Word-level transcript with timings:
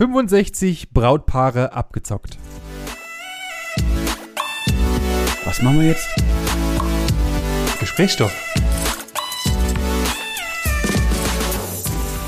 65 0.00 0.94
Brautpaare 0.94 1.74
abgezockt. 1.74 2.38
Was 5.44 5.60
machen 5.60 5.80
wir 5.80 5.88
jetzt? 5.88 6.08
Gesprächsstoff. 7.78 8.32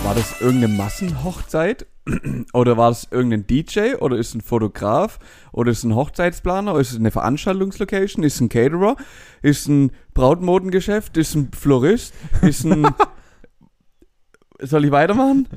War 0.05 0.15
das 0.15 0.39
irgendeine 0.43 0.75
Massenhochzeit? 0.75 1.87
Oder 2.53 2.77
war 2.77 2.91
das 2.91 3.09
irgendein 3.11 3.47
DJ? 3.47 3.95
Oder 3.95 4.19
ist 4.19 4.29
es 4.29 4.35
ein 4.35 4.43
Fotograf? 4.43 5.19
Oder 5.51 5.73
ist 5.73 5.79
es 5.79 5.85
ein 5.85 5.95
Hochzeitsplaner? 5.95 6.73
Oder 6.73 6.83
ist 6.83 6.91
es 6.91 6.99
eine 6.99 7.11
Veranstaltungslocation? 7.11 8.23
Ist 8.23 8.35
es 8.35 8.41
ein 8.43 8.51
Caterer? 8.51 8.97
Ist 9.41 9.61
es 9.61 9.69
ein 9.69 9.93
Brautmodengeschäft? 10.13 11.17
Ist 11.17 11.31
es 11.31 11.35
ein 11.37 11.51
Florist? 11.59 12.13
Ist 12.43 12.67
es 12.67 12.71
ein... 12.71 12.87
Soll 14.61 14.85
ich 14.85 14.93
weitermachen? 14.93 15.49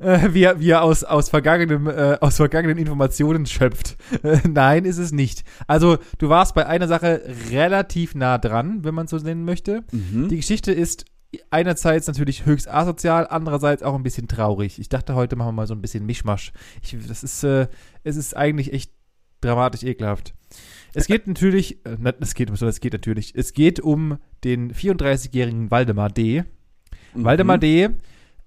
Äh, 0.00 0.32
wie, 0.32 0.42
er, 0.42 0.60
wie 0.60 0.70
er 0.70 0.82
aus, 0.82 1.04
aus, 1.04 1.28
vergangenem, 1.28 1.86
äh, 1.86 2.18
aus 2.20 2.36
vergangenen 2.36 2.78
Informationen 2.78 3.46
schöpft. 3.46 3.96
Äh, 4.22 4.38
nein, 4.48 4.84
ist 4.84 4.98
es 4.98 5.12
nicht. 5.12 5.44
Also, 5.66 5.98
du 6.18 6.28
warst 6.28 6.54
bei 6.54 6.66
einer 6.66 6.88
Sache 6.88 7.22
relativ 7.50 8.14
nah 8.14 8.38
dran, 8.38 8.84
wenn 8.84 8.94
man 8.94 9.06
so 9.06 9.16
nennen 9.18 9.44
möchte. 9.44 9.84
Mhm. 9.92 10.28
Die 10.28 10.36
Geschichte 10.36 10.72
ist 10.72 11.04
einerseits 11.50 12.06
natürlich 12.06 12.46
höchst 12.46 12.68
asozial, 12.68 13.26
andererseits 13.28 13.82
auch 13.82 13.94
ein 13.94 14.02
bisschen 14.02 14.28
traurig. 14.28 14.78
Ich 14.78 14.88
dachte, 14.88 15.14
heute 15.14 15.36
machen 15.36 15.48
wir 15.48 15.52
mal 15.52 15.66
so 15.66 15.74
ein 15.74 15.82
bisschen 15.82 16.06
Mischmasch. 16.06 16.52
Ich, 16.82 16.96
das 17.06 17.22
ist, 17.22 17.44
äh, 17.44 17.68
es 18.02 18.16
ist 18.16 18.36
eigentlich 18.36 18.72
echt 18.72 18.92
dramatisch 19.40 19.82
ekelhaft. 19.82 20.34
Es 20.94 21.06
geht 21.06 21.26
natürlich, 21.26 21.84
äh, 21.84 21.96
es 22.20 22.34
geht, 22.34 22.50
es 22.50 22.80
geht 22.80 22.92
natürlich, 22.92 23.34
es 23.34 23.52
geht 23.52 23.80
um 23.80 24.18
den 24.44 24.72
34-jährigen 24.72 25.70
Waldemar 25.70 26.10
D. 26.10 26.44
Mhm. 27.14 27.24
Waldemar 27.24 27.58
D. 27.58 27.90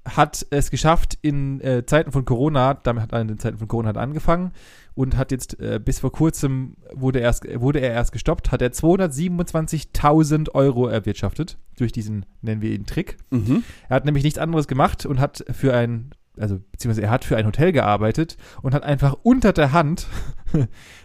hat 0.04 0.46
es 0.50 0.72
geschafft 0.72 1.18
in 1.22 1.62
äh, 1.62 1.86
Zeiten 1.86 2.12
von 2.12 2.26
Corona, 2.26 2.74
damit 2.74 3.04
hat 3.04 3.12
er 3.14 3.22
in 3.22 3.28
den 3.28 3.38
Zeiten 3.40 3.58
von 3.60 3.68
Corona 3.68 3.90
hat 3.90 3.98
angefangen 3.98 4.52
und 4.96 5.16
hat 5.16 5.32
jetzt 5.32 5.60
äh, 5.60 5.80
bis 5.84 6.00
vor 6.00 6.12
kurzem 6.12 6.76
wurde 6.94 7.20
er, 7.20 7.26
erst, 7.26 7.46
wurde 7.62 7.80
er 7.80 7.92
erst 7.92 8.12
gestoppt, 8.12 8.52
hat 8.52 8.62
er 8.62 8.72
227.000 8.72 10.52
Euro 10.54 10.88
erwirtschaftet 10.88 11.58
durch 11.78 11.92
diesen, 11.92 12.26
nennen 12.42 12.62
wir 12.62 12.72
ihn 12.72 12.86
Trick. 12.86 13.18
Mhm. 13.30 13.64
Er 13.90 13.96
hat 13.96 14.06
nämlich 14.06 14.24
nichts 14.24 14.40
anderes 14.40 14.68
gemacht 14.68 15.06
und 15.06 15.20
hat 15.20 15.44
für 15.52 15.74
ein, 15.74 16.12
also 16.38 16.60
beziehungsweise 16.72 17.04
er 17.06 17.12
hat 17.12 17.24
für 17.26 17.38
ein 17.38 17.46
Hotel 17.46 17.72
gearbeitet 17.72 18.38
und 18.62 18.74
hat 18.74 18.84
einfach 18.84 19.16
unter 19.24 19.54
der 19.54 19.72
Hand, 19.72 20.08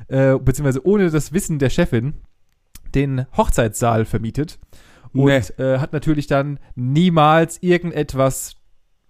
äh, 0.08 0.38
beziehungsweise 0.38 0.86
ohne 0.86 1.10
das 1.10 1.32
Wissen 1.32 1.58
der 1.58 1.70
Chefin, 1.70 2.14
den 2.94 3.26
Hochzeitssaal 3.36 4.04
vermietet 4.04 4.58
und 5.12 5.26
Nee. 5.26 5.38
äh, 5.62 5.78
hat 5.78 5.92
natürlich 5.92 6.26
dann 6.26 6.58
niemals 6.74 7.62
irgendetwas 7.62 8.56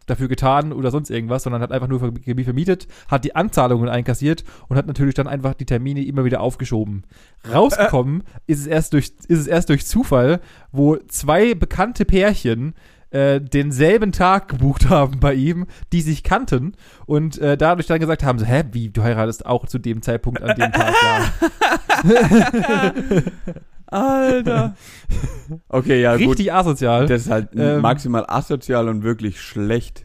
dafür 0.06 0.28
getan 0.28 0.72
oder 0.72 0.90
sonst 0.90 1.10
irgendwas, 1.10 1.42
sondern 1.42 1.62
hat 1.62 1.72
einfach 1.72 1.88
nur 1.88 2.00
ver- 2.00 2.12
vermietet, 2.44 2.86
hat 3.08 3.24
die 3.24 3.36
Anzahlungen 3.36 3.88
einkassiert 3.88 4.44
und 4.68 4.76
hat 4.76 4.86
natürlich 4.86 5.14
dann 5.14 5.26
einfach 5.26 5.54
die 5.54 5.66
Termine 5.66 6.04
immer 6.04 6.24
wieder 6.24 6.40
aufgeschoben. 6.40 7.04
Rausgekommen 7.52 8.22
ist 8.46 8.60
es 8.60 8.66
erst 8.66 8.92
durch 8.92 9.12
ist 9.28 9.40
es 9.40 9.46
erst 9.46 9.68
durch 9.68 9.86
Zufall, 9.86 10.40
wo 10.72 10.96
zwei 11.08 11.54
bekannte 11.54 12.04
Pärchen 12.04 12.74
äh, 13.10 13.40
denselben 13.40 14.12
Tag 14.12 14.48
gebucht 14.48 14.84
haben 14.88 15.20
bei 15.20 15.34
ihm, 15.34 15.66
die 15.92 16.02
sich 16.02 16.22
kannten 16.22 16.72
und 17.06 17.38
äh, 17.38 17.56
dadurch 17.56 17.86
dann 17.86 18.00
gesagt 18.00 18.24
haben, 18.24 18.38
so, 18.38 18.46
hä, 18.46 18.64
wie, 18.72 18.90
du 18.90 19.02
heiratest 19.02 19.46
auch 19.46 19.66
zu 19.66 19.78
dem 19.78 20.02
Zeitpunkt 20.02 20.42
an 20.42 20.56
dem 20.56 20.72
Tag, 20.72 20.94
ja. 21.02 22.02
Alter. 23.86 24.74
Okay, 25.68 26.02
ja 26.02 26.16
gut. 26.16 26.30
Richtig 26.30 26.52
asozial. 26.52 27.06
Das 27.06 27.22
ist 27.22 27.30
halt 27.30 27.50
Ähm, 27.54 27.80
maximal 27.80 28.24
asozial 28.26 28.88
und 28.88 29.04
wirklich 29.04 29.40
schlecht. 29.40 30.04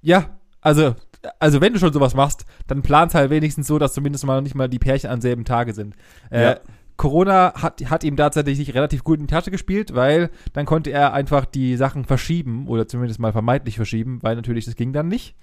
Ja, 0.00 0.38
also, 0.60 0.96
also 1.38 1.60
wenn 1.60 1.72
du 1.72 1.78
schon 1.78 1.92
sowas 1.92 2.14
machst, 2.14 2.44
dann 2.66 2.82
plan's 2.82 3.14
halt 3.14 3.30
wenigstens 3.30 3.68
so, 3.68 3.78
dass 3.78 3.94
zumindest 3.94 4.24
mal 4.26 4.42
nicht 4.42 4.56
mal 4.56 4.68
die 4.68 4.80
Pärchen 4.80 5.10
am 5.10 5.20
selben 5.20 5.44
Tage 5.44 5.72
sind. 5.72 5.94
Äh, 6.30 6.42
Ja. 6.42 6.60
Corona 6.96 7.54
hat, 7.60 7.80
hat 7.90 8.04
ihm 8.04 8.16
tatsächlich 8.16 8.74
relativ 8.74 9.02
gut 9.02 9.18
in 9.18 9.26
die 9.26 9.32
Tasche 9.32 9.50
gespielt, 9.50 9.94
weil 9.94 10.30
dann 10.52 10.66
konnte 10.66 10.90
er 10.90 11.12
einfach 11.14 11.46
die 11.46 11.76
Sachen 11.76 12.04
verschieben 12.04 12.66
oder 12.68 12.86
zumindest 12.86 13.18
mal 13.18 13.32
vermeintlich 13.32 13.76
verschieben, 13.76 14.18
weil 14.22 14.36
natürlich 14.36 14.66
das 14.66 14.76
ging 14.76 14.92
dann 14.92 15.08
nicht. 15.08 15.34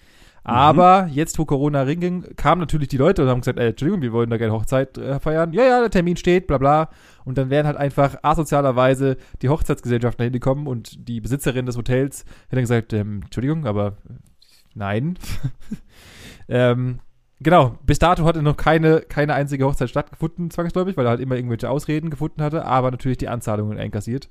Aber 0.44 1.07
jetzt, 1.11 1.38
wo 1.38 1.45
Corona 1.45 1.81
ringing, 1.81 2.35
kamen 2.35 2.61
natürlich 2.61 2.88
die 2.88 2.97
Leute 2.97 3.23
und 3.23 3.29
haben 3.29 3.41
gesagt, 3.41 3.59
ey, 3.59 3.69
Entschuldigung, 3.69 4.01
wir 4.01 4.13
wollen 4.13 4.29
da 4.29 4.38
gerne 4.38 4.53
Hochzeit 4.53 4.97
äh, 4.97 5.19
feiern. 5.19 5.53
Ja, 5.53 5.63
ja, 5.63 5.79
der 5.81 5.89
Termin 5.89 6.17
steht, 6.17 6.47
bla 6.47 6.57
bla. 6.57 6.89
Und 7.25 7.38
dann 7.38 7.50
wären 7.50 7.67
halt 7.67 7.77
einfach 7.77 8.17
asozialerweise 8.23 9.17
die 9.41 9.50
Hochzeitsgesellschaften 9.50 10.19
dahin 10.19 10.33
gekommen 10.33 10.67
und 10.67 11.07
die 11.07 11.22
Besitzerin 11.22 11.66
des 11.66 11.77
Hotels 11.77 12.22
hätte 12.22 12.55
dann 12.55 12.61
gesagt, 12.61 12.94
ähm, 12.94 13.22
Entschuldigung, 13.23 13.66
aber 13.66 13.97
äh, 14.09 14.13
nein. 14.73 15.19
ähm, 16.50 17.00
genau, 17.39 17.77
bis 17.85 18.00
dato 18.00 18.25
hatte 18.25 18.41
noch 18.41 18.57
keine, 18.57 19.01
keine 19.01 19.33
einzige 19.33 19.66
Hochzeit 19.66 19.89
stattgefunden, 19.89 20.51
zwangsläufig, 20.51 20.97
weil 20.97 21.06
er 21.06 21.11
halt 21.11 21.21
immer 21.21 21.35
irgendwelche 21.35 21.69
Ausreden 21.69 22.09
gefunden 22.09 22.41
hatte, 22.41 22.66
aber 22.66 22.91
natürlich 22.91 23.17
die 23.17 23.27
Anzahlungen 23.27 23.77
einkassiert, 23.77 24.29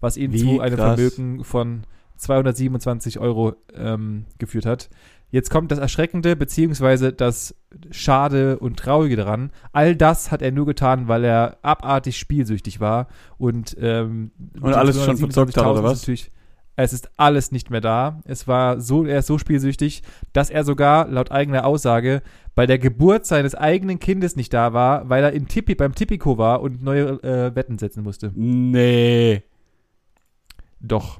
was 0.00 0.16
ihn 0.16 0.32
Wie 0.32 0.38
zu 0.38 0.60
einem 0.60 0.76
krass. 0.76 0.94
Vermögen 0.94 1.44
von 1.44 1.84
227 2.18 3.18
Euro 3.18 3.54
ähm, 3.74 4.26
geführt 4.38 4.66
hat. 4.66 4.90
Jetzt 5.30 5.50
kommt 5.50 5.70
das 5.70 5.78
Erschreckende, 5.78 6.36
beziehungsweise 6.36 7.12
das 7.12 7.54
Schade 7.90 8.58
und 8.58 8.78
Traurige 8.78 9.16
daran. 9.16 9.50
All 9.72 9.94
das 9.94 10.30
hat 10.30 10.40
er 10.40 10.52
nur 10.52 10.64
getan, 10.64 11.06
weil 11.06 11.24
er 11.24 11.58
abartig 11.62 12.16
spielsüchtig 12.16 12.80
war 12.80 13.08
und, 13.36 13.76
ähm, 13.80 14.30
Und 14.60 14.72
alles 14.74 15.04
schon 15.04 15.18
verzockt 15.18 15.56
hat, 15.56 15.66
oder 15.66 15.80
227.000 15.80 15.82
was? 15.82 16.30
es 16.78 16.92
ist 16.92 17.10
alles 17.16 17.50
nicht 17.50 17.70
mehr 17.70 17.80
da. 17.80 18.22
Es 18.24 18.46
war 18.46 18.80
so, 18.80 19.04
er 19.04 19.18
ist 19.18 19.26
so 19.26 19.36
spielsüchtig, 19.36 20.04
dass 20.32 20.48
er 20.48 20.62
sogar 20.62 21.08
laut 21.08 21.32
eigener 21.32 21.66
Aussage 21.66 22.22
bei 22.54 22.66
der 22.66 22.78
Geburt 22.78 23.26
seines 23.26 23.56
eigenen 23.56 23.98
Kindes 23.98 24.36
nicht 24.36 24.54
da 24.54 24.72
war, 24.72 25.08
weil 25.08 25.24
er 25.24 25.32
in 25.32 25.48
Tippi, 25.48 25.74
beim 25.74 25.96
Tipico 25.96 26.38
war 26.38 26.62
und 26.62 26.82
neue 26.82 27.20
äh, 27.24 27.54
Wetten 27.56 27.78
setzen 27.78 28.04
musste. 28.04 28.30
Nee. 28.34 29.42
Doch. 30.80 31.18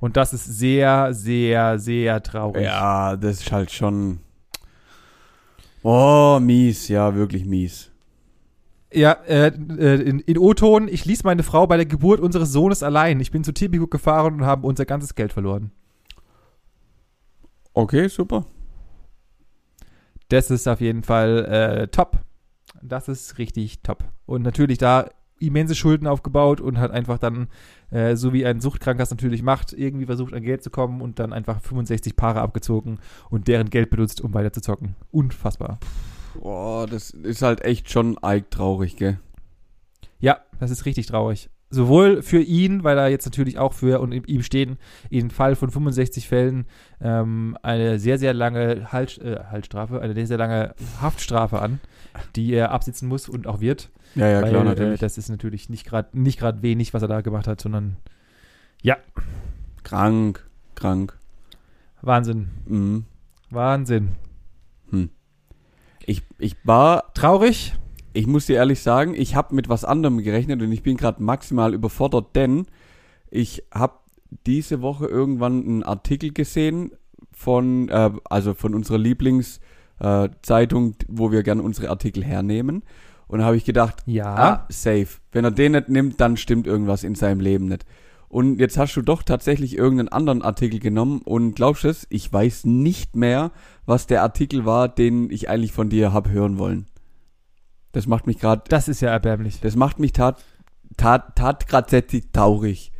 Und 0.00 0.16
das 0.16 0.32
ist 0.32 0.46
sehr, 0.46 1.12
sehr, 1.12 1.78
sehr 1.78 2.22
traurig. 2.22 2.64
Ja, 2.64 3.16
das 3.16 3.40
ist 3.40 3.52
halt 3.52 3.70
schon. 3.70 4.20
Oh, 5.82 6.38
mies, 6.40 6.88
ja, 6.88 7.14
wirklich 7.14 7.44
mies. 7.44 7.90
Ja, 8.92 9.12
äh, 9.26 9.48
äh, 9.48 10.02
in, 10.02 10.18
in 10.20 10.38
O-Ton, 10.38 10.88
ich 10.88 11.04
ließ 11.04 11.22
meine 11.22 11.42
Frau 11.42 11.66
bei 11.66 11.76
der 11.76 11.86
Geburt 11.86 12.18
unseres 12.18 12.50
Sohnes 12.50 12.82
allein. 12.82 13.20
Ich 13.20 13.30
bin 13.30 13.44
zu 13.44 13.52
Tipico 13.52 13.86
gefahren 13.86 14.34
und 14.34 14.46
habe 14.46 14.66
unser 14.66 14.84
ganzes 14.84 15.14
Geld 15.14 15.32
verloren. 15.32 15.70
Okay, 17.72 18.08
super. 18.08 18.46
Das 20.28 20.50
ist 20.50 20.66
auf 20.66 20.80
jeden 20.80 21.02
Fall 21.02 21.44
äh, 21.44 21.88
top. 21.88 22.18
Das 22.82 23.08
ist 23.08 23.38
richtig 23.38 23.82
top. 23.82 24.04
Und 24.26 24.42
natürlich 24.42 24.78
da 24.78 25.08
immense 25.38 25.74
Schulden 25.74 26.06
aufgebaut 26.06 26.60
und 26.60 26.78
hat 26.78 26.90
einfach 26.90 27.18
dann, 27.18 27.48
äh, 27.90 28.16
so 28.16 28.32
wie 28.32 28.46
ein 28.46 28.60
Suchtkranker 28.60 29.02
es 29.02 29.10
natürlich 29.10 29.42
macht, 29.42 29.72
irgendwie 29.72 30.06
versucht 30.06 30.34
an 30.34 30.42
Geld 30.42 30.62
zu 30.62 30.70
kommen 30.70 31.00
und 31.00 31.18
dann 31.18 31.32
einfach 31.32 31.60
65 31.60 32.16
Paare 32.16 32.40
abgezogen 32.40 32.98
und 33.28 33.48
deren 33.48 33.70
Geld 33.70 33.90
benutzt, 33.90 34.20
um 34.20 34.34
weiter 34.34 34.52
zu 34.52 34.60
zocken. 34.60 34.96
Unfassbar. 35.10 35.78
Boah, 36.34 36.86
das 36.86 37.10
ist 37.10 37.42
halt 37.42 37.62
echt 37.62 37.90
schon 37.90 38.16
eig 38.22 38.50
traurig, 38.50 38.96
gell? 38.96 39.18
Ja, 40.20 40.40
das 40.58 40.70
ist 40.70 40.86
richtig 40.86 41.06
traurig. 41.06 41.50
Sowohl 41.70 42.22
für 42.22 42.40
ihn, 42.40 42.82
weil 42.82 42.98
er 42.98 43.08
jetzt 43.08 43.24
natürlich 43.26 43.58
auch 43.58 43.72
für 43.72 44.00
und 44.00 44.12
in 44.12 44.24
ihm 44.24 44.42
stehen, 44.42 44.76
im 45.08 45.30
Fall 45.30 45.54
von 45.54 45.70
65 45.70 46.28
Fällen 46.28 46.66
ähm, 47.00 47.56
eine 47.62 47.98
sehr, 48.00 48.18
sehr 48.18 48.34
lange 48.34 48.92
halt, 48.92 49.18
äh, 49.18 49.38
Haltstrafe, 49.50 50.00
eine 50.00 50.14
sehr, 50.14 50.26
sehr 50.26 50.38
lange 50.38 50.74
Haftstrafe 51.00 51.60
an, 51.60 51.78
die 52.34 52.52
er 52.52 52.72
absitzen 52.72 53.08
muss 53.08 53.28
und 53.28 53.46
auch 53.46 53.60
wird. 53.60 53.88
Ja, 54.16 54.26
ja, 54.26 54.42
weil 54.42 54.50
klar, 54.50 54.62
äh, 54.62 54.68
natürlich. 54.68 55.00
das 55.00 55.16
ist 55.16 55.28
natürlich 55.28 55.68
nicht 55.68 55.86
gerade 55.86 56.08
nicht 56.18 56.40
gerade 56.40 56.62
wenig, 56.62 56.92
was 56.92 57.02
er 57.02 57.08
da 57.08 57.20
gemacht 57.20 57.46
hat, 57.46 57.60
sondern 57.60 57.96
ja, 58.82 58.96
krank, 59.84 60.44
krank. 60.74 61.16
Wahnsinn. 62.02 62.48
Mhm. 62.66 63.04
Wahnsinn. 63.50 64.16
Ich, 66.10 66.22
ich 66.38 66.56
war, 66.64 67.12
Traurig? 67.14 67.74
Ich 68.12 68.26
muss 68.26 68.46
dir 68.46 68.56
ehrlich 68.56 68.80
sagen, 68.80 69.14
ich 69.14 69.34
habe 69.34 69.54
mit 69.54 69.68
was 69.68 69.84
anderem 69.84 70.18
gerechnet 70.22 70.62
und 70.62 70.72
ich 70.72 70.82
bin 70.82 70.96
gerade 70.96 71.22
maximal 71.22 71.74
überfordert, 71.74 72.34
denn 72.34 72.66
ich 73.30 73.64
habe 73.72 73.94
diese 74.46 74.82
Woche 74.82 75.06
irgendwann 75.06 75.64
einen 75.64 75.82
Artikel 75.82 76.32
gesehen 76.32 76.92
von, 77.32 77.88
äh, 77.88 78.10
also 78.24 78.54
von 78.54 78.74
unserer 78.74 78.98
Lieblingszeitung, 78.98 80.90
äh, 80.90 81.04
wo 81.08 81.32
wir 81.32 81.42
gerne 81.42 81.62
unsere 81.62 81.90
Artikel 81.90 82.24
hernehmen. 82.24 82.82
Und 83.28 83.40
da 83.40 83.44
habe 83.44 83.56
ich 83.56 83.64
gedacht, 83.64 84.02
Ja. 84.06 84.34
Ah, 84.34 84.66
safe. 84.68 85.08
Wenn 85.30 85.44
er 85.44 85.52
den 85.52 85.72
nicht 85.72 85.88
nimmt, 85.88 86.20
dann 86.20 86.36
stimmt 86.36 86.66
irgendwas 86.66 87.04
in 87.04 87.14
seinem 87.14 87.40
Leben 87.40 87.66
nicht. 87.66 87.84
Und 88.28 88.60
jetzt 88.60 88.78
hast 88.78 88.94
du 88.94 89.02
doch 89.02 89.22
tatsächlich 89.24 89.76
irgendeinen 89.76 90.08
anderen 90.08 90.42
Artikel 90.42 90.78
genommen 90.78 91.20
und 91.24 91.54
glaubst 91.54 91.84
es, 91.84 92.06
ich 92.10 92.32
weiß 92.32 92.64
nicht 92.64 93.16
mehr, 93.16 93.50
was 93.86 94.06
der 94.06 94.22
Artikel 94.22 94.64
war, 94.64 94.88
den 94.88 95.30
ich 95.30 95.48
eigentlich 95.48 95.72
von 95.72 95.88
dir 95.88 96.12
hab 96.12 96.28
hören 96.28 96.58
wollen. 96.58 96.86
Das 97.92 98.06
macht 98.06 98.26
mich 98.26 98.38
gerade, 98.38 98.62
Das 98.68 98.88
ist 98.88 99.00
ja 99.00 99.10
erbärmlich. 99.10 99.60
das 99.60 99.76
macht 99.76 99.98
mich 99.98 100.12
tat, 100.12 100.42
tat, 100.96 101.36
tat 101.36 101.90
sehr 101.90 102.04
traurig. 102.32 102.92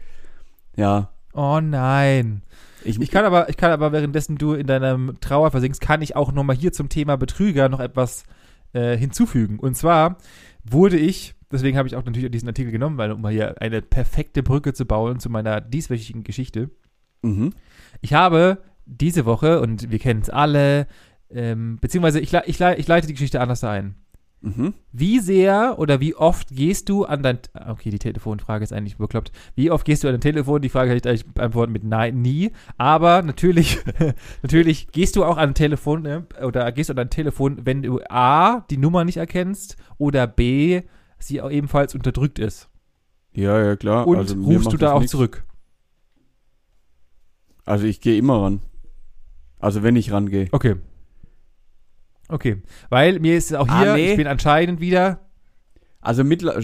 Ja. 0.76 1.10
Oh 1.32 1.60
nein. 1.60 2.42
Ich, 2.84 2.98
Ich 3.00 3.10
kann 3.10 3.24
aber, 3.24 3.48
ich 3.48 3.56
kann 3.56 3.70
aber 3.70 3.92
währenddessen 3.92 4.36
du 4.36 4.54
in 4.54 4.66
deinem 4.66 5.18
Trauer 5.20 5.50
versinkst, 5.50 5.80
kann 5.80 6.02
ich 6.02 6.16
auch 6.16 6.32
nochmal 6.32 6.56
hier 6.56 6.72
zum 6.72 6.88
Thema 6.88 7.16
Betrüger 7.16 7.68
noch 7.68 7.80
etwas 7.80 8.24
äh, 8.72 8.96
hinzufügen. 8.96 9.58
Und 9.58 9.76
zwar 9.76 10.16
wurde 10.64 10.96
ich, 10.96 11.34
deswegen 11.52 11.76
habe 11.76 11.88
ich 11.88 11.96
auch 11.96 12.04
natürlich 12.04 12.30
diesen 12.30 12.48
Artikel 12.48 12.72
genommen, 12.72 12.98
weil 12.98 13.12
um 13.12 13.20
mal 13.20 13.32
hier 13.32 13.60
eine 13.60 13.82
perfekte 13.82 14.42
Brücke 14.42 14.72
zu 14.72 14.86
bauen 14.86 15.20
zu 15.20 15.30
meiner 15.30 15.60
dieswöchigen 15.60 16.24
Geschichte. 16.24 16.70
mhm. 17.22 17.52
Ich 18.00 18.14
habe 18.14 18.58
diese 18.86 19.24
Woche, 19.24 19.60
und 19.60 19.90
wir 19.90 19.98
kennen 19.98 20.22
es 20.22 20.30
alle, 20.30 20.86
ähm, 21.30 21.78
beziehungsweise 21.80 22.18
ich, 22.18 22.32
ich, 22.32 22.60
ich 22.60 22.88
leite 22.88 23.06
die 23.06 23.12
Geschichte 23.12 23.40
anders 23.40 23.62
ein. 23.62 23.94
Mhm. 24.42 24.72
Wie 24.92 25.18
sehr 25.18 25.78
oder 25.78 26.00
wie 26.00 26.14
oft 26.14 26.48
gehst 26.48 26.88
du 26.88 27.04
an 27.04 27.22
dein. 27.22 27.38
Okay, 27.68 27.90
die 27.90 27.98
Telefonfrage 27.98 28.64
ist 28.64 28.72
eigentlich 28.72 28.96
bekloppt. 28.96 29.32
Wie 29.54 29.70
oft 29.70 29.84
gehst 29.84 30.02
du 30.02 30.08
an 30.08 30.14
dein 30.14 30.22
Telefon? 30.22 30.62
Die 30.62 30.70
Frage 30.70 30.88
kann 30.88 30.96
ich 30.96 31.06
eigentlich 31.06 31.26
beantworten 31.26 31.72
mit 31.72 31.84
Nein, 31.84 32.22
nie. 32.22 32.52
Aber 32.78 33.20
natürlich, 33.20 33.78
natürlich 34.42 34.88
gehst 34.92 35.16
du 35.16 35.24
auch 35.24 35.36
an 35.36 35.50
ein 35.50 35.54
Telefon 35.54 36.02
ne? 36.02 36.26
oder 36.42 36.72
gehst 36.72 36.88
du 36.88 36.92
an 36.92 36.96
dein 36.96 37.10
Telefon, 37.10 37.60
wenn 37.64 37.82
du 37.82 38.00
A, 38.08 38.60
die 38.70 38.78
Nummer 38.78 39.04
nicht 39.04 39.18
erkennst 39.18 39.76
oder 39.98 40.26
B, 40.26 40.82
sie 41.18 41.42
auch 41.42 41.50
ebenfalls 41.50 41.94
unterdrückt 41.94 42.38
ist. 42.38 42.70
Ja, 43.32 43.62
ja, 43.62 43.76
klar. 43.76 44.06
Und 44.06 44.16
also, 44.16 44.34
rufst 44.42 44.72
du 44.72 44.78
da 44.78 44.92
auch 44.92 45.00
nix. 45.00 45.10
zurück? 45.10 45.44
Also 47.66 47.84
ich 47.84 48.00
gehe 48.00 48.16
immer 48.16 48.42
ran. 48.42 48.62
Also 49.58 49.82
wenn 49.82 49.96
ich 49.96 50.12
rangehe. 50.12 50.48
Okay. 50.50 50.76
Okay. 52.30 52.62
Weil 52.88 53.18
mir 53.20 53.36
ist 53.36 53.54
auch 53.54 53.68
Ah, 53.68 53.82
hier, 53.82 53.94
nee. 53.94 54.10
ich 54.12 54.16
bin 54.16 54.26
anscheinend 54.26 54.80
wieder. 54.80 55.20
Also 56.00 56.24
mittler 56.24 56.60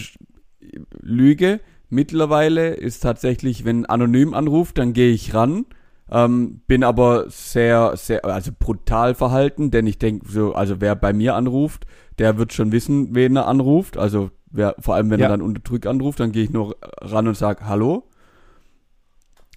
Lüge. 1.00 1.60
Mittlerweile 1.88 2.74
ist 2.74 3.00
tatsächlich, 3.00 3.64
wenn 3.64 3.86
anonym 3.86 4.34
anruft, 4.34 4.78
dann 4.78 4.92
gehe 4.92 5.12
ich 5.12 5.34
ran. 5.34 5.66
Ähm, 6.10 6.60
bin 6.66 6.84
aber 6.84 7.28
sehr, 7.28 7.96
sehr, 7.96 8.24
also 8.24 8.52
brutal 8.56 9.14
verhalten, 9.14 9.70
denn 9.70 9.86
ich 9.86 9.98
denke 9.98 10.28
so, 10.28 10.54
also 10.54 10.80
wer 10.80 10.94
bei 10.94 11.12
mir 11.12 11.34
anruft, 11.34 11.84
der 12.19 12.38
wird 12.38 12.52
schon 12.52 12.70
wissen, 12.72 13.14
wen 13.14 13.36
er 13.36 13.46
anruft. 13.48 13.96
Also 13.96 14.30
wer, 14.50 14.76
vor 14.78 14.94
allem 14.94 15.10
wenn 15.10 15.20
Ja. 15.20 15.26
er 15.26 15.30
dann 15.30 15.42
unterdrückt 15.42 15.86
anruft, 15.86 16.20
dann 16.20 16.32
gehe 16.32 16.44
ich 16.44 16.50
nur 16.50 16.76
ran 17.00 17.26
und 17.28 17.36
sage 17.36 17.66
Hallo. 17.66 18.04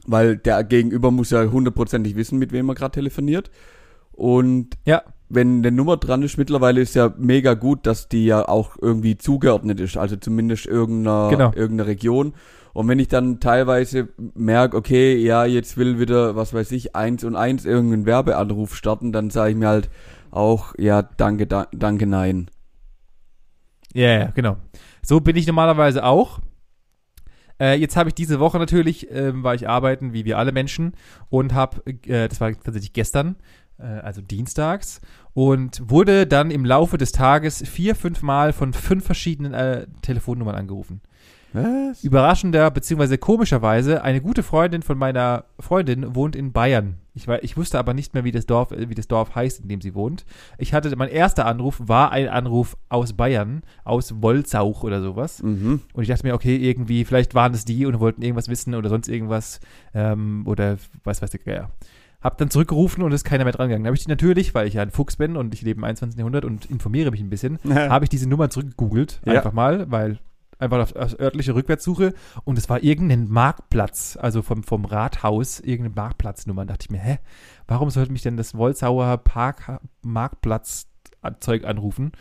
Weil 0.05 0.37
der 0.37 0.63
Gegenüber 0.63 1.11
muss 1.11 1.29
ja 1.29 1.45
hundertprozentig 1.45 2.15
wissen, 2.15 2.39
mit 2.39 2.51
wem 2.51 2.67
er 2.69 2.75
gerade 2.75 2.93
telefoniert. 2.93 3.51
Und 4.11 4.75
Ja. 4.85 5.03
Wenn 5.29 5.59
eine 5.59 5.71
Nummer 5.71 5.97
dran 5.97 6.23
ist, 6.23 6.37
mittlerweile 6.37 6.81
ist 6.81 6.95
ja 6.95 7.13
mega 7.17 7.53
gut, 7.53 7.85
dass 7.85 8.07
die 8.09 8.25
ja 8.25 8.47
auch 8.47 8.75
irgendwie 8.81 9.17
zugeordnet 9.17 9.79
ist, 9.79 9.95
also 9.97 10.15
zumindest 10.15 10.65
irgendeiner, 10.65 11.29
Genau. 11.29 11.51
irgendeiner 11.55 11.87
Region. 11.87 12.33
Und 12.73 12.87
wenn 12.87 12.99
ich 12.99 13.07
dann 13.07 13.39
teilweise 13.39 14.09
merke, 14.35 14.77
okay, 14.77 15.15
ja, 15.17 15.45
jetzt 15.45 15.77
will 15.77 15.99
wieder, 15.99 16.35
was 16.35 16.53
weiß 16.53 16.71
ich, 16.71 16.95
eins 16.95 17.23
und 17.23 17.35
eins 17.35 17.65
irgendeinen 17.65 18.05
Werbeanruf 18.05 18.75
starten, 18.75 19.11
dann 19.11 19.29
sage 19.29 19.51
ich 19.51 19.57
mir 19.57 19.67
halt 19.67 19.89
auch, 20.31 20.73
ja, 20.77 21.01
danke, 21.01 21.47
da, 21.47 21.67
danke, 21.73 22.05
nein. 22.05 22.49
Ja, 23.93 24.09
ja, 24.19 24.31
genau. 24.35 24.57
So 25.01 25.19
bin 25.19 25.35
ich 25.35 25.47
normalerweise 25.47 26.03
auch. 26.03 26.39
Äh, 27.59 27.79
jetzt 27.79 27.97
habe 27.97 28.09
ich 28.09 28.15
diese 28.15 28.39
Woche 28.39 28.59
natürlich, 28.59 29.09
ähm, 29.11 29.43
war 29.43 29.55
ich 29.55 29.67
arbeiten, 29.67 30.13
wie 30.13 30.25
wir 30.25 30.37
alle 30.37 30.51
Menschen, 30.51 30.93
und 31.29 31.53
habe, 31.53 31.81
äh, 31.85 32.29
das 32.29 32.39
war 32.39 32.51
tatsächlich 32.53 32.93
gestern, 32.93 33.35
äh, 33.35 33.37
also 33.85 34.21
dienstags, 34.21 35.01
und 35.33 35.81
wurde 35.89 36.27
dann 36.27 36.51
im 36.51 36.65
Laufe 36.65 36.97
des 36.97 37.11
Tages 37.11 37.61
vier, 37.67 37.95
fünf 37.95 38.21
Mal 38.21 38.51
von 38.53 38.73
fünf 38.73 39.05
verschiedenen 39.05 39.53
äh, 39.53 39.87
Telefonnummern 40.01 40.55
angerufen. 40.55 41.01
Was? 41.51 42.03
Überraschender, 42.03 42.69
beziehungsweise 42.69 43.17
komischerweise, 43.17 44.03
eine 44.03 44.21
gute 44.21 44.43
Freundin 44.43 44.83
von 44.83 44.99
meiner 44.99 45.45
Freundin 45.59 46.13
wohnt 46.13 46.35
in 46.35 46.51
Bayern. 46.51 46.97
Ich, 47.15 47.27
wei- 47.27 47.39
ich 47.41 47.57
wusste 47.57 47.79
aber 47.79 47.95
nicht 47.95 48.13
mehr, 48.13 48.23
wie 48.23 48.31
das, 48.31 48.45
Dorf, 48.45 48.71
äh, 48.71 48.87
wie 48.89 48.93
das 48.93 49.07
Dorf 49.07 49.33
heißt, 49.33 49.61
in 49.61 49.67
dem 49.67 49.81
sie 49.81 49.95
wohnt. 49.95 50.25
Ich 50.59 50.73
hatte, 50.73 50.95
mein 50.95 51.09
erster 51.09 51.47
Anruf 51.47 51.81
war 51.83 52.11
ein 52.11 52.27
Anruf 52.27 52.77
aus 52.89 53.13
Bayern, 53.13 53.63
aus 53.83 54.21
Wolzauch 54.21 54.83
oder 54.83 55.01
sowas. 55.01 55.41
Mhm. 55.41 55.81
Und 55.93 56.03
ich 56.03 56.09
dachte 56.09 56.27
mir, 56.27 56.35
okay, 56.35 56.55
irgendwie, 56.55 57.03
vielleicht 57.03 57.33
waren 57.33 57.53
es 57.55 57.65
die 57.65 57.87
und 57.87 57.99
wollten 57.99 58.21
irgendwas 58.21 58.47
wissen 58.47 58.75
oder 58.75 58.89
sonst 58.89 59.07
irgendwas. 59.07 59.59
Ähm, 59.95 60.43
oder 60.45 60.77
was 61.03 61.21
weiß 61.23 61.33
ich, 61.33 61.45
ja. 61.47 61.71
Hab 62.21 62.37
dann 62.37 62.49
zurückgerufen 62.49 63.01
und 63.03 63.11
ist 63.13 63.23
keiner 63.23 63.45
mehr 63.45 63.53
dran 63.53 63.69
gegangen. 63.69 63.83
Dann 63.83 63.89
habe 63.91 63.97
ich 63.97 64.03
die 64.03 64.09
natürlich, 64.09 64.53
weil 64.53 64.67
ich 64.67 64.73
ja 64.73 64.81
ein 64.81 64.91
Fuchs 64.91 65.15
bin 65.15 65.37
und 65.37 65.53
ich 65.53 65.61
lebe 65.61 65.77
im 65.79 65.83
21. 65.85 66.17
Jahrhundert 66.17 66.43
und 66.45 66.65
informiere 66.65 67.11
mich 67.11 67.21
ein 67.21 67.29
bisschen, 67.29 67.59
habe 67.65 68.05
ich 68.05 68.09
diese 68.09 68.27
Nummer 68.27 68.49
zurückgegoogelt, 68.49 69.21
Ja. 69.25 69.33
einfach 69.35 69.53
mal, 69.53 69.89
weil 69.89 70.19
einfach 70.57 70.79
auf, 70.79 70.95
auf 70.97 71.17
örtliche 71.17 71.55
Rückwärtssuche 71.55 72.13
und 72.43 72.57
es 72.57 72.67
war 72.69 72.83
irgendein 72.83 73.29
Marktplatz, 73.29 74.17
also 74.21 74.41
vom, 74.41 74.63
vom 74.63 74.83
Rathaus, 74.83 75.61
irgendeine 75.61 75.95
Marktplatznummer. 75.95 76.65
Da 76.65 76.73
dachte 76.73 76.87
ich 76.87 76.91
mir, 76.91 76.99
hä, 76.99 77.19
warum 77.67 77.89
sollte 77.89 78.11
mich 78.11 78.23
denn 78.23 78.35
das 78.35 78.53
Wolzauer 78.53 79.15
Park 79.19 79.79
Marktplatz-Zeug 80.01 81.63
anrufen? 81.65 82.11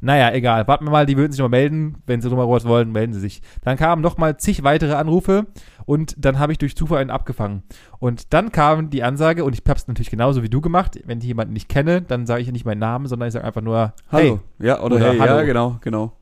Naja, 0.00 0.32
egal. 0.32 0.66
Warten 0.68 0.84
wir 0.84 0.90
mal, 0.90 1.06
die 1.06 1.16
würden 1.16 1.32
sich 1.32 1.38
noch 1.40 1.48
mal 1.48 1.58
melden. 1.58 2.02
Wenn 2.06 2.20
sie 2.20 2.28
nochmal 2.28 2.48
was 2.48 2.66
wollen, 2.66 2.92
melden 2.92 3.12
sie 3.12 3.20
sich. 3.20 3.42
Dann 3.62 3.76
kamen 3.76 4.02
nochmal 4.02 4.36
zig 4.36 4.62
weitere 4.62 4.94
Anrufe 4.94 5.46
und 5.86 6.14
dann 6.18 6.38
habe 6.38 6.52
ich 6.52 6.58
durch 6.58 6.76
Zufall 6.76 6.98
einen 7.00 7.10
abgefangen. 7.10 7.62
Und 7.98 8.32
dann 8.34 8.52
kam 8.52 8.90
die 8.90 9.02
Ansage, 9.02 9.44
und 9.44 9.54
ich 9.54 9.62
habe 9.66 9.78
es 9.78 9.88
natürlich 9.88 10.10
genauso 10.10 10.42
wie 10.42 10.50
du 10.50 10.60
gemacht. 10.60 10.98
Wenn 11.04 11.18
ich 11.18 11.24
jemanden 11.24 11.54
nicht 11.54 11.68
kenne, 11.68 12.02
dann 12.02 12.26
sage 12.26 12.42
ich 12.42 12.52
nicht 12.52 12.66
meinen 12.66 12.80
Namen, 12.80 13.06
sondern 13.06 13.28
ich 13.28 13.32
sage 13.32 13.44
einfach 13.44 13.62
nur, 13.62 13.94
Hallo. 14.10 14.40
Ja, 14.58 14.80
oder, 14.80 14.96
Oder 14.96 15.10
hey, 15.10 15.18
hallo. 15.18 15.36
ja, 15.36 15.42
genau, 15.42 15.76
genau. 15.80 16.12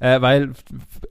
Äh, 0.00 0.20
weil 0.20 0.50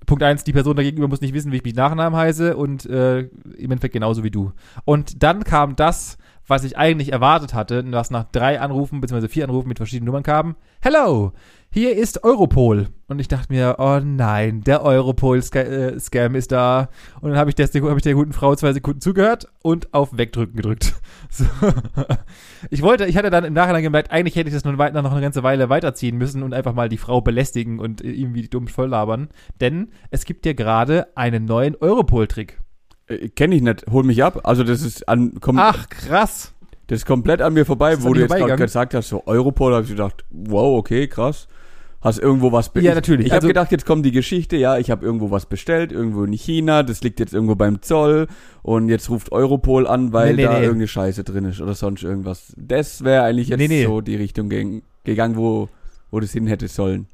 Punkt 0.06 0.22
eins, 0.22 0.44
die 0.44 0.52
Person 0.52 0.76
dagegenüber 0.76 1.08
muss 1.08 1.22
nicht 1.22 1.34
wissen, 1.34 1.54
wie 1.54 1.58
ich 1.58 1.64
mich 1.64 1.76
Nachnamen 1.76 2.20
heiße 2.20 2.58
und 2.58 2.86
äh, 2.88 3.20
im 3.20 3.72
Endeffekt 3.72 3.94
genauso 3.94 4.22
wie 4.26 4.32
du. 4.32 4.52
Und 4.84 5.24
dann 5.24 5.46
kam 5.46 5.78
das, 5.78 6.18
was 6.52 6.66
ich 6.66 6.78
eigentlich 6.78 7.14
erwartet 7.14 7.54
hatte, 7.54 7.82
was 7.94 8.12
nach 8.12 8.26
drei 8.26 8.60
Anrufen 8.60 9.00
bzw. 9.00 9.30
vier 9.30 9.46
Anrufen 9.46 9.70
mit 9.70 9.78
verschiedenen 9.78 10.08
Nummern 10.08 10.22
kam. 10.22 10.58
Hello, 10.82 11.32
hier 11.72 11.96
ist 11.96 12.26
Europol. 12.26 12.90
Und 13.08 13.20
ich 13.20 13.30
dachte 13.30 13.54
mir, 13.54 13.78
oh 13.80 14.02
nein, 14.04 14.60
der 14.60 14.84
Europol-Scam 14.84 16.36
ist 16.36 16.52
da. 16.52 16.90
Und 17.22 17.30
dann 17.30 17.40
habe 17.40 17.50
ich, 17.50 17.56
hab 17.58 17.96
ich 17.96 18.04
der 18.04 18.14
guten 18.16 18.34
Frau 18.34 18.54
zwei 18.56 18.74
Sekunden 18.74 19.00
zugehört 19.00 19.48
und 19.64 19.94
auf 19.94 20.18
Wegdrücken 20.18 20.58
gedrückt. 20.58 20.94
So. 21.30 21.46
Ich 22.70 22.82
wollte, 22.82 23.06
ich 23.06 23.16
hatte 23.16 23.30
dann 23.30 23.46
im 23.46 23.54
Nachhinein 23.54 23.84
gemerkt, 23.84 24.12
eigentlich 24.12 24.36
hätte 24.36 24.50
ich 24.50 24.54
das 24.54 24.66
noch 24.66 24.78
eine 24.78 25.22
ganze 25.22 25.44
Weile 25.44 25.70
weiterziehen 25.70 26.18
müssen 26.18 26.44
und 26.44 26.54
einfach 26.54 26.74
mal 26.74 26.90
die 26.90 26.98
Frau 26.98 27.22
belästigen 27.22 27.80
und 27.80 28.02
irgendwie 28.02 28.50
dumm 28.50 28.68
voll 28.68 28.90
labern. 28.90 29.30
Denn 29.62 29.94
es 30.10 30.26
gibt 30.26 30.46
ja 30.46 30.52
gerade 30.52 31.16
einen 31.16 31.46
neuen 31.46 31.78
Europol-Trick. 31.78 32.60
Äh, 33.12 33.30
Kenne 33.30 33.56
ich 33.56 33.62
nicht, 33.62 33.86
hol 33.92 34.04
mich 34.04 34.24
ab. 34.24 34.42
Also 34.44 34.64
das 34.64 34.82
ist 34.82 35.08
an, 35.10 35.40
kommt, 35.42 35.60
Ach, 35.60 35.88
krass. 35.90 36.54
das 36.88 37.00
ist 37.00 37.06
komplett 37.06 37.42
an 37.42 37.54
mir 37.54 37.66
vorbei, 37.66 38.02
wo 38.04 38.14
du 38.14 38.22
jetzt 38.22 38.34
gerade 38.36 38.56
gesagt 38.56 38.94
hast, 38.94 39.10
so 39.10 39.24
Europol, 39.26 39.74
habe 39.74 39.84
ich 39.84 39.90
gedacht, 39.90 40.24
wow, 40.30 40.78
okay, 40.78 41.08
krass. 41.08 41.48
Hast 42.04 42.18
irgendwo 42.18 42.52
was 42.52 42.72
Ja, 42.74 42.96
natürlich. 42.96 43.28
Ich 43.28 43.32
habe 43.32 43.38
Also- 43.42 43.48
gedacht, 43.50 43.72
jetzt 43.72 43.86
kommt 43.86 44.04
die 44.04 44.12
Geschichte, 44.12 44.58
ja, 44.58 44.80
ich 44.80 44.90
habe 44.90 45.06
irgendwo 45.06 45.30
was 45.30 45.46
bestellt, 45.46 45.92
irgendwo 45.92 46.24
in 46.24 46.34
China, 46.34 46.82
das 46.82 47.04
liegt 47.04 47.20
jetzt 47.20 47.32
irgendwo 47.32 47.54
beim 47.54 47.84
Zoll 47.84 48.26
und 48.64 48.90
jetzt 48.90 49.08
ruft 49.12 49.32
Europol 49.32 49.86
an, 49.86 50.12
weil 50.12 50.32
Nee, 50.32 50.38
nee, 50.38 50.44
da 50.46 50.54
nee. 50.54 50.62
irgendeine 50.64 50.88
Scheiße 50.88 51.24
drin 51.24 51.46
ist 51.46 51.62
oder 51.62 51.76
sonst 51.76 52.02
irgendwas. 52.02 52.54
Das 52.58 53.04
wäre 53.04 53.22
eigentlich 53.26 53.50
jetzt 53.50 53.84
so 53.86 54.02
die 54.02 54.16
Richtung 54.16 54.50
geg- 54.50 54.82
gegangen, 55.04 55.36
wo, 55.36 55.70
wo 56.10 56.20
das 56.20 56.32
hin 56.32 56.48
hätte 56.48 56.68
sollen. 56.68 57.06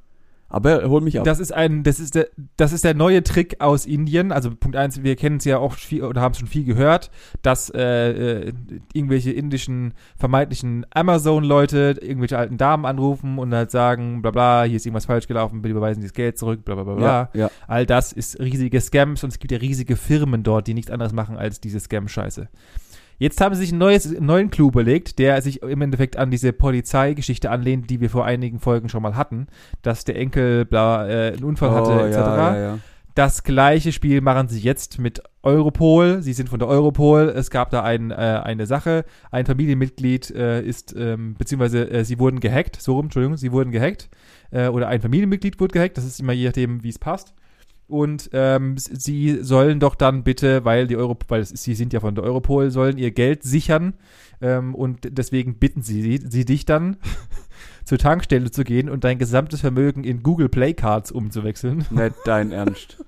Aber 0.49 0.87
hol 0.89 1.01
mich 1.01 1.19
ab. 1.19 1.25
Das 1.25 1.39
ist 1.39 1.53
ein, 1.53 1.83
das 1.83 1.99
ist 1.99 2.15
der, 2.15 2.29
das 2.55 2.71
ist 2.71 2.85
der 2.85 2.93
neue 2.93 3.21
Trick 3.21 3.59
aus 3.59 3.85
Indien. 3.85 4.31
Also 4.31 4.49
Punkt 4.51 4.77
eins, 4.77 5.03
wir 5.03 5.15
kennen 5.17 5.37
es 5.37 5.45
ja 5.45 5.57
auch 5.57 5.73
viel 5.73 6.03
oder 6.03 6.21
haben 6.21 6.35
schon 6.35 6.47
viel 6.47 6.63
gehört, 6.63 7.11
dass 7.41 7.69
äh, 7.69 8.47
äh, 8.47 8.53
irgendwelche 8.93 9.31
indischen 9.31 9.93
vermeintlichen 10.15 10.85
Amazon-Leute 10.91 11.97
irgendwelche 12.01 12.37
alten 12.37 12.57
Damen 12.57 12.85
anrufen 12.85 13.39
und 13.39 13.53
halt 13.53 13.71
sagen, 13.71 14.21
bla 14.21 14.31
bla, 14.31 14.63
hier 14.63 14.77
ist 14.77 14.85
irgendwas 14.85 15.05
falsch 15.05 15.27
gelaufen, 15.27 15.61
bitte 15.61 15.73
überweisen 15.73 16.01
Sie 16.01 16.07
das 16.07 16.13
Geld 16.13 16.37
zurück, 16.37 16.63
bla 16.63 16.75
bla 16.75 16.83
bla 16.85 16.93
bla. 16.95 17.05
ja, 17.05 17.29
ja. 17.33 17.51
All 17.67 17.85
das 17.85 18.13
ist 18.13 18.39
riesige 18.39 18.79
Scams 18.79 19.23
und 19.23 19.31
es 19.31 19.39
gibt 19.39 19.51
ja 19.51 19.57
riesige 19.57 19.97
Firmen 19.97 20.43
dort, 20.43 20.67
die 20.67 20.73
nichts 20.73 20.91
anderes 20.91 21.11
machen 21.11 21.35
als 21.35 21.59
diese 21.59 21.79
Scam-Scheiße. 21.79 22.47
Jetzt 23.19 23.41
haben 23.41 23.55
sie 23.55 23.61
sich 23.61 23.71
ein 23.71 23.77
neues, 23.79 24.07
einen 24.07 24.25
neuen 24.25 24.51
Clou 24.51 24.67
überlegt, 24.67 25.17
der 25.19 25.41
sich 25.41 25.63
im 25.63 25.81
Endeffekt 25.81 26.17
an 26.17 26.29
diese 26.29 26.53
Polizeigeschichte 26.53 27.49
anlehnt, 27.49 27.89
die 27.89 27.99
wir 27.99 28.09
vor 28.09 28.25
einigen 28.25 28.59
Folgen 28.59 28.89
schon 28.89 29.01
mal 29.01 29.15
hatten, 29.15 29.47
dass 29.81 30.05
der 30.05 30.17
Enkel 30.17 30.65
bla, 30.65 31.07
äh, 31.07 31.33
einen 31.33 31.43
Unfall 31.43 31.71
hatte, 31.71 31.91
Oh, 31.91 32.05
etc. 32.05 32.15
ja, 32.15 32.37
ja, 32.37 32.59
ja. 32.59 32.79
Das 33.15 33.41
gleiche 33.41 33.91
Spiel 33.91 34.21
machen 34.21 34.47
sie 34.47 34.59
jetzt 34.59 34.99
mit 34.99 35.23
Europol. 35.41 36.21
Sie 36.21 36.33
sind 36.33 36.49
von 36.49 36.59
der 36.59 36.67
Europol. 36.67 37.33
Es 37.35 37.49
gab 37.49 37.71
da 37.71 37.81
ein, 37.81 38.11
äh, 38.11 38.13
eine 38.13 38.67
Sache. 38.67 39.05
Ein 39.31 39.47
Familienmitglied 39.47 40.29
äh, 40.35 40.61
ist, 40.61 40.93
ähm, 40.95 41.33
beziehungsweise 41.35 41.89
äh, 41.89 42.05
sie 42.05 42.19
wurden 42.19 42.39
gehackt. 42.39 42.79
So 42.79 42.93
rum, 42.93 43.05
Entschuldigung, 43.05 43.35
sie 43.35 43.51
wurden 43.51 43.71
gehackt. 43.71 44.09
Äh, 44.51 44.67
oder 44.67 44.87
ein 44.89 45.01
Familienmitglied 45.01 45.59
wurde 45.59 45.73
gehackt. 45.73 45.97
Das 45.97 46.05
ist 46.05 46.19
immer 46.19 46.33
je 46.33 46.45
nachdem, 46.45 46.83
wie 46.83 46.89
es 46.89 46.99
passt. 46.99 47.33
Und 47.87 48.29
ähm, 48.33 48.77
sie 48.77 49.41
sollen 49.41 49.79
doch 49.79 49.95
dann 49.95 50.23
bitte, 50.23 50.65
weil 50.65 50.87
die 50.87 50.97
Euro, 50.97 51.17
weil 51.29 51.45
sie 51.45 51.73
sind 51.73 51.93
ja 51.93 52.01
von 52.01 52.15
der 52.15 52.25
Europol, 52.25 52.69
sollen 52.69 52.97
ihr 52.97 53.11
Geld 53.11 53.43
sichern. 53.43 53.93
Ähm, 54.41 54.75
und 54.75 55.07
deswegen 55.17 55.57
bitten 55.57 55.81
sie, 55.81 56.19
sie, 56.23 56.45
dich 56.45 56.65
dann 56.65 56.97
zur 57.85 57.97
Tankstelle 57.97 58.51
zu 58.51 58.65
gehen 58.65 58.89
und 58.89 59.05
dein 59.05 59.17
gesamtes 59.17 59.61
Vermögen 59.61 60.03
in 60.03 60.21
Google 60.21 60.49
Play 60.49 60.73
Cards 60.73 61.11
umzuwechseln. 61.11 61.85
Nicht 61.89 62.15
dein 62.25 62.51
Ernst. 62.51 63.03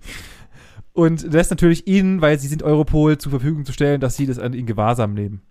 Und 0.93 1.33
das 1.33 1.49
natürlich 1.49 1.85
ihnen, 1.87 2.21
weil 2.21 2.39
sie 2.39 2.47
sind 2.47 2.63
Europol, 2.63 3.17
zur 3.17 3.31
Verfügung 3.31 3.65
zu 3.65 3.73
stellen, 3.73 3.99
dass 3.99 4.15
sie 4.15 4.25
das 4.25 4.39
an 4.39 4.53
in 4.53 4.65
Gewahrsam 4.65 5.13
nehmen. 5.13 5.41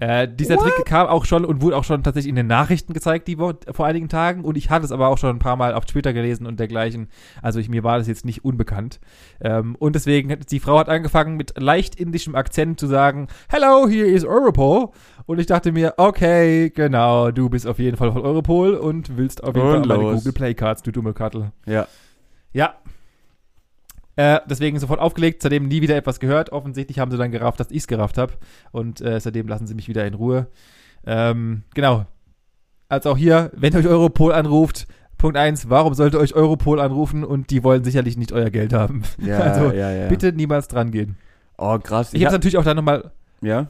Äh, 0.00 0.28
dieser 0.32 0.56
What? 0.56 0.64
Trick 0.74 0.84
kam 0.84 1.08
auch 1.08 1.24
schon 1.24 1.44
und 1.44 1.60
wurde 1.60 1.76
auch 1.76 1.82
schon 1.82 2.04
tatsächlich 2.04 2.30
in 2.30 2.36
den 2.36 2.46
Nachrichten 2.46 2.92
gezeigt, 2.92 3.26
die 3.26 3.38
Wo 3.38 3.52
vor 3.72 3.86
einigen 3.86 4.08
Tagen. 4.08 4.44
Und 4.44 4.56
ich 4.56 4.70
hatte 4.70 4.84
es 4.84 4.92
aber 4.92 5.08
auch 5.08 5.18
schon 5.18 5.30
ein 5.30 5.38
paar 5.40 5.56
Mal 5.56 5.74
auf 5.74 5.86
Twitter 5.86 6.12
gelesen 6.12 6.46
und 6.46 6.60
dergleichen. 6.60 7.08
Also 7.42 7.58
ich, 7.58 7.68
mir 7.68 7.82
war 7.82 7.98
das 7.98 8.06
jetzt 8.06 8.24
nicht 8.24 8.44
unbekannt. 8.44 9.00
Ähm, 9.40 9.74
und 9.76 9.94
deswegen, 9.96 10.30
hat- 10.30 10.50
die 10.52 10.60
Frau 10.60 10.78
hat 10.78 10.88
angefangen 10.88 11.36
mit 11.36 11.58
leicht 11.58 11.96
indischem 11.96 12.36
Akzent 12.36 12.78
zu 12.78 12.86
sagen, 12.86 13.26
Hello, 13.48 13.88
here 13.88 14.06
is 14.06 14.24
Europol. 14.24 14.90
Und 15.26 15.40
ich 15.40 15.46
dachte 15.46 15.72
mir, 15.72 15.94
okay, 15.96 16.70
genau, 16.70 17.30
du 17.32 17.50
bist 17.50 17.66
auf 17.66 17.78
jeden 17.80 17.96
Fall 17.96 18.12
von 18.12 18.22
Europol 18.22 18.74
und 18.74 19.16
willst 19.16 19.42
auf 19.42 19.56
jeden 19.56 19.68
Und 19.68 19.86
Fall 19.86 19.98
meine. 19.98 20.14
Google 20.14 20.32
Play 20.32 20.54
Cards, 20.54 20.82
du 20.82 20.92
dumme 20.92 21.12
Kattel. 21.12 21.50
Ja. 21.66 21.86
Ja. 22.52 22.74
Äh, 24.18 24.40
deswegen 24.50 24.80
sofort 24.80 24.98
aufgelegt, 24.98 25.42
seitdem 25.42 25.68
nie 25.68 25.80
wieder 25.80 25.94
etwas 25.94 26.18
gehört. 26.18 26.50
Offensichtlich 26.50 26.98
haben 26.98 27.12
sie 27.12 27.16
dann 27.16 27.30
gerafft, 27.30 27.60
dass 27.60 27.70
ich 27.70 27.76
es 27.76 27.86
gerafft 27.86 28.18
habe. 28.18 28.32
Und 28.72 29.00
äh, 29.00 29.20
seitdem 29.20 29.46
lassen 29.46 29.68
sie 29.68 29.76
mich 29.76 29.86
wieder 29.86 30.04
in 30.06 30.14
Ruhe. 30.14 30.48
Ähm, 31.06 31.62
genau. 31.72 32.04
Also 32.88 33.12
auch 33.12 33.16
hier, 33.16 33.52
wenn 33.54 33.76
euch 33.76 33.86
Europol 33.86 34.32
anruft, 34.32 34.88
Punkt 35.18 35.36
eins: 35.36 35.70
warum 35.70 35.94
sollte 35.94 36.18
euch 36.18 36.34
Europol 36.34 36.80
anrufen 36.80 37.22
und 37.22 37.50
die 37.50 37.62
wollen 37.62 37.84
sicherlich 37.84 38.16
nicht 38.16 38.32
euer 38.32 38.50
Geld 38.50 38.72
haben? 38.72 39.04
Ja, 39.18 39.38
Also, 39.38 39.70
ja, 39.70 39.92
ja. 39.92 40.08
Bitte 40.08 40.32
niemals 40.32 40.66
dran 40.66 40.90
gehen. 40.90 41.16
Oh, 41.56 41.78
krass. 41.78 42.12
Ich 42.12 42.24
habe 42.24 42.34
natürlich 42.34 42.58
auch 42.58 42.64
dann 42.64 42.76
nochmal, 42.76 43.12
ja. 43.40 43.68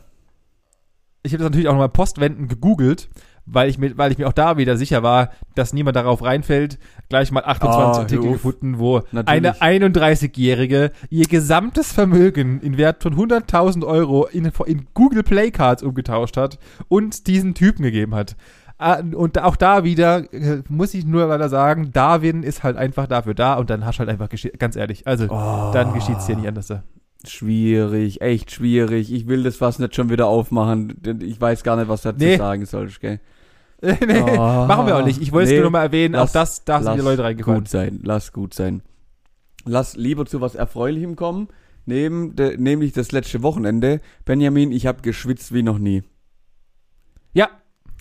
ich 1.23 1.35
habe 1.35 1.43
das 1.43 1.51
natürlich 1.51 1.69
auch 1.69 1.73
nochmal 1.73 1.91
postwendend 1.91 2.49
gegoogelt, 2.49 3.11
weil 3.51 3.69
ich, 3.69 3.79
mir, 3.79 3.97
weil 3.97 4.13
ich 4.13 4.19
mir 4.19 4.27
auch 4.29 4.33
da 4.33 4.57
wieder 4.57 4.77
sicher 4.77 5.03
war, 5.03 5.31
dass 5.55 5.73
niemand 5.73 5.97
darauf 5.97 6.23
reinfällt. 6.23 6.79
Gleich 7.09 7.31
mal 7.33 7.43
28 7.45 7.69
Ah, 7.69 7.93
hör 7.95 7.99
Artikel 8.01 8.33
gefunden, 8.33 8.79
wo 8.79 9.03
Natürlich. 9.13 9.59
eine 9.61 9.89
31-Jährige 9.97 10.93
ihr 11.11 11.27
gesamtes 11.27 11.93
Vermögen 11.93 12.61
in 12.61 12.77
Wert 12.79 13.03
von 13.03 13.15
100.000 13.15 13.85
Euro 13.87 14.27
in, 14.27 14.51
in 14.67 14.87
Google 14.95 15.23
Play 15.23 15.51
Cards 15.51 15.83
umgetauscht 15.83 16.37
hat 16.37 16.59
und 16.89 17.27
diesen 17.27 17.55
Typen 17.55 17.83
gegeben 17.83 18.15
hat. 18.15 18.37
Ah, 18.81 19.01
Und 19.15 19.39
auch 19.43 19.57
da 19.57 19.83
wieder 19.83 20.33
äh, 20.33 20.63
muss 20.69 20.95
ich 20.95 21.05
nur 21.05 21.27
leider 21.27 21.49
sagen, 21.49 21.91
Darwin 21.93 22.43
ist 22.45 22.63
halt 22.63 22.77
einfach 22.77 23.07
dafür 23.09 23.35
da 23.35 23.55
und 23.55 23.71
dann 23.71 23.85
hast 23.85 23.97
du 23.97 24.01
halt 24.01 24.11
einfach, 24.11 24.29
ganz 24.59 24.77
ehrlich, 24.77 25.07
also 25.07 25.25
Oh, 25.29 25.71
dann 25.73 25.95
geschieht 25.95 26.19
es 26.19 26.27
dir 26.27 26.37
nicht 26.37 26.47
anders. 26.47 26.73
Schwierig, 27.27 28.21
echt 28.21 28.53
schwierig. 28.53 29.13
Ich 29.13 29.27
will 29.27 29.43
das 29.43 29.57
fast 29.57 29.81
nicht 29.81 29.95
schon 29.97 30.11
wieder 30.11 30.27
aufmachen. 30.29 30.95
denn 31.03 31.21
Ich 31.21 31.41
weiß 31.41 31.65
gar 31.65 31.77
nicht, 31.77 31.89
was 31.89 32.03
dazu 32.03 32.19
Nee. 32.25 32.37
sagen 32.37 32.65
soll, 32.67 32.89
gell? 33.01 33.19
nee, 33.83 33.97
Oh. 34.21 34.67
machen 34.67 34.87
wir 34.87 34.97
auch 34.97 35.05
nicht. 35.05 35.21
Ich 35.23 35.31
wollte 35.33 35.45
es 35.47 35.51
Nee, 35.51 35.57
nur 35.59 35.67
noch 35.67 35.73
mal 35.73 35.83
erwähnen, 35.85 36.15
lass- 36.15 36.31
auch 36.31 36.33
das, 36.33 36.65
da 36.65 36.83
sind 36.83 36.97
die 36.97 37.01
Leute 37.01 37.23
reingefallen. 37.23 37.61
Gut 37.61 37.69
sein, 37.69 38.01
lass 38.03 38.33
gut 38.33 38.55
sein. 38.55 38.83
Lass 39.65 39.97
lieber 39.97 40.27
zu 40.27 40.41
was 40.41 40.55
Erfreulichem 40.55 41.15
kommen. 41.17 41.49
Neben 41.87 42.37
de, 42.37 42.57
nämlich 42.57 42.93
das 42.93 43.13
letzte 43.13 43.43
Wochenende. 43.43 44.01
Benjamin, 44.25 44.73
ich 44.73 44.87
habe 44.87 45.01
geschwitzt 45.03 45.53
wie 45.55 45.63
noch 45.63 45.79
nie. 45.79 46.03
Ja, 47.33 47.49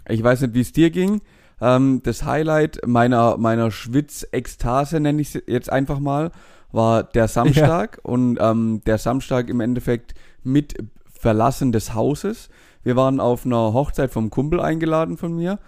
Ich 0.10 0.24
weiß 0.24 0.42
nicht, 0.42 0.54
wie 0.54 0.62
es 0.62 0.72
dir 0.74 0.90
ging. 0.90 1.22
Ähm, 1.60 2.02
das 2.04 2.24
Highlight 2.24 2.82
meiner, 2.86 3.38
meiner 3.38 3.72
Schwitz-Ekstase, 3.72 5.00
nenne 5.00 5.22
ich 5.22 5.36
es 5.36 5.44
jetzt 5.48 5.72
einfach 5.72 6.00
mal, 6.00 6.32
war 6.72 7.04
der 7.04 7.28
Samstag. 7.28 8.00
Und 8.04 8.38
ähm, 8.42 8.82
der 8.86 8.98
Samstag 8.98 9.50
im 9.50 9.60
Endeffekt 9.60 10.14
mit 10.44 10.76
Verlassen 11.10 11.72
des 11.72 11.94
Hauses. 11.94 12.50
Wir 12.88 12.96
waren 12.96 13.20
auf 13.20 13.46
einer 13.46 13.74
Hochzeit 13.74 14.12
vom 14.12 14.30
Kumpel 14.30 14.62
eingeladen 14.62 15.18
von 15.18 15.36
mir. 15.36 15.60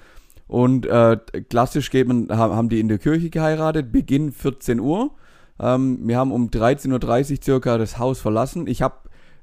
Und 0.47 0.85
äh, 0.85 1.17
klassisch 1.49 1.91
geben, 1.91 2.27
ha- 2.31 2.55
haben 2.55 2.69
die 2.69 2.79
in 2.79 2.87
der 2.87 2.97
Kirche 2.97 3.29
geheiratet, 3.29 3.91
Beginn 3.91 4.31
14 4.31 4.79
Uhr. 4.79 5.11
Ähm, 5.59 5.99
wir 6.07 6.17
haben 6.17 6.31
um 6.31 6.47
13.30 6.49 7.31
Uhr 7.31 7.37
circa 7.43 7.77
das 7.77 7.99
Haus 7.99 8.21
verlassen. 8.21 8.67
Ich 8.67 8.81
habe 8.81 8.95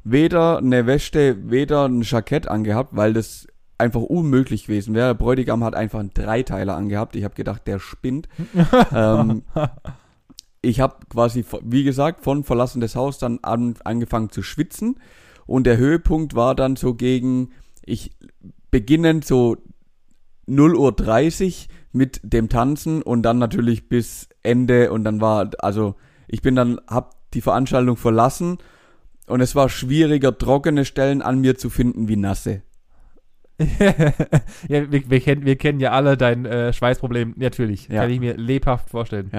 weder 0.04 0.56
eine 0.56 0.86
Weste, 0.86 1.50
weder 1.50 1.84
ein 1.86 2.00
Jackett 2.00 2.48
angehabt, 2.48 2.96
weil 2.96 3.12
das 3.12 3.46
einfach 3.76 4.00
unmöglich 4.00 4.68
gewesen 4.68 4.94
wäre. 4.94 5.08
Der 5.08 5.14
Bräutigam 5.14 5.62
hat 5.62 5.74
einfach 5.74 6.00
einen 6.00 6.14
Dreiteiler 6.14 6.76
angehabt. 6.76 7.14
Ich 7.14 7.24
habe 7.24 7.34
gedacht, 7.34 7.66
der 7.66 7.78
spinnt. 7.78 8.26
ähm, 8.94 9.42
ich 10.62 10.80
habe 10.80 10.94
quasi, 11.10 11.44
wie 11.62 11.84
gesagt, 11.84 12.24
von 12.24 12.42
Verlassen 12.42 12.80
des 12.80 12.96
Haus 12.96 13.18
dann 13.18 13.38
an, 13.42 13.74
angefangen 13.84 14.30
zu 14.30 14.42
schwitzen. 14.42 14.98
Und 15.44 15.64
der 15.64 15.76
Höhepunkt 15.76 16.34
war 16.34 16.54
dann 16.54 16.74
so 16.74 16.94
gegen, 16.94 17.50
ich 17.86 18.10
beginnend 18.70 19.24
so 19.24 19.56
0 20.46 20.76
Uhr 20.76 20.92
30 20.92 21.68
mit 21.92 22.20
dem 22.22 22.48
Tanzen 22.48 23.02
und 23.02 23.22
dann 23.22 23.38
natürlich 23.38 23.88
bis 23.88 24.28
Ende 24.42 24.92
und 24.92 25.04
dann 25.04 25.20
war, 25.20 25.50
also 25.60 25.94
ich 26.28 26.42
bin 26.42 26.54
dann, 26.54 26.80
hab 26.86 27.30
die 27.32 27.40
Veranstaltung 27.40 27.96
verlassen 27.96 28.58
und 29.26 29.40
es 29.40 29.54
war 29.54 29.68
schwieriger, 29.68 30.36
trockene 30.36 30.84
Stellen 30.84 31.22
an 31.22 31.40
mir 31.40 31.56
zu 31.56 31.70
finden 31.70 32.08
wie 32.08 32.16
nasse. 32.16 32.62
ja, 34.68 34.90
wir, 34.90 35.10
wir, 35.10 35.20
kennen, 35.20 35.46
wir 35.46 35.56
kennen 35.56 35.80
ja 35.80 35.92
alle 35.92 36.16
dein 36.16 36.44
äh, 36.44 36.72
Schweißproblem. 36.72 37.34
Natürlich. 37.36 37.88
Ja. 37.88 38.02
Kann 38.02 38.10
ich 38.10 38.20
mir 38.20 38.36
lebhaft 38.36 38.90
vorstellen. 38.90 39.30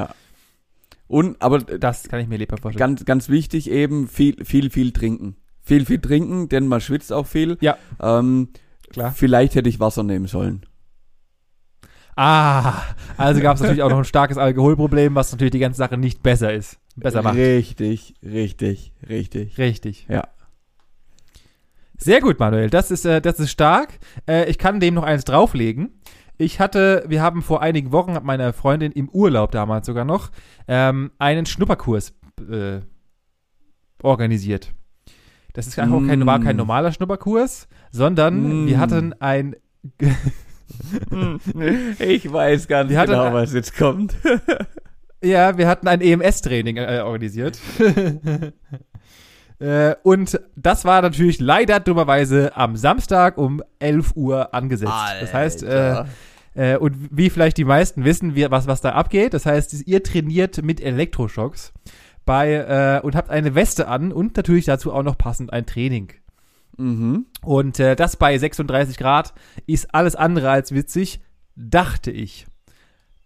Und, 1.07 1.41
aber 1.41 1.59
Das 1.59 2.07
kann 2.09 2.19
ich 2.19 2.27
mir 2.27 2.37
lebhaft 2.37 2.63
vorstellen. 2.63 2.79
ganz, 2.79 3.05
ganz 3.05 3.29
wichtig 3.29 3.69
eben, 3.69 4.07
viel, 4.07 4.43
viel, 4.43 4.71
viel 4.71 4.91
trinken. 4.91 5.35
Viel, 5.67 5.85
viel 5.85 5.99
trinken, 5.99 6.47
denn 6.47 6.65
man 6.67 6.79
schwitzt 6.79 7.11
auch 7.11 7.27
viel. 7.27 7.57
Ja. 7.59 7.77
Ähm, 8.01 8.49
Klar. 8.89 9.11
Vielleicht 9.11 9.55
hätte 9.55 9.67
ich 9.67 9.81
Wasser 9.81 10.01
nehmen 10.03 10.27
sollen. 10.27 10.65
Ah, 12.15 12.83
also 13.17 13.41
gab 13.41 13.55
es 13.55 13.61
natürlich 13.61 13.83
auch 13.83 13.89
noch 13.89 13.97
ein 13.97 14.05
starkes 14.05 14.37
Alkoholproblem, 14.37 15.13
was 15.13 15.33
natürlich 15.33 15.51
die 15.51 15.59
ganze 15.59 15.77
Sache 15.77 15.97
nicht 15.97 16.23
besser 16.23 16.53
ist. 16.53 16.79
Besser 16.95 17.21
macht. 17.21 17.35
Richtig, 17.35 18.15
richtig, 18.23 18.93
richtig. 19.07 19.57
Richtig. 19.57 20.07
Ja. 20.09 20.29
Sehr 21.97 22.21
gut, 22.21 22.39
Manuel. 22.39 22.69
Das 22.69 22.89
ist, 22.89 23.05
äh, 23.05 23.21
das 23.21 23.37
ist 23.39 23.51
stark. 23.51 23.99
Äh, 24.25 24.49
ich 24.49 24.57
kann 24.57 24.79
dem 24.79 24.93
noch 24.93 25.03
eins 25.03 25.25
drauflegen. 25.25 26.01
Ich 26.37 26.61
hatte, 26.61 27.03
wir 27.07 27.21
haben 27.21 27.41
vor 27.41 27.61
einigen 27.61 27.91
Wochen, 27.91 28.13
hat 28.13 28.23
meine 28.23 28.53
Freundin 28.53 28.93
im 28.93 29.09
Urlaub 29.09 29.51
damals 29.51 29.85
sogar 29.85 30.05
noch, 30.05 30.31
ähm, 30.69 31.11
einen 31.19 31.45
Schnupperkurs 31.45 32.13
äh, 32.49 32.79
organisiert. 34.01 34.73
Das 35.57 35.65
ist 35.65 35.79
einfach 35.79 36.05
kein, 36.05 36.19
Mm. 36.19 36.25
war 36.27 36.39
kein 36.39 36.55
normaler 36.55 36.91
Schnupperkurs, 36.91 37.67
sondern 37.91 38.65
Mm. 38.65 38.67
wir 38.67 38.77
hatten 38.79 39.13
ein 39.19 39.55
Ich 41.99 42.31
weiß 42.31 42.67
ganz 42.67 42.91
Wir 42.91 42.99
hatten- 42.99 43.11
genau, 43.11 43.33
was 43.33 43.53
jetzt 43.53 43.75
kommt. 43.75 44.15
Ja, 45.23 45.57
wir 45.57 45.67
hatten 45.67 45.87
ein 45.87 45.99
EMS-Training 45.99 46.77
äh, 46.77 47.01
organisiert. 47.03 47.57
äh, 49.59 49.95
und 50.03 50.39
das 50.55 50.85
war 50.85 51.01
natürlich 51.01 51.39
leider 51.39 51.79
dummerweise 51.79 52.55
am 52.55 52.75
Samstag 52.75 53.39
um 53.39 53.63
11 53.79 54.11
Uhr 54.15 54.53
angesetzt. 54.53 54.91
Das 55.19 55.33
heißt, 55.33 55.63
äh, 55.63 56.03
äh, 56.53 56.77
und 56.77 56.95
wie 57.09 57.31
vielleicht 57.31 57.57
die 57.57 57.65
meisten 57.65 58.05
wissen, 58.05 58.35
wie, 58.35 58.45
was, 58.51 58.67
was 58.67 58.81
da 58.81 58.91
abgeht, 58.91 59.33
das 59.33 59.47
heißt, 59.47 59.87
ihr 59.87 60.03
trainiert 60.03 60.61
mit 60.63 60.79
Elektroschocks 60.81 61.73
bei, 62.27 62.53
äh, 62.53 63.03
und 63.03 63.15
habt 63.15 63.31
eine 63.31 63.55
Weste 63.55 63.87
an 63.87 64.11
und 64.11 64.37
natürlich 64.37 64.65
dazu 64.65 64.93
auch 64.93 65.01
noch 65.01 65.17
passend 65.17 65.51
ein 65.51 65.65
Training. 65.65 66.13
mhm. 66.77 67.25
Und 67.41 67.79
äh, 67.79 67.95
das 67.95 68.17
bei 68.17 68.37
36 68.37 68.97
Grad 68.97 69.33
ist 69.65 69.95
alles 69.95 70.15
andere 70.15 70.51
als 70.51 70.71
witzig, 70.71 71.21
dachte 71.55 72.11
ich. 72.11 72.45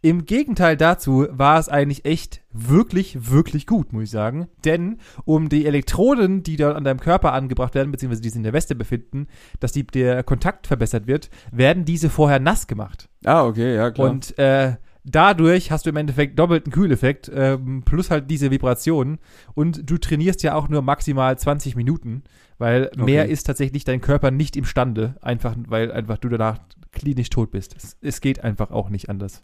Im 0.03 0.25
Gegenteil 0.25 0.77
dazu 0.77 1.27
war 1.29 1.59
es 1.59 1.69
eigentlich 1.69 2.05
echt 2.05 2.41
wirklich, 2.51 3.29
wirklich 3.29 3.67
gut, 3.67 3.93
muss 3.93 4.05
ich 4.05 4.09
sagen. 4.09 4.47
Denn 4.65 4.97
um 5.25 5.47
die 5.47 5.67
Elektroden, 5.67 6.41
die 6.41 6.55
dort 6.55 6.75
an 6.75 6.83
deinem 6.83 6.99
Körper 6.99 7.33
angebracht 7.33 7.75
werden, 7.75 7.91
beziehungsweise 7.91 8.23
die 8.23 8.29
sich 8.29 8.37
in 8.37 8.43
der 8.43 8.53
Weste 8.53 8.73
befinden, 8.73 9.27
dass 9.59 9.73
die, 9.73 9.85
der 9.85 10.23
Kontakt 10.23 10.65
verbessert 10.65 11.05
wird, 11.05 11.29
werden 11.51 11.85
diese 11.85 12.09
vorher 12.09 12.39
nass 12.39 12.65
gemacht. 12.65 13.09
Ah, 13.25 13.45
okay, 13.45 13.75
ja, 13.75 13.91
klar. 13.91 14.09
Und 14.09 14.39
äh, 14.39 14.77
dadurch 15.03 15.71
hast 15.71 15.85
du 15.85 15.89
im 15.89 15.97
Endeffekt 15.97 16.37
doppelten 16.37 16.71
Kühleffekt, 16.71 17.31
ähm, 17.33 17.83
plus 17.83 18.09
halt 18.11 18.29
diese 18.29 18.51
Vibrationen. 18.51 19.19
Und 19.53 19.89
du 19.89 19.97
trainierst 19.97 20.43
ja 20.43 20.55
auch 20.55 20.69
nur 20.69 20.81
maximal 20.81 21.37
20 21.37 21.75
Minuten, 21.75 22.23
weil 22.57 22.91
mehr 22.95 23.23
Okay. 23.23 23.31
ist 23.33 23.43
tatsächlich 23.45 23.83
dein 23.83 24.01
Körper 24.01 24.31
nicht 24.31 24.55
imstande, 24.55 25.15
einfach 25.21 25.55
weil 25.67 25.91
einfach 25.91 26.17
du 26.17 26.29
danach 26.29 26.59
klinisch 26.91 27.29
tot 27.29 27.51
bist. 27.51 27.75
Es, 27.77 27.97
es 28.01 28.21
geht 28.21 28.43
einfach 28.43 28.71
auch 28.71 28.89
nicht 28.89 29.09
anders. 29.09 29.43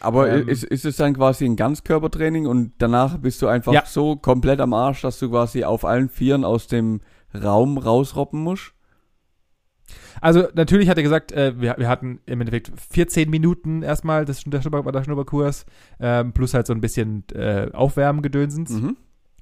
Aber 0.00 0.30
ähm, 0.30 0.48
ist, 0.48 0.64
ist 0.64 0.84
es 0.84 0.96
dann 0.96 1.14
quasi 1.14 1.44
ein 1.46 1.56
Ganzkörpertraining 1.56 2.46
und 2.46 2.72
danach 2.78 3.16
bist 3.18 3.40
du 3.40 3.46
einfach 3.46 3.72
Ja. 3.72 3.84
so 3.86 4.16
komplett 4.16 4.60
am 4.60 4.72
Arsch, 4.74 5.00
dass 5.00 5.18
du 5.18 5.30
quasi 5.30 5.64
auf 5.64 5.84
allen 5.84 6.08
Vieren 6.10 6.44
aus 6.44 6.66
dem 6.66 7.00
Raum 7.34 7.78
rausroppen 7.78 8.40
musst? 8.40 8.72
Also 10.20 10.48
natürlich 10.54 10.88
hat 10.88 10.96
er 10.96 11.02
gesagt, 11.02 11.32
äh, 11.32 11.60
wir, 11.60 11.74
wir 11.78 11.88
hatten 11.88 12.20
im 12.26 12.40
Endeffekt 12.40 12.72
14 12.90 13.28
Minuten 13.30 13.82
erstmal 13.82 14.24
das, 14.24 14.44
der, 14.44 14.62
Schnupper, 14.62 14.90
der 14.90 15.04
Schnupperkurs, 15.04 15.66
ähm, 16.00 16.32
plus 16.32 16.54
halt 16.54 16.66
so 16.66 16.72
ein 16.72 16.80
bisschen 16.80 17.24
äh, 17.34 17.68
Aufwärmgedönsens. 17.72 18.70
Mhm. 18.70 18.96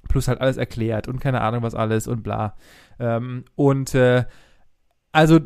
plus 0.09 0.27
halt 0.27 0.41
alles 0.41 0.57
erklärt 0.57 1.07
und 1.07 1.19
keine 1.19 1.41
Ahnung 1.41 1.63
was 1.63 1.75
alles 1.75 2.07
und 2.07 2.23
bla. 2.23 2.55
Ähm, 2.99 3.45
und 3.55 3.95
äh, 3.95 4.25
also 5.11 5.39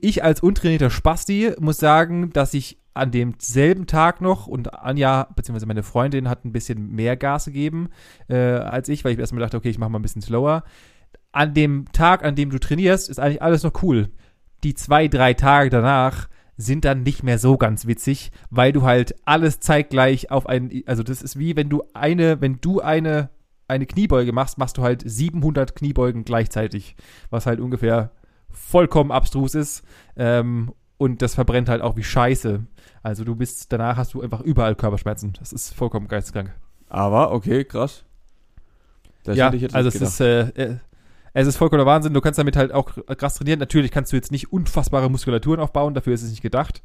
ich 0.00 0.24
als 0.24 0.40
untrainierter 0.40 0.90
Spasti 0.90 1.52
muss 1.58 1.78
sagen, 1.78 2.30
dass 2.32 2.54
ich 2.54 2.78
an 2.94 3.10
demselben 3.10 3.86
Tag 3.86 4.22
noch 4.22 4.46
und 4.46 4.72
Anja, 4.72 5.28
beziehungsweise 5.36 5.66
meine 5.66 5.82
Freundin, 5.82 6.30
hat 6.30 6.44
ein 6.44 6.52
bisschen 6.52 6.92
mehr 6.92 7.16
Gas 7.16 7.44
gegeben 7.44 7.90
äh, 8.28 8.36
als 8.36 8.88
ich, 8.88 9.04
weil 9.04 9.12
ich 9.12 9.18
erstmal 9.18 9.42
dachte, 9.42 9.58
okay, 9.58 9.68
ich 9.68 9.78
mache 9.78 9.90
mal 9.90 9.98
ein 9.98 10.02
bisschen 10.02 10.22
slower. 10.22 10.64
An 11.32 11.54
dem 11.54 11.86
Tag, 11.92 12.24
an 12.24 12.34
dem 12.34 12.50
du 12.50 12.58
trainierst, 12.58 13.08
ist 13.08 13.18
eigentlich 13.18 13.42
alles 13.42 13.62
noch 13.62 13.82
cool. 13.82 14.10
Die 14.64 14.74
zwei, 14.74 15.08
drei 15.08 15.34
Tage 15.34 15.70
danach 15.70 16.28
sind 16.56 16.84
dann 16.84 17.02
nicht 17.02 17.22
mehr 17.22 17.38
so 17.38 17.58
ganz 17.58 17.86
witzig, 17.86 18.30
weil 18.50 18.72
du 18.72 18.82
halt 18.82 19.14
alles 19.26 19.60
zeitgleich 19.60 20.30
auf 20.30 20.46
einen, 20.46 20.82
also 20.86 21.02
das 21.02 21.22
ist 21.22 21.38
wie 21.38 21.54
wenn 21.54 21.68
du 21.68 21.82
eine, 21.92 22.40
wenn 22.40 22.60
du 22.60 22.80
eine, 22.80 23.28
eine 23.68 23.86
Kniebeuge 23.86 24.32
machst, 24.32 24.56
machst 24.56 24.78
du 24.78 24.82
halt 24.82 25.02
700 25.04 25.76
Kniebeugen 25.76 26.24
gleichzeitig, 26.24 26.96
was 27.30 27.46
halt 27.46 27.60
ungefähr 27.60 28.12
vollkommen 28.50 29.12
abstrus 29.12 29.54
ist. 29.54 29.84
Ähm, 30.16 30.72
und 30.98 31.20
das 31.20 31.34
verbrennt 31.34 31.68
halt 31.68 31.82
auch 31.82 31.96
wie 31.96 32.04
Scheiße. 32.04 32.64
Also 33.02 33.24
du 33.24 33.36
bist, 33.36 33.72
danach 33.72 33.96
hast 33.96 34.14
du 34.14 34.22
einfach 34.22 34.40
überall 34.40 34.74
Körperschmerzen. 34.74 35.34
Das 35.38 35.52
ist 35.52 35.74
vollkommen 35.74 36.08
geisteskrank. 36.08 36.54
Aber, 36.88 37.32
okay, 37.32 37.64
krass. 37.64 38.04
Das 39.24 39.36
ja, 39.36 39.52
also 39.72 39.88
es 39.88 39.96
ist, 39.96 40.20
äh, 40.20 40.48
äh, 40.50 40.76
es 41.36 41.46
ist 41.46 41.56
vollkommener 41.58 41.86
Wahnsinn. 41.86 42.14
Du 42.14 42.22
kannst 42.22 42.38
damit 42.38 42.56
halt 42.56 42.72
auch 42.72 42.92
krass 43.18 43.34
trainieren. 43.34 43.58
Natürlich 43.58 43.90
kannst 43.90 44.10
du 44.10 44.16
jetzt 44.16 44.32
nicht 44.32 44.52
unfassbare 44.52 45.10
Muskulaturen 45.10 45.60
aufbauen, 45.60 45.92
dafür 45.92 46.14
ist 46.14 46.22
es 46.22 46.30
nicht 46.30 46.42
gedacht. 46.42 46.82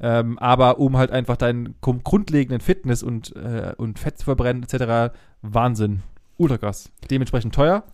Ähm, 0.00 0.38
aber 0.40 0.78
um 0.80 0.96
halt 0.96 1.12
einfach 1.12 1.36
deinen 1.36 1.76
grundlegenden 1.80 2.60
Fitness 2.60 3.04
und, 3.04 3.36
äh, 3.36 3.74
und 3.76 4.00
Fett 4.00 4.18
zu 4.18 4.24
verbrennen 4.24 4.64
etc. 4.64 5.14
Wahnsinn. 5.42 6.02
Ultra 6.36 6.58
krass. 6.58 6.90
Dementsprechend 7.10 7.54
teuer. 7.54 7.84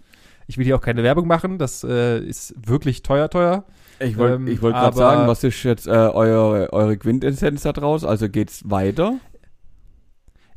Ich 0.47 0.57
will 0.57 0.65
hier 0.65 0.77
auch 0.77 0.81
keine 0.81 1.03
Werbung 1.03 1.27
machen. 1.27 1.59
Das 1.59 1.85
äh, 1.85 2.21
ist 2.21 2.55
wirklich 2.57 3.03
teuer, 3.03 3.29
teuer. 3.29 3.65
Ich 4.01 4.17
wollte 4.17 4.37
ähm, 4.37 4.63
wollt 4.63 4.75
gerade 4.75 4.97
sagen, 4.97 5.29
was 5.29 5.45
ist 5.45 5.63
jetzt 5.63 5.87
äh, 5.87 5.91
eure, 5.91 6.73
eure 6.73 6.97
Quintessenz 6.97 7.63
da 7.63 7.75
draus? 7.75 8.05
Also 8.05 8.31
geht's 8.31 8.63
weiter? 8.71 9.19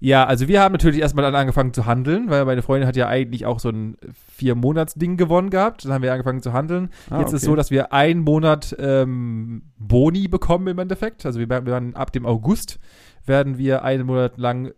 Ja, 0.04 0.26
also 0.26 0.48
wir 0.48 0.62
haben 0.62 0.72
natürlich 0.72 1.00
erstmal 1.00 1.24
dann 1.24 1.36
angefangen 1.36 1.74
zu 1.76 1.86
handeln, 1.86 2.32
weil 2.32 2.44
meine 2.46 2.64
Freundin 2.64 2.88
hat 2.88 2.96
ja 2.96 3.08
eigentlich 3.08 3.46
auch 3.46 3.60
so 3.60 3.70
ein 3.70 3.98
Vier-Monats-Ding 4.36 5.16
gewonnen 5.16 5.52
gehabt. 5.52 5.86
Dann 5.86 5.94
haben 5.94 6.02
wir 6.02 6.12
angefangen 6.12 6.42
zu 6.42 6.54
handeln. 6.54 6.90
Ah, 7.12 7.20
Jetzt 7.20 7.28
okay. 7.28 7.36
ist 7.36 7.46
so, 7.46 7.56
dass 7.56 7.70
wir 7.70 7.94
einen 7.94 8.22
Monat 8.22 8.76
ähm, 8.80 9.62
Boni 9.78 10.28
bekommen 10.28 10.66
im 10.66 10.80
Endeffekt. 10.80 11.24
Also 11.24 11.40
wir 11.40 11.48
werden 11.48 11.96
ab 11.96 12.12
dem 12.12 12.26
August 12.26 12.80
werden 13.28 13.60
wir 13.60 13.84
einen 13.84 14.08
Monat 14.08 14.40
lang 14.40 14.74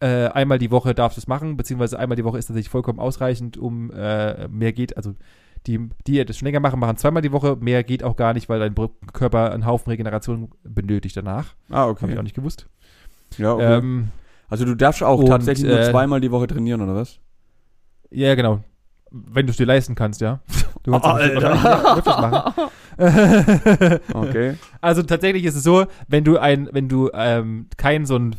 äh, 0.00 0.28
einmal 0.28 0.58
die 0.58 0.70
Woche 0.70 0.94
darfst 0.94 1.18
du 1.18 1.20
es 1.20 1.26
machen, 1.26 1.58
beziehungsweise 1.58 1.98
einmal 1.98 2.16
die 2.16 2.24
Woche 2.24 2.38
ist 2.38 2.46
tatsächlich 2.46 2.70
vollkommen 2.70 3.00
ausreichend, 3.00 3.58
um 3.58 3.90
äh, 3.90 4.48
mehr 4.48 4.72
geht, 4.72 4.96
also 4.96 5.14
die, 5.66 5.88
die 6.06 6.24
das 6.24 6.38
schon 6.38 6.46
länger 6.46 6.60
machen, 6.60 6.80
machen 6.80 6.96
zweimal 6.96 7.20
die 7.20 7.32
Woche. 7.32 7.56
Mehr 7.60 7.84
geht 7.84 8.04
auch 8.04 8.16
gar 8.16 8.32
nicht, 8.32 8.48
weil 8.48 8.60
dein 8.60 8.74
Körper 9.12 9.52
einen 9.52 9.66
Haufen 9.66 9.90
Regeneration 9.90 10.50
benötigt 10.62 11.16
danach. 11.16 11.56
Ah, 11.68 11.86
okay. 11.88 12.02
Habe 12.02 12.12
ich 12.12 12.18
auch 12.18 12.22
nicht 12.22 12.36
gewusst. 12.36 12.68
Ja, 13.38 13.54
okay. 13.54 13.78
Ähm, 13.78 14.08
also 14.48 14.64
du 14.64 14.74
darfst 14.74 15.02
auch 15.02 15.18
und, 15.18 15.26
tatsächlich 15.26 15.68
nur 15.68 15.78
äh, 15.78 15.90
zweimal 15.90 16.20
die 16.20 16.30
Woche 16.30 16.46
trainieren, 16.46 16.80
oder 16.80 16.94
was? 16.94 17.18
Ja, 18.10 18.34
genau. 18.34 18.64
Wenn 19.10 19.46
du 19.46 19.50
es 19.50 19.56
dir 19.56 19.66
leisten 19.66 19.94
kannst, 19.94 20.20
ja. 20.20 20.40
Du 20.82 20.92
kannst 20.92 21.06
oh, 22.06 22.20
machen. 22.20 22.68
okay. 24.14 24.54
Also 24.80 25.02
tatsächlich 25.02 25.44
ist 25.44 25.54
es 25.54 25.62
so, 25.62 25.86
wenn 26.08 26.24
du 26.24 26.38
ein, 26.38 26.68
wenn 26.72 26.88
du 26.88 27.10
ähm, 27.14 27.68
kein 27.76 28.06
so 28.06 28.16
ein 28.16 28.36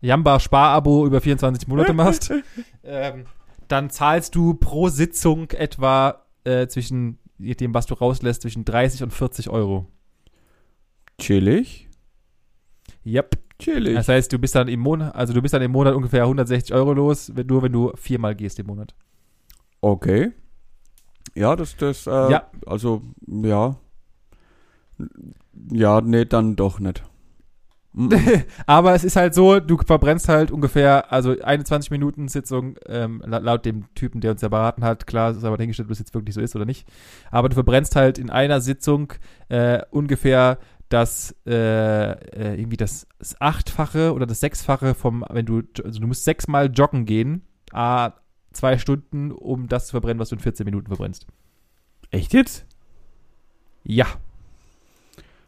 Jamba-Spar-Abo 0.00 1.06
über 1.06 1.20
24 1.20 1.68
Monate 1.68 1.92
machst, 1.92 2.32
ähm, 2.84 3.24
dann 3.68 3.90
zahlst 3.90 4.34
du 4.34 4.54
pro 4.54 4.88
Sitzung 4.88 5.50
etwa 5.50 6.26
äh, 6.44 6.66
zwischen 6.66 7.18
dem, 7.38 7.72
was 7.74 7.86
du 7.86 7.94
rauslässt, 7.94 8.42
zwischen 8.42 8.64
30 8.64 9.02
und 9.02 9.12
40 9.12 9.48
Euro. 9.50 9.86
Chillig. 11.18 11.88
Yep. 13.06 13.38
Chillig. 13.60 13.94
Das 13.94 14.08
heißt, 14.08 14.32
du 14.32 14.38
bist 14.38 14.54
dann 14.54 14.68
im 14.68 14.80
Monat, 14.80 15.14
also 15.14 15.32
du 15.32 15.42
bist 15.42 15.54
dann 15.54 15.62
im 15.62 15.72
Monat 15.72 15.94
ungefähr 15.94 16.22
160 16.22 16.74
Euro 16.74 16.92
los, 16.92 17.32
nur 17.46 17.62
wenn 17.62 17.72
du 17.72 17.92
viermal 17.96 18.34
gehst 18.34 18.58
im 18.58 18.66
Monat. 18.66 18.94
Okay. 19.80 20.32
Ja, 21.34 21.56
das, 21.56 21.76
das, 21.76 22.06
äh, 22.06 22.10
ja. 22.10 22.50
also, 22.66 23.02
ja. 23.26 23.76
Ja, 25.70 26.00
nee, 26.00 26.24
dann 26.24 26.56
doch 26.56 26.80
nicht. 26.80 27.02
Aber 28.66 28.94
es 28.94 29.02
ist 29.02 29.16
halt 29.16 29.34
so, 29.34 29.58
du 29.58 29.76
verbrennst 29.78 30.28
halt 30.28 30.50
ungefähr, 30.50 31.12
also 31.12 31.34
eine 31.42 31.64
20 31.64 31.90
Minuten 31.90 32.28
Sitzung, 32.28 32.76
ähm, 32.86 33.22
laut 33.26 33.64
dem 33.64 33.92
Typen, 33.94 34.20
der 34.20 34.32
uns 34.32 34.42
ja 34.42 34.48
beraten 34.48 34.84
hat, 34.84 35.06
klar, 35.06 35.32
ist 35.32 35.44
aber 35.44 35.56
dahingestellt, 35.56 35.86
ob 35.86 35.90
das 35.90 35.98
jetzt 35.98 36.14
wirklich 36.14 36.34
so 36.34 36.40
ist 36.40 36.54
oder 36.54 36.64
nicht. 36.64 36.86
Aber 37.30 37.48
du 37.48 37.54
verbrennst 37.54 37.96
halt 37.96 38.18
in 38.18 38.30
einer 38.30 38.60
Sitzung 38.60 39.12
äh, 39.48 39.80
ungefähr 39.90 40.58
das 40.90 41.34
äh, 41.46 42.10
äh, 42.12 42.54
irgendwie 42.58 42.76
das, 42.76 43.06
das, 43.18 43.40
achtfache 43.40 44.12
oder 44.12 44.26
das 44.26 44.40
sechsfache 44.40 44.94
vom, 44.94 45.24
wenn 45.30 45.46
du, 45.46 45.62
also 45.84 46.00
du 46.00 46.06
musst 46.06 46.24
sechsmal 46.24 46.70
joggen 46.70 47.06
gehen, 47.06 47.42
a 47.72 48.12
zwei 48.52 48.76
Stunden, 48.76 49.30
um 49.30 49.68
das 49.68 49.86
zu 49.86 49.92
verbrennen, 49.92 50.18
was 50.18 50.30
du 50.30 50.34
in 50.34 50.40
14 50.40 50.64
Minuten 50.64 50.88
verbrennst. 50.88 51.26
Echt 52.10 52.34
jetzt? 52.34 52.66
Ja. 53.84 54.06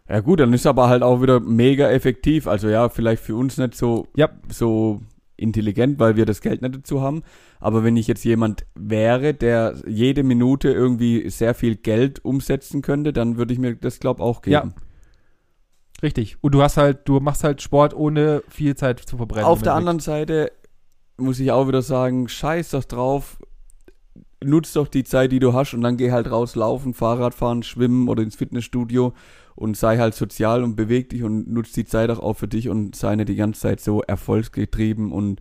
Ja 0.08 0.20
gut, 0.20 0.40
dann 0.40 0.52
ist 0.52 0.66
aber 0.66 0.88
halt 0.88 1.02
auch 1.02 1.22
wieder 1.22 1.40
mega 1.40 1.90
effektiv. 1.90 2.46
Also 2.46 2.68
ja, 2.68 2.88
vielleicht 2.88 3.22
für 3.22 3.34
uns 3.34 3.58
nicht 3.58 3.74
so, 3.74 4.08
ja. 4.14 4.30
so 4.48 5.00
intelligent, 5.36 5.98
weil 5.98 6.16
wir 6.16 6.26
das 6.26 6.40
Geld 6.40 6.62
nicht 6.62 6.74
dazu 6.76 7.00
haben. 7.00 7.22
Aber 7.58 7.82
wenn 7.82 7.96
ich 7.96 8.06
jetzt 8.06 8.24
jemand 8.24 8.64
wäre, 8.74 9.34
der 9.34 9.74
jede 9.86 10.22
Minute 10.22 10.70
irgendwie 10.70 11.28
sehr 11.30 11.54
viel 11.54 11.76
Geld 11.76 12.24
umsetzen 12.24 12.82
könnte, 12.82 13.12
dann 13.12 13.36
würde 13.36 13.52
ich 13.52 13.58
mir 13.58 13.74
das, 13.74 13.98
glaube 13.98 14.22
auch 14.22 14.42
geben. 14.42 14.74
Ja. 14.76 14.82
Richtig. 16.02 16.36
Und 16.40 16.52
du 16.54 16.62
hast 16.62 16.76
halt, 16.76 17.08
du 17.08 17.20
machst 17.20 17.44
halt 17.44 17.62
Sport 17.62 17.94
ohne 17.94 18.42
viel 18.48 18.74
Zeit 18.74 19.00
zu 19.00 19.16
verbrennen. 19.16 19.44
Auf 19.44 19.62
der 19.62 19.74
anderen 19.74 20.00
Seite 20.00 20.52
muss 21.16 21.38
ich 21.38 21.52
auch 21.52 21.68
wieder 21.68 21.82
sagen, 21.82 22.28
scheiß 22.28 22.70
doch 22.70 22.84
drauf, 22.84 23.38
nutz 24.42 24.72
doch 24.72 24.88
die 24.88 25.04
Zeit, 25.04 25.30
die 25.32 25.38
du 25.38 25.52
hast 25.52 25.74
und 25.74 25.82
dann 25.82 25.96
geh 25.96 26.10
halt 26.10 26.30
raus 26.30 26.56
laufen, 26.56 26.94
Fahrrad 26.94 27.34
fahren, 27.34 27.62
schwimmen 27.62 28.08
oder 28.08 28.22
ins 28.22 28.36
Fitnessstudio 28.36 29.12
und 29.54 29.76
sei 29.76 29.98
halt 29.98 30.14
sozial 30.14 30.64
und 30.64 30.74
beweg 30.76 31.10
dich 31.10 31.22
und 31.22 31.48
nutz 31.48 31.72
die 31.72 31.84
Zeit 31.84 32.10
auch, 32.10 32.18
auch 32.18 32.34
für 32.34 32.48
dich 32.48 32.68
und 32.68 32.96
sei 32.96 33.14
nicht 33.14 33.28
die 33.28 33.36
ganze 33.36 33.60
Zeit 33.60 33.80
so 33.80 34.02
erfolgsgetrieben 34.02 35.12
und 35.12 35.40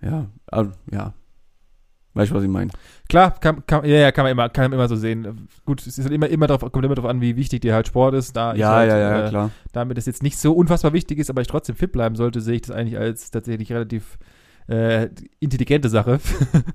ja, 0.00 0.30
also, 0.46 0.72
ja. 0.90 1.14
Weißt 2.12 2.32
du, 2.32 2.34
was 2.34 2.42
ich 2.42 2.48
meine? 2.48 2.70
Klar, 3.08 3.38
kann, 3.38 3.64
kann, 3.66 3.84
ja, 3.84 3.96
ja, 3.96 4.12
kann 4.12 4.24
man 4.24 4.32
immer, 4.32 4.48
kann 4.48 4.64
man 4.64 4.72
immer 4.72 4.88
so 4.88 4.96
sehen. 4.96 5.48
Gut, 5.64 5.80
es 5.86 5.96
ist 5.96 6.04
halt 6.04 6.12
immer, 6.12 6.28
immer 6.28 6.48
drauf, 6.48 6.60
kommt 6.60 6.84
immer 6.84 6.96
darauf 6.96 7.10
an, 7.10 7.20
wie 7.20 7.36
wichtig 7.36 7.60
dir 7.60 7.74
halt 7.74 7.86
Sport 7.86 8.14
ist. 8.14 8.34
Da 8.34 8.54
ja, 8.54 8.70
halt, 8.70 8.90
ja, 8.90 8.98
ja, 8.98 9.26
äh, 9.26 9.28
klar. 9.28 9.50
Damit 9.72 9.96
es 9.96 10.06
jetzt 10.06 10.22
nicht 10.22 10.36
so 10.36 10.52
unfassbar 10.52 10.92
wichtig 10.92 11.18
ist, 11.18 11.30
aber 11.30 11.40
ich 11.40 11.46
trotzdem 11.46 11.76
fit 11.76 11.92
bleiben 11.92 12.16
sollte, 12.16 12.40
sehe 12.40 12.56
ich 12.56 12.62
das 12.62 12.72
eigentlich 12.72 12.98
als 12.98 13.30
tatsächlich 13.30 13.72
relativ 13.72 14.18
äh, 14.68 15.08
intelligente 15.38 15.88
Sache. 15.88 16.18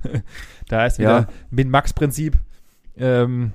da 0.69 0.85
ist 0.85 0.99
wieder 0.99 1.19
ja. 1.19 1.27
Min-Max-Prinzip. 1.49 2.37
Ähm, 2.97 3.51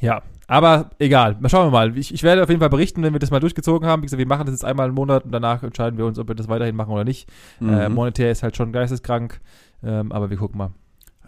ja, 0.00 0.22
aber 0.46 0.90
egal, 0.98 1.36
mal 1.40 1.48
schauen 1.48 1.66
wir 1.66 1.70
mal. 1.70 1.96
Ich, 1.96 2.12
ich, 2.12 2.22
werde 2.22 2.42
auf 2.42 2.48
jeden 2.48 2.60
Fall 2.60 2.70
berichten, 2.70 3.02
wenn 3.02 3.12
wir 3.12 3.20
das 3.20 3.30
mal 3.30 3.40
durchgezogen 3.40 3.88
haben. 3.88 4.02
Wie 4.02 4.06
gesagt, 4.06 4.18
wir 4.18 4.26
machen 4.26 4.46
das 4.46 4.54
jetzt 4.54 4.64
einmal 4.64 4.88
im 4.88 4.94
Monat 4.94 5.24
und 5.24 5.32
danach 5.32 5.62
entscheiden 5.62 5.98
wir 5.98 6.06
uns, 6.06 6.18
ob 6.18 6.28
wir 6.28 6.34
das 6.34 6.48
weiterhin 6.48 6.76
machen 6.76 6.92
oder 6.92 7.04
nicht. 7.04 7.28
Mhm. 7.58 7.72
Äh, 7.72 7.88
monetär 7.88 8.30
ist 8.30 8.42
halt 8.42 8.56
schon 8.56 8.72
geisteskrank, 8.72 9.40
ähm, 9.82 10.12
aber 10.12 10.30
wir 10.30 10.36
gucken 10.36 10.58
mal. 10.58 10.70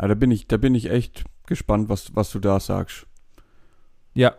Ja, 0.01 0.09
da 0.09 0.15
bin 0.15 0.31
ich, 0.31 0.47
da 0.49 0.57
bin 0.57 0.75
ich 0.75 0.91
echt 0.91 1.25
gespannt, 1.47 1.89
was, 1.89 2.15
was 2.15 2.31
du 2.31 2.39
da 2.39 2.61
sagst. 2.61 3.07
Ja, 4.15 4.35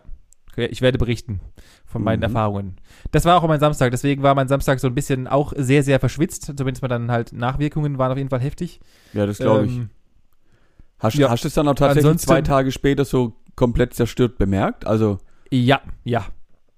ich 0.56 0.80
werde 0.80 0.98
berichten 0.98 1.40
von 1.84 2.02
meinen 2.02 2.20
mhm. 2.20 2.24
Erfahrungen. 2.24 2.76
Das 3.10 3.24
war 3.24 3.36
auch 3.36 3.46
mein 3.46 3.60
Samstag, 3.60 3.90
deswegen 3.90 4.22
war 4.22 4.34
mein 4.34 4.48
Samstag 4.48 4.80
so 4.80 4.86
ein 4.88 4.94
bisschen 4.94 5.26
auch 5.26 5.52
sehr, 5.56 5.82
sehr 5.82 6.00
verschwitzt. 6.00 6.52
Zumindest 6.56 6.82
mal 6.82 6.88
dann 6.88 7.10
halt 7.10 7.32
Nachwirkungen 7.32 7.98
waren 7.98 8.12
auf 8.12 8.18
jeden 8.18 8.30
Fall 8.30 8.40
heftig. 8.40 8.80
Ja, 9.12 9.26
das 9.26 9.38
glaube 9.38 9.66
ich. 9.66 9.76
Ähm, 9.76 9.90
hast, 10.98 11.16
ja. 11.16 11.30
hast 11.30 11.44
du 11.44 11.48
es 11.48 11.54
dann 11.54 11.68
auch 11.68 11.74
tatsächlich 11.74 12.18
zwei 12.18 12.42
Tage 12.42 12.72
später 12.72 13.04
so 13.04 13.34
komplett 13.54 13.94
zerstört 13.94 14.38
bemerkt? 14.38 14.86
Also. 14.86 15.18
Ja, 15.50 15.80
ja. 16.04 16.26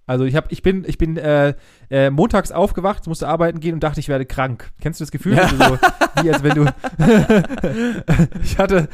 Also 0.09 0.25
ich 0.25 0.35
habe, 0.35 0.47
ich 0.51 0.63
bin, 0.63 0.85
ich 0.87 0.97
bin 0.97 1.19
äh, 1.19 1.55
äh, 1.91 2.09
montags 2.09 2.51
aufgewacht, 2.51 3.07
musste 3.07 3.29
arbeiten 3.29 3.61
gehen 3.61 3.75
und 3.75 3.83
dachte, 3.83 4.01
ich 4.01 4.09
werde 4.09 4.25
krank. 4.25 4.71
Kennst 4.81 5.01
du 5.01 5.05
das 5.05 5.11
Gefühl? 5.11 5.37
Ja. 5.37 5.43
Also 5.43 5.57
so, 5.57 5.79
wie 6.23 6.33
als 6.33 6.43
wenn 6.43 6.55
du. 6.55 6.65
ich 8.43 8.59
hatte, 8.59 8.89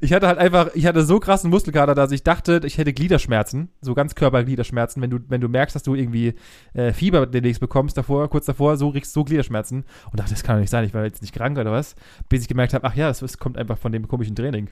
ich 0.00 0.12
hatte 0.12 0.26
halt 0.26 0.38
einfach, 0.38 0.70
ich 0.74 0.86
hatte 0.86 1.04
so 1.04 1.20
krassen 1.20 1.50
Muskelkater, 1.50 1.94
dass 1.94 2.10
ich 2.10 2.24
dachte, 2.24 2.60
ich 2.64 2.78
hätte 2.78 2.92
Gliederschmerzen, 2.92 3.68
so 3.80 3.94
ganz 3.94 4.16
Körpergliederschmerzen. 4.16 5.00
Wenn 5.00 5.10
du, 5.10 5.20
wenn 5.28 5.40
du 5.40 5.48
merkst, 5.48 5.76
dass 5.76 5.84
du 5.84 5.94
irgendwie 5.94 6.34
äh, 6.72 6.92
Fieber 6.92 7.26
demnächst 7.26 7.60
bekommst, 7.60 7.96
davor, 7.96 8.28
kurz 8.28 8.46
davor, 8.46 8.76
so 8.76 8.88
riechst 8.88 9.14
du 9.14 9.20
so 9.20 9.24
Gliederschmerzen 9.24 9.84
und 10.10 10.18
dachte, 10.18 10.32
das 10.32 10.42
kann 10.42 10.56
doch 10.56 10.60
nicht 10.62 10.70
sein, 10.70 10.84
ich 10.84 10.94
war 10.94 11.04
jetzt 11.04 11.22
nicht 11.22 11.32
krank 11.32 11.56
oder 11.58 11.70
was, 11.70 11.94
bis 12.28 12.42
ich 12.42 12.48
gemerkt 12.48 12.74
habe, 12.74 12.84
ach 12.88 12.96
ja, 12.96 13.06
das, 13.06 13.38
kommt 13.38 13.56
einfach 13.56 13.78
von 13.78 13.92
dem 13.92 14.08
komischen 14.08 14.34
Training. 14.34 14.68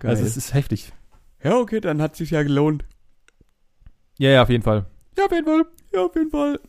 Geil. 0.00 0.10
Also 0.10 0.24
es 0.24 0.36
ist 0.36 0.52
heftig. 0.52 0.92
Ja, 1.42 1.56
okay, 1.56 1.80
dann 1.80 2.02
hat 2.02 2.12
es 2.12 2.18
sich 2.18 2.32
ja 2.32 2.42
gelohnt. 2.42 2.84
Ja, 4.18 4.30
ja, 4.30 4.42
auf 4.42 4.50
jeden 4.50 4.62
Fall. 4.62 4.86
Ja, 5.16 5.24
auf 5.24 5.32
jeden 5.32 5.46
Fall. 5.46 5.64
Ja, 5.92 6.04
auf 6.04 6.14
jeden 6.14 6.30
Fall. 6.30 6.60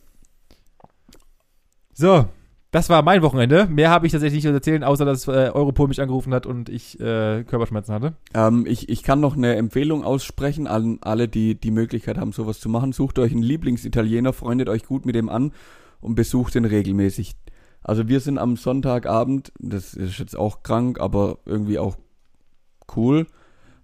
So, 1.92 2.26
das 2.70 2.90
war 2.90 3.02
mein 3.02 3.22
Wochenende. 3.22 3.66
Mehr 3.66 3.90
habe 3.90 4.06
ich 4.06 4.12
tatsächlich 4.12 4.44
nicht 4.44 4.50
zu 4.50 4.54
erzählen, 4.54 4.84
außer 4.84 5.04
dass 5.04 5.26
äh, 5.26 5.50
Europol 5.54 5.88
mich 5.88 6.00
angerufen 6.00 6.34
hat 6.34 6.46
und 6.46 6.68
ich 6.68 7.00
äh, 7.00 7.44
Körperschmerzen 7.44 7.94
hatte. 7.94 8.14
Ähm, 8.34 8.66
ich, 8.66 8.88
ich 8.88 9.02
kann 9.02 9.20
noch 9.20 9.36
eine 9.36 9.56
Empfehlung 9.56 10.04
aussprechen 10.04 10.66
an 10.66 10.98
alle, 11.00 11.28
die 11.28 11.54
die 11.54 11.70
Möglichkeit 11.70 12.18
haben, 12.18 12.32
sowas 12.32 12.60
zu 12.60 12.68
machen. 12.68 12.92
Sucht 12.92 13.18
euch 13.18 13.32
einen 13.32 13.42
Lieblingsitaliener, 13.42 14.32
freundet 14.32 14.68
euch 14.68 14.84
gut 14.84 15.06
mit 15.06 15.14
dem 15.14 15.28
an 15.28 15.52
und 16.00 16.14
besucht 16.14 16.54
ihn 16.56 16.66
regelmäßig. 16.66 17.36
Also 17.82 18.06
wir 18.06 18.20
sind 18.20 18.38
am 18.38 18.56
Sonntagabend, 18.56 19.50
das 19.58 19.94
ist 19.94 20.18
jetzt 20.18 20.36
auch 20.36 20.62
krank, 20.62 21.00
aber 21.00 21.38
irgendwie 21.46 21.78
auch 21.78 21.96
cool, 22.96 23.26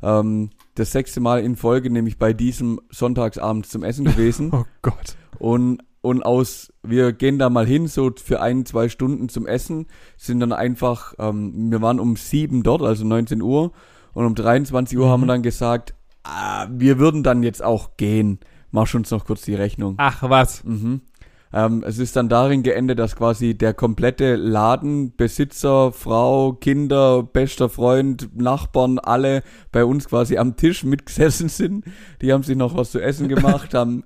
ähm, 0.02 0.50
das 0.74 0.92
sechste 0.92 1.20
Mal 1.20 1.42
in 1.42 1.56
Folge 1.56 1.90
nämlich 1.90 2.18
bei 2.18 2.32
diesem 2.32 2.80
Sonntagsabend 2.90 3.66
zum 3.66 3.82
Essen 3.82 4.04
gewesen. 4.04 4.50
Oh 4.52 4.64
Gott. 4.82 5.16
Und, 5.38 5.82
und 6.00 6.22
aus, 6.24 6.72
wir 6.82 7.12
gehen 7.12 7.38
da 7.38 7.50
mal 7.50 7.66
hin, 7.66 7.86
so 7.88 8.10
für 8.22 8.40
ein, 8.40 8.64
zwei 8.66 8.88
Stunden 8.88 9.28
zum 9.28 9.46
Essen, 9.46 9.86
sind 10.16 10.40
dann 10.40 10.52
einfach, 10.52 11.14
ähm, 11.18 11.70
wir 11.70 11.80
waren 11.82 11.98
um 12.00 12.16
sieben 12.16 12.62
dort, 12.62 12.82
also 12.82 13.04
19 13.04 13.42
Uhr, 13.42 13.72
und 14.12 14.26
um 14.26 14.34
23 14.34 14.96
Uhr 14.98 15.06
Mhm. 15.06 15.10
haben 15.10 15.20
wir 15.22 15.26
dann 15.26 15.42
gesagt, 15.42 15.94
ah, 16.22 16.66
wir 16.70 16.98
würden 16.98 17.22
dann 17.22 17.42
jetzt 17.42 17.62
auch 17.64 17.96
gehen. 17.96 18.38
Mach 18.70 18.92
uns 18.94 19.10
noch 19.10 19.24
kurz 19.24 19.42
die 19.42 19.54
Rechnung. 19.54 19.94
Ach 19.98 20.22
was. 20.28 20.64
Mhm. 20.64 21.00
Ähm, 21.56 21.84
es 21.86 21.98
ist 22.00 22.16
dann 22.16 22.28
darin 22.28 22.64
geendet, 22.64 22.98
dass 22.98 23.14
quasi 23.14 23.54
der 23.54 23.74
komplette 23.74 24.34
Laden, 24.34 25.14
Besitzer, 25.14 25.92
Frau, 25.92 26.54
Kinder, 26.54 27.22
bester 27.22 27.68
Freund, 27.68 28.36
Nachbarn, 28.36 28.98
alle 28.98 29.44
bei 29.70 29.84
uns 29.84 30.08
quasi 30.08 30.36
am 30.36 30.56
Tisch 30.56 30.82
mitgesessen 30.82 31.48
sind. 31.60 31.84
Die 32.20 32.32
haben 32.32 32.42
sich 32.42 32.56
noch 32.56 32.76
was 32.76 32.90
zu 32.90 33.00
essen 33.00 33.28
gemacht, 33.28 33.72
haben, 33.74 34.02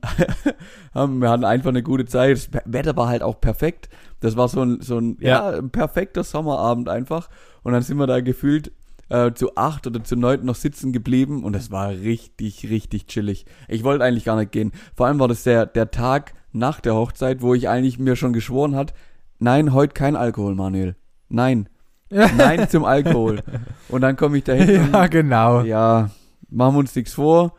haben, 0.95 1.21
wir 1.23 1.31
hatten 1.31 1.45
einfach 1.45 1.71
eine 1.71 1.83
gute 1.83 2.05
Zeit. 2.05 2.37
Das 2.37 2.51
Wetter 2.67 2.95
war 2.97 3.09
halt 3.09 3.23
auch 3.23 3.41
perfekt. 3.41 3.89
Das 4.21 4.37
war 4.37 4.49
so 4.49 4.61
ein, 4.61 4.83
so 4.83 4.99
ein, 4.99 5.17
ja, 5.21 5.51
Ja. 5.53 5.59
ein 5.59 5.71
perfekter 5.71 6.25
Sommerabend 6.25 6.91
einfach. 6.91 7.31
Und 7.63 7.73
dann 7.73 7.81
sind 7.83 7.97
wir 7.97 8.07
da 8.07 8.21
gefühlt 8.21 8.73
äh, 9.09 9.33
zu 9.33 9.57
acht 9.57 9.87
oder 9.87 10.05
zu 10.05 10.17
neun 10.17 10.45
noch 10.45 10.55
sitzen 10.55 10.93
geblieben 10.93 11.45
und 11.45 11.57
es 11.57 11.71
war 11.71 11.89
richtig, 11.89 12.69
richtig 12.69 13.07
chillig. 13.07 13.47
Ich 13.69 13.85
wollte 13.85 14.05
eigentlich 14.05 14.25
gar 14.25 14.37
nicht 14.37 14.53
gehen. 14.53 14.73
Vor 14.95 15.07
allem 15.07 15.19
war 15.19 15.29
das 15.29 15.45
der, 15.45 15.65
der 15.65 15.91
Tag 15.91 16.35
nach 16.53 16.81
der 16.81 16.95
Hochzeit, 16.95 17.43
wo 17.43 17.55
ich 17.55 17.69
eigentlich 17.69 17.99
mir 17.99 18.17
schon 18.17 18.33
geschworen 18.33 18.75
hat, 18.75 18.95
nein, 19.39 19.73
heute 19.73 19.95
kein 19.95 20.17
Alkohol, 20.17 20.55
Manuel. 20.55 20.97
Nein. 21.29 21.69
Nein 22.11 22.69
zum 22.71 22.85
Alkohol. 22.85 23.43
Und 23.91 24.01
dann 24.01 24.17
komme 24.17 24.39
ich 24.39 24.45
dahin 24.45 24.91
Ja, 24.93 25.03
und, 25.03 25.11
genau. 25.11 25.61
ja, 25.63 26.11
machen 26.49 26.75
wir 26.75 26.79
uns 26.79 26.97
nichts 26.97 27.13
vor. 27.13 27.53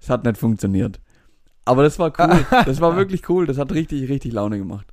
Es 0.00 0.10
hat 0.10 0.24
nicht 0.24 0.36
funktioniert. 0.38 1.00
Aber 1.64 1.84
das 1.84 1.98
war 2.00 2.12
cool. 2.18 2.44
Das 2.66 2.80
war 2.80 2.96
wirklich 2.96 3.28
cool. 3.28 3.46
Das 3.46 3.58
hat 3.58 3.70
richtig, 3.72 4.08
richtig 4.08 4.32
Laune 4.32 4.58
gemacht. 4.58 4.92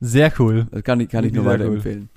Sehr 0.00 0.32
cool. 0.40 0.66
Das 0.72 0.82
kann 0.82 0.98
ich, 1.00 1.08
kann 1.08 1.24
ich 1.24 1.32
nur 1.32 1.44
Sehr 1.44 1.52
cool. 1.52 1.60
weiterempfehlen. 1.60 2.08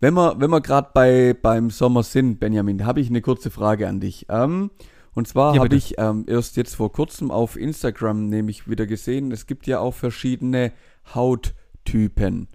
Wenn 0.00 0.14
wir, 0.14 0.38
wenn 0.38 0.50
wir 0.50 0.60
gerade 0.60 0.90
bei, 0.94 1.34
beim 1.40 1.70
Sommer 1.70 2.04
sind, 2.04 2.38
Benjamin, 2.38 2.86
habe 2.86 3.00
ich 3.00 3.08
eine 3.10 3.20
kurze 3.20 3.50
Frage 3.50 3.88
an 3.88 3.98
dich. 3.98 4.26
Ähm, 4.28 4.70
und 5.18 5.26
zwar 5.26 5.56
Ja, 5.56 5.62
habe 5.64 5.74
ich 5.74 5.98
ähm, 5.98 6.26
erst 6.28 6.56
jetzt 6.56 6.76
vor 6.76 6.92
kurzem 6.92 7.32
auf 7.32 7.56
Instagram 7.56 8.28
nämlich 8.28 8.70
wieder 8.70 8.86
gesehen, 8.86 9.32
es 9.32 9.46
gibt 9.46 9.66
ja 9.66 9.80
auch 9.80 9.92
verschiedene 9.92 10.72
Hauttypen. 11.12 12.46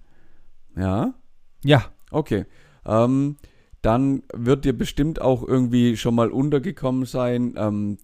Ja? 0.73 1.13
Ja. 1.61 1.91
Okay. 2.09 2.45
Ähm, 2.85 3.35
dann 3.81 4.23
wird 4.33 4.63
dir 4.63 4.77
bestimmt 4.77 5.19
auch 5.19 5.45
irgendwie 5.45 5.97
schon 5.97 6.15
mal 6.15 6.31
untergekommen 6.31 7.05
sein, 7.05 7.55
ähm, 7.57 7.97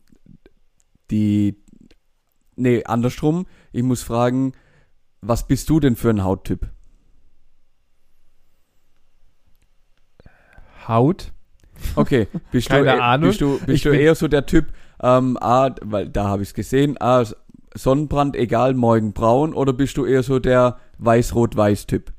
die, 1.10 1.56
nee, 2.58 2.84
andersrum. 2.84 3.46
Ich 3.72 3.84
muss 3.84 4.04
fragen, 4.04 4.52
was 5.22 5.48
bist 5.48 5.70
du 5.70 5.80
denn 5.80 5.96
für 5.96 6.10
ein 6.10 6.26
Hauttyp? 6.26 6.70
Haut. 10.86 11.32
Okay, 11.96 12.28
bist 12.52 12.70
Keine 12.70 12.84
du, 12.86 12.98
e- 12.98 13.00
Ahnung. 13.00 13.30
Bist 13.30 13.42
du, 13.42 13.60
bist 13.60 13.70
Ich 13.70 13.82
du 13.84 13.90
eher 13.90 14.16
so 14.16 14.28
der 14.28 14.46
Typ, 14.46 14.68
ähm, 15.02 15.38
ah, 15.42 15.72
weil 15.82 16.10
da 16.10 16.28
habe 16.28 16.44
ich 16.44 16.50
es 16.50 16.54
gesehen, 16.54 16.96
ah, 17.00 17.24
Sonnenbrand, 17.76 18.36
egal, 18.36 18.74
morgen 18.74 19.14
braun, 19.14 19.54
oder 19.54 19.74
bist 19.74 19.98
du 19.98 20.06
eher 20.06 20.24
so 20.24 20.40
der 20.40 20.78
weiß-rot-weiß-Typ? 20.98 22.12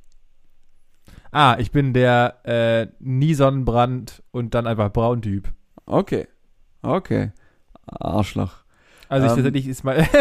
Ah, 1.32 1.56
ich 1.58 1.70
bin 1.70 1.92
der 1.92 2.36
äh, 2.44 2.86
nie 2.98 3.34
Sonnenbrand 3.34 4.22
und 4.32 4.54
dann 4.54 4.66
einfach 4.66 4.92
Braun-Typ. 4.92 5.48
Okay, 5.86 6.26
okay, 6.82 7.32
Arschloch. 7.86 8.64
Also 9.10 9.26
ich 9.26 9.32
Ähm. 9.32 9.36
tatsächlich 9.44 9.66
ist 9.68 9.84
mal. 9.84 10.06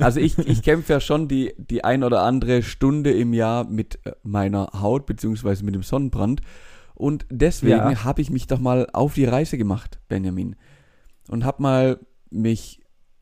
Also 0.00 0.18
ich, 0.20 0.36
ich 0.38 0.62
kämpfe 0.62 0.94
ja 0.94 1.00
schon 1.00 1.28
die, 1.28 1.54
die 1.58 1.84
ein 1.84 2.02
oder 2.02 2.22
andere 2.22 2.62
Stunde 2.62 3.12
im 3.12 3.32
Jahr 3.32 3.64
mit 3.64 4.00
äh, 4.04 4.12
meiner 4.24 4.70
Haut, 4.80 5.06
beziehungsweise 5.06 5.64
mit 5.64 5.74
dem 5.76 5.82
Sonnenbrand. 5.84 6.40
Und 6.94 7.24
deswegen 7.30 7.76
Ja. 7.76 8.04
habe 8.04 8.20
ich 8.20 8.30
mich 8.30 8.46
doch 8.48 8.58
mal 8.58 8.88
auf 8.92 9.14
die 9.14 9.26
Reise 9.26 9.56
gemacht, 9.58 10.00
Benjamin. 10.08 10.56
Und 11.28 11.44
habe 11.44 11.62
mal 11.62 12.00
mich 12.30 12.80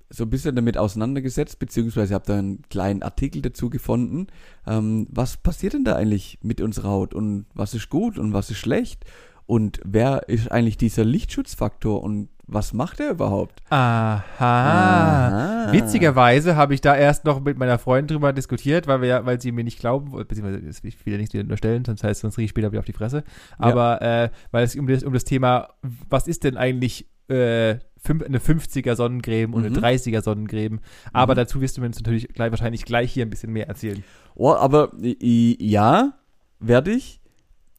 so 0.08 0.24
ein 0.24 0.30
bisschen 0.30 0.56
damit 0.56 0.78
auseinandergesetzt, 0.78 1.58
beziehungsweise 1.58 2.14
habe 2.14 2.26
da 2.26 2.38
einen 2.38 2.62
kleinen 2.70 3.02
Artikel 3.02 3.42
dazu 3.42 3.68
gefunden. 3.68 4.28
Ähm, 4.66 5.06
was 5.10 5.36
passiert 5.36 5.74
denn 5.74 5.84
da 5.84 5.96
eigentlich 5.96 6.38
mit 6.42 6.60
unserer 6.60 6.88
Haut 6.88 7.14
und 7.14 7.46
was 7.54 7.74
ist 7.74 7.90
gut 7.90 8.18
und 8.18 8.32
was 8.32 8.50
ist 8.50 8.58
schlecht? 8.58 9.04
Und 9.46 9.80
wer 9.84 10.28
ist 10.30 10.50
eigentlich 10.50 10.78
dieser 10.78 11.04
Lichtschutzfaktor 11.04 12.02
und 12.02 12.28
was 12.46 12.72
macht 12.72 13.00
er 13.00 13.10
überhaupt? 13.10 13.60
Aha. 13.70 14.22
Aha. 14.38 15.72
Witzigerweise 15.72 16.56
habe 16.56 16.74
ich 16.74 16.80
da 16.80 16.94
erst 16.96 17.24
noch 17.24 17.40
mit 17.40 17.56
meiner 17.58 17.78
Freundin 17.78 18.16
drüber 18.16 18.32
diskutiert, 18.32 18.86
weil 18.86 19.00
wir 19.00 19.08
ja, 19.08 19.26
weil 19.26 19.40
sie 19.40 19.52
mir 19.52 19.64
nicht 19.64 19.78
glauben, 19.78 20.12
wollte, 20.12 20.26
beziehungsweise 20.28 20.60
das- 20.66 20.82
ich 20.84 21.04
will 21.06 21.12
ja 21.14 21.18
nichts 21.18 21.32
wieder 21.34 21.44
unterstellen, 21.44 21.84
sonst 21.84 22.02
heißt 22.04 22.20
sonst 22.20 22.34
kriege 22.34 22.44
ich 22.44 22.50
später 22.50 22.70
wieder 22.72 22.80
auf 22.80 22.84
die 22.84 22.92
Fresse. 22.92 23.24
Aber 23.58 24.02
äh, 24.02 24.30
weil 24.50 24.64
es 24.64 24.76
um 24.76 24.86
das, 24.86 25.02
um 25.04 25.12
das 25.12 25.24
Thema, 25.24 25.68
was 26.08 26.26
ist 26.28 26.44
denn 26.44 26.56
eigentlich 26.56 27.06
äh, 27.28 27.76
fünf, 28.04 28.24
eine 28.24 28.38
50er 28.40 28.96
Sonnencreme 28.96 29.54
und 29.54 29.60
Mhm. 29.62 29.66
eine 29.68 29.78
30er 29.96 30.20
Sonnencreme? 30.22 30.80
Aber 31.12 31.34
Mhm. 31.34 31.36
dazu 31.36 31.60
wirst 31.60 31.76
du 31.76 31.80
mir 31.80 31.86
jetzt 31.86 32.00
natürlich 32.00 32.28
gleich, 32.28 32.50
wahrscheinlich 32.50 32.84
gleich 32.84 33.12
hier 33.12 33.24
ein 33.24 33.30
bisschen 33.30 33.52
mehr 33.52 33.68
erzählen. 33.68 34.02
Oh, 34.34 34.52
aber 34.52 34.90
ja, 35.00 36.12
werde 36.58 36.90
ich. 36.90 37.20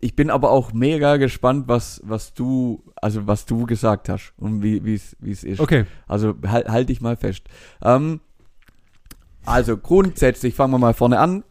Ich 0.04 0.18
bin 0.18 0.30
aber 0.30 0.52
auch 0.52 0.74
mega 0.74 1.16
gespannt, 1.16 1.70
was, 1.70 2.02
was 2.04 2.34
du, 2.34 2.84
also 2.96 3.26
was 3.26 3.46
du 3.46 3.66
gesagt 3.66 4.10
hast 4.10 4.34
und 4.36 4.62
wie 4.62 4.84
wie 4.84 4.96
es 4.96 5.16
wie 5.20 5.32
es 5.32 5.46
ist. 5.46 5.62
Okay. 5.62 5.86
Also 6.08 6.36
halt, 6.46 6.68
halt 6.68 6.90
dich 6.90 7.00
mal 7.00 7.16
fest. 7.16 7.44
Ähm, 7.82 8.20
also 9.46 9.78
grundsätzlich 9.78 10.56
fangen 10.56 10.74
wir 10.74 10.78
mal 10.78 10.94
vorne 10.94 11.20
an. 11.20 11.46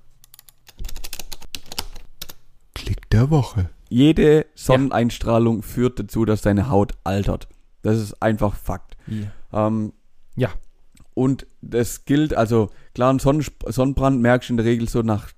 Klick 2.74 3.08
der 3.08 3.30
Woche. 3.30 3.70
Jede 3.88 4.44
Sonneneinstrahlung 4.54 5.62
führt 5.62 5.98
dazu, 5.98 6.26
dass 6.26 6.42
deine 6.42 6.68
Haut 6.68 6.92
altert. 7.04 7.48
Das 7.80 7.98
ist 7.98 8.22
einfach 8.22 8.54
Fakt. 8.54 8.98
Ähm, 9.52 9.92
Ja. 10.36 10.50
Und 11.14 11.46
das 11.62 12.04
gilt, 12.04 12.34
also 12.34 12.70
klar, 12.94 13.12
ein 13.12 13.18
Sonnenbrand 13.18 14.20
merkst 14.20 14.48
du 14.48 14.52
in 14.54 14.56
der 14.58 14.66
Regel 14.66 14.88
so 14.88 15.02
nach 15.02 15.28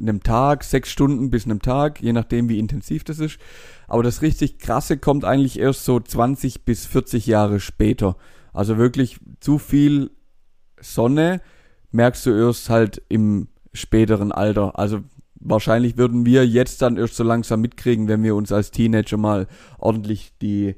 einem 0.00 0.22
Tag, 0.22 0.64
sechs 0.64 0.90
Stunden 0.90 1.30
bis 1.30 1.44
einem 1.44 1.60
Tag, 1.60 2.00
je 2.00 2.12
nachdem 2.12 2.48
wie 2.48 2.58
intensiv 2.58 3.04
das 3.04 3.18
ist. 3.18 3.38
Aber 3.86 4.02
das 4.02 4.22
richtig 4.22 4.58
krasse 4.58 4.98
kommt 4.98 5.24
eigentlich 5.24 5.58
erst 5.58 5.84
so 5.84 6.00
20 6.00 6.64
bis 6.64 6.86
40 6.86 7.26
Jahre 7.26 7.60
später. 7.60 8.16
Also 8.52 8.78
wirklich 8.78 9.18
zu 9.40 9.58
viel 9.58 10.10
Sonne 10.80 11.40
merkst 11.90 12.26
du 12.26 12.30
erst 12.30 12.70
halt 12.70 13.02
im 13.08 13.48
späteren 13.72 14.32
Alter. 14.32 14.78
Also 14.78 15.00
wahrscheinlich 15.40 15.96
würden 15.96 16.26
wir 16.26 16.46
jetzt 16.46 16.82
dann 16.82 16.96
erst 16.96 17.16
so 17.16 17.24
langsam 17.24 17.60
mitkriegen, 17.60 18.08
wenn 18.08 18.22
wir 18.22 18.34
uns 18.34 18.52
als 18.52 18.70
Teenager 18.70 19.16
mal 19.16 19.46
ordentlich 19.78 20.32
die, 20.42 20.76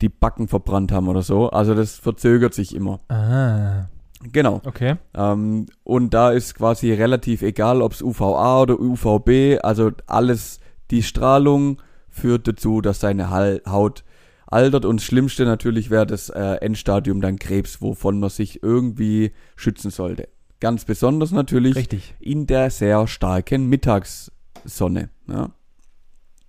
die 0.00 0.08
Backen 0.08 0.48
verbrannt 0.48 0.92
haben 0.92 1.08
oder 1.08 1.22
so. 1.22 1.50
Also 1.50 1.74
das 1.74 1.96
verzögert 1.96 2.54
sich 2.54 2.74
immer. 2.74 3.00
Ah. 3.08 3.88
Genau. 4.22 4.60
Okay. 4.64 4.96
Ähm, 5.14 5.66
und 5.82 6.12
da 6.12 6.30
ist 6.30 6.54
quasi 6.54 6.92
relativ 6.92 7.42
egal, 7.42 7.80
ob 7.82 7.92
es 7.92 8.02
UVA 8.02 8.62
oder 8.62 8.78
UVB, 8.78 9.58
also 9.62 9.92
alles, 10.06 10.60
die 10.90 11.02
Strahlung 11.02 11.80
führt 12.08 12.46
dazu, 12.46 12.80
dass 12.80 12.98
deine 12.98 13.30
Haut 13.30 14.04
altert. 14.46 14.84
Und 14.84 15.00
das 15.00 15.04
Schlimmste 15.04 15.44
natürlich 15.44 15.90
wäre 15.90 16.06
das 16.06 16.28
äh, 16.28 16.56
Endstadium 16.60 17.20
dann 17.20 17.38
Krebs, 17.38 17.80
wovon 17.80 18.20
man 18.20 18.30
sich 18.30 18.62
irgendwie 18.62 19.32
schützen 19.56 19.90
sollte. 19.90 20.28
Ganz 20.60 20.84
besonders 20.84 21.30
natürlich 21.30 21.74
Richtig. 21.76 22.14
in 22.20 22.46
der 22.46 22.70
sehr 22.70 23.06
starken 23.06 23.66
Mittagssonne. 23.66 25.08
Ja. 25.28 25.50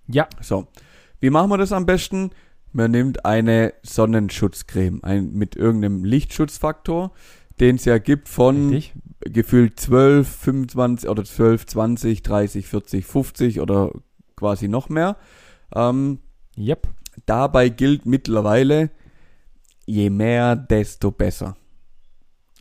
Ja. 0.08 0.28
So, 0.40 0.66
wie 1.20 1.30
machen 1.30 1.50
wir 1.50 1.56
das 1.56 1.72
am 1.72 1.86
besten? 1.86 2.30
Man 2.72 2.90
nimmt 2.90 3.24
eine 3.24 3.74
Sonnenschutzcreme 3.82 5.02
ein, 5.02 5.32
mit 5.32 5.56
irgendeinem 5.56 6.04
Lichtschutzfaktor, 6.04 7.12
den 7.60 7.76
es 7.76 7.84
ja 7.84 7.98
gibt 7.98 8.28
von 8.28 8.70
Richtig. 8.70 8.94
gefühlt 9.20 9.78
12, 9.78 10.28
25 10.28 11.08
oder 11.08 11.24
12, 11.24 11.66
20, 11.66 12.22
30, 12.22 12.66
40, 12.66 13.06
50 13.06 13.60
oder 13.60 13.90
quasi 14.36 14.68
noch 14.68 14.88
mehr. 14.88 15.16
Ähm, 15.74 16.18
Yep. 16.58 16.88
dabei 17.26 17.68
gilt 17.68 18.04
mittlerweile, 18.06 18.90
je 19.86 20.10
mehr, 20.10 20.56
desto 20.56 21.10
besser. 21.10 21.56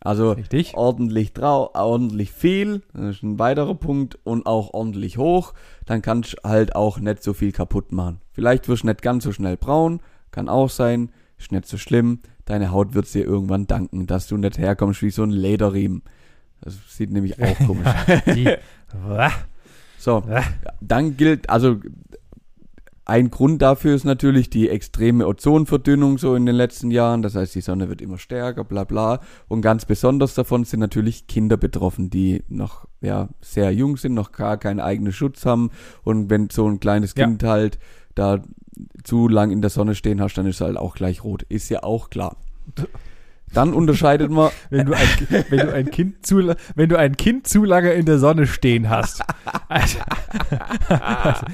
Also 0.04 0.32
Richtig. 0.32 0.74
ordentlich 0.74 1.34
drau, 1.34 1.70
ordentlich 1.76 2.32
viel, 2.32 2.82
das 2.94 3.18
ist 3.18 3.24
ein 3.24 3.38
weiterer 3.38 3.76
Punkt 3.76 4.18
und 4.24 4.48
auch 4.48 4.74
ordentlich 4.74 5.18
hoch, 5.20 5.54
dann 5.86 6.02
kannst 6.02 6.34
du 6.34 6.50
halt 6.50 6.76
auch 6.76 6.98
nicht 7.00 7.22
so 7.22 7.34
viel 7.34 7.52
kaputt 7.52 7.92
machen. 7.92 8.20
Vielleicht 8.32 8.68
wirst 8.68 8.82
du 8.84 8.88
nicht 8.88 9.04
ganz 9.04 9.24
so 9.26 9.32
schnell 9.32 9.58
braun, 9.58 10.02
kann 10.32 10.50
auch 10.50 10.72
sein, 10.72 11.12
ist 11.38 11.52
nicht 11.52 11.68
so 11.68 11.78
schlimm. 11.78 12.20
Deine 12.52 12.72
Haut 12.72 12.94
wird 12.94 13.14
dir 13.14 13.24
irgendwann 13.24 13.66
danken, 13.66 14.08
dass 14.08 14.28
du 14.28 14.36
nicht 14.36 14.58
herkommst 14.58 15.02
wie 15.04 15.10
so 15.10 15.24
ein 15.24 15.30
Lederriemen. 15.30 16.02
Das 16.60 16.76
sieht 16.90 17.10
nämlich 17.10 17.42
auch 17.42 17.58
komisch 17.66 17.88
aus. 17.88 19.32
So, 19.98 20.22
dann 20.82 21.16
gilt, 21.16 21.50
also 21.50 21.78
ein 23.06 23.32
Grund 23.32 23.62
dafür 23.62 23.96
ist 23.96 24.04
natürlich 24.04 24.50
die 24.50 24.68
extreme 24.68 25.28
Ozonverdünnung 25.28 26.18
so 26.18 26.36
in 26.36 26.46
den 26.46 26.56
letzten 26.56 26.92
Jahren. 26.92 27.22
Das 27.22 27.36
heißt, 27.36 27.56
die 27.56 27.62
Sonne 27.62 27.88
wird 27.88 28.02
immer 28.02 28.18
stärker, 28.18 28.66
bla 28.66 28.84
bla. 28.84 29.22
Und 29.48 29.62
ganz 29.62 29.86
besonders 29.86 30.34
davon 30.34 30.66
sind 30.66 30.82
natürlich 30.82 31.28
Kinder 31.28 31.56
betroffen, 31.56 32.10
die 32.10 32.44
noch 32.50 32.86
ja 33.00 33.30
sehr 33.40 33.72
jung 33.72 33.96
sind, 33.96 34.14
noch 34.14 34.34
gar 34.34 34.58
keinen 34.58 34.82
eigenen 34.82 35.14
Schutz 35.14 35.46
haben. 35.46 35.72
Und 36.04 36.30
wenn 36.30 36.50
so 36.50 36.68
ein 36.68 36.82
kleines 36.82 37.14
Ja. 37.16 37.28
Kind 37.28 37.44
halt 37.44 37.80
da 38.14 38.44
zu 39.04 39.28
lang 39.28 39.52
in 39.52 39.62
der 39.62 39.70
Sonne 39.70 39.96
stehen 39.96 40.22
hast, 40.22 40.38
dann 40.38 40.46
ist 40.46 40.56
es 40.56 40.62
halt 40.62 40.78
auch 40.78 40.96
gleich 40.96 41.24
rot. 41.24 41.44
Ist 41.44 41.70
ja 41.70 41.84
auch 41.84 42.10
klar. 42.10 42.38
Dann 43.54 43.74
unterscheidet 43.74 44.32
man 44.32 44.50
wenn 44.70 44.86
du 44.86 44.94
ein, 44.94 45.08
wenn 45.50 45.60
du 45.60 45.74
ein 45.74 45.92
Kind 45.92 46.26
zu, 46.26 46.54
wenn 46.76 46.90
du 46.90 46.98
ein 46.98 47.18
Kind 47.18 47.48
zu 47.48 47.64
lange 47.66 47.92
in 47.94 48.06
der 48.06 48.18
Sonne 48.18 48.48
stehen 48.48 48.90
hast. 48.90 49.24
Alter. 49.68 50.06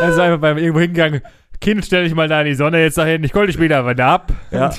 Also 0.00 0.20
einfach 0.20 0.40
beim 0.40 0.58
irgendwo 0.58 0.80
hingegangen. 0.80 1.22
Kind, 1.58 1.84
stell 1.86 2.04
dich 2.04 2.14
mal 2.14 2.28
da 2.28 2.42
in 2.42 2.48
die 2.48 2.54
Sonne 2.54 2.82
jetzt 2.82 2.98
dahin. 2.98 3.24
Ich 3.24 3.32
hol 3.32 3.46
dich 3.46 3.58
wieder 3.58 3.86
weiter 3.86 4.04
ab. 4.04 4.32
Ja, 4.50 4.70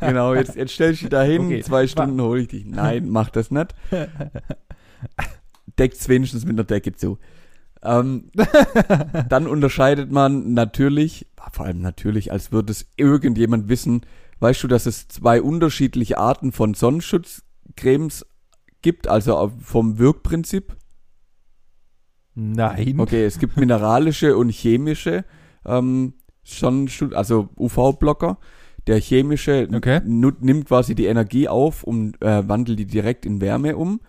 genau. 0.00 0.34
Jetzt, 0.34 0.56
jetzt 0.56 0.72
stellst 0.72 1.02
du 1.02 1.04
dich 1.04 1.10
da 1.10 1.22
hin, 1.22 1.46
Okay. 1.46 1.62
zwei 1.62 1.86
Stunden 1.86 2.18
hole 2.20 2.40
ich 2.40 2.48
dich. 2.48 2.64
Nein, 2.64 3.10
mach 3.10 3.28
das 3.28 3.50
nicht. 3.50 3.74
Deckt's 5.78 6.08
wenigstens 6.08 6.46
mit 6.46 6.54
einer 6.54 6.64
Decke 6.64 6.94
zu. 6.94 7.18
Ähm, 7.84 8.30
dann 9.28 9.46
unterscheidet 9.46 10.10
man 10.10 10.54
natürlich, 10.54 11.26
vor 11.52 11.66
allem 11.66 11.80
natürlich, 11.80 12.32
als 12.32 12.52
würde 12.52 12.72
es 12.72 12.86
irgendjemand 12.96 13.68
wissen, 13.68 14.02
weißt 14.40 14.62
du, 14.62 14.68
dass 14.68 14.86
es 14.86 15.08
zwei 15.08 15.40
unterschiedliche 15.42 16.18
Arten 16.18 16.52
von 16.52 16.74
Sonnenschutzcremes 16.74 18.26
gibt, 18.82 19.08
also 19.08 19.52
vom 19.60 19.98
Wirkprinzip? 19.98 20.76
Nein. 22.34 22.98
Okay, 22.98 23.24
es 23.24 23.38
gibt 23.38 23.56
mineralische 23.56 24.36
und 24.36 24.50
chemische 24.50 25.24
ähm, 25.64 26.14
Sonnenschutz, 26.42 27.14
also 27.14 27.48
UV-Blocker. 27.56 28.38
Der 28.86 29.00
chemische 29.00 29.68
Okay. 29.72 30.00
nimmt 30.04 30.66
quasi 30.66 30.94
die 30.94 31.06
Energie 31.06 31.48
auf 31.48 31.84
und 31.84 32.20
äh, 32.20 32.46
wandelt 32.46 32.78
die 32.78 32.86
direkt 32.86 33.24
in 33.24 33.40
Wärme 33.40 33.76
um. 33.76 34.00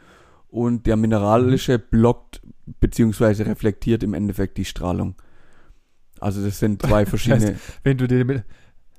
Und 0.56 0.88
der 0.88 0.96
mineralische 0.96 1.78
blockt 1.80 2.41
beziehungsweise 2.80 3.46
reflektiert 3.46 4.04
im 4.04 4.13
Endeffekt 4.13 4.58
die 4.58 4.63
Strahlung. 4.63 5.15
Also 6.22 6.41
das 6.46 6.60
sind 6.60 6.82
zwei 6.82 7.06
verschiedene. 7.06 7.60
Wenn 7.84 7.98
du 7.98 8.08
den, 8.08 8.30
wenn 8.30 8.44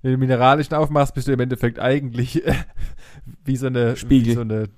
du 0.03 0.11
den 0.11 0.21
mineralischen 0.21 0.77
aufmachst, 0.77 1.15
bist 1.15 1.29
du 1.29 1.33
im 1.33 1.41
Endeffekt 1.41 1.79
eigentlich 1.79 2.47
äh, 2.47 2.53
wie 3.47 3.57
so 3.57 3.69
eine 3.69 3.97
Spiegel. 3.97 4.33
Wie 4.33 4.35
so 4.35 4.43
eine 4.43 4.69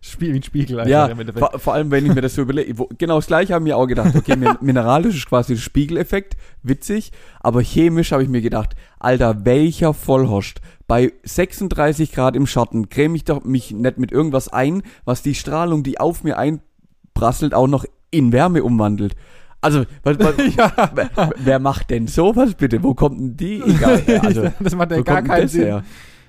Spiel, 0.00 0.32
wie 0.32 0.38
ein 0.38 0.42
Spiegel 0.42 0.80
einfach 0.80 0.90
ja, 0.90 1.10
vor, 1.36 1.58
vor 1.58 1.74
allem 1.74 1.90
wenn 1.90 2.06
ich 2.06 2.14
mir 2.14 2.20
das 2.20 2.34
so 2.34 2.42
überlege. 2.42 2.74
Genau 2.98 3.16
das 3.16 3.26
gleiche 3.26 3.54
haben 3.54 3.64
wir 3.64 3.76
auch 3.76 3.86
gedacht. 3.86 4.14
Okay, 4.14 4.36
min- 4.36 4.56
mineralisch 4.60 5.16
ist 5.16 5.28
quasi 5.28 5.54
der 5.54 5.60
Spiegeleffekt, 5.60 6.36
witzig. 6.62 7.12
Aber 7.40 7.60
chemisch 7.62 8.12
habe 8.12 8.22
ich 8.22 8.28
mir 8.28 8.40
gedacht, 8.40 8.74
Alter, 8.98 9.44
welcher 9.44 9.94
Vollhorst. 9.94 10.60
Bei 10.86 11.12
36 11.24 12.12
Grad 12.12 12.36
im 12.36 12.46
Schatten 12.46 12.88
creme 12.88 13.14
ich 13.16 13.24
doch 13.24 13.44
mich 13.44 13.72
nicht 13.72 13.98
mit 13.98 14.12
irgendwas 14.12 14.48
ein, 14.48 14.82
was 15.04 15.22
die 15.22 15.34
Strahlung, 15.34 15.82
die 15.82 16.00
auf 16.00 16.24
mir 16.24 16.38
einprasselt, 16.38 17.54
auch 17.54 17.66
noch 17.66 17.84
in 18.10 18.32
Wärme 18.32 18.62
umwandelt. 18.62 19.14
Also, 19.60 19.84
was, 20.04 20.18
was, 20.20 20.34
ja, 20.56 20.72
wer, 20.94 21.10
wer 21.36 21.58
macht 21.58 21.90
denn 21.90 22.06
sowas 22.06 22.54
bitte? 22.54 22.82
Wo 22.82 22.94
kommt 22.94 23.18
denn 23.18 23.36
die? 23.36 23.60
Egal, 23.60 24.02
also, 24.22 24.52
das 24.60 24.74
macht 24.76 24.92
ja 24.92 25.00
gar 25.02 25.22
keinen 25.22 25.48
Sinn. 25.48 25.64
her? 25.64 25.84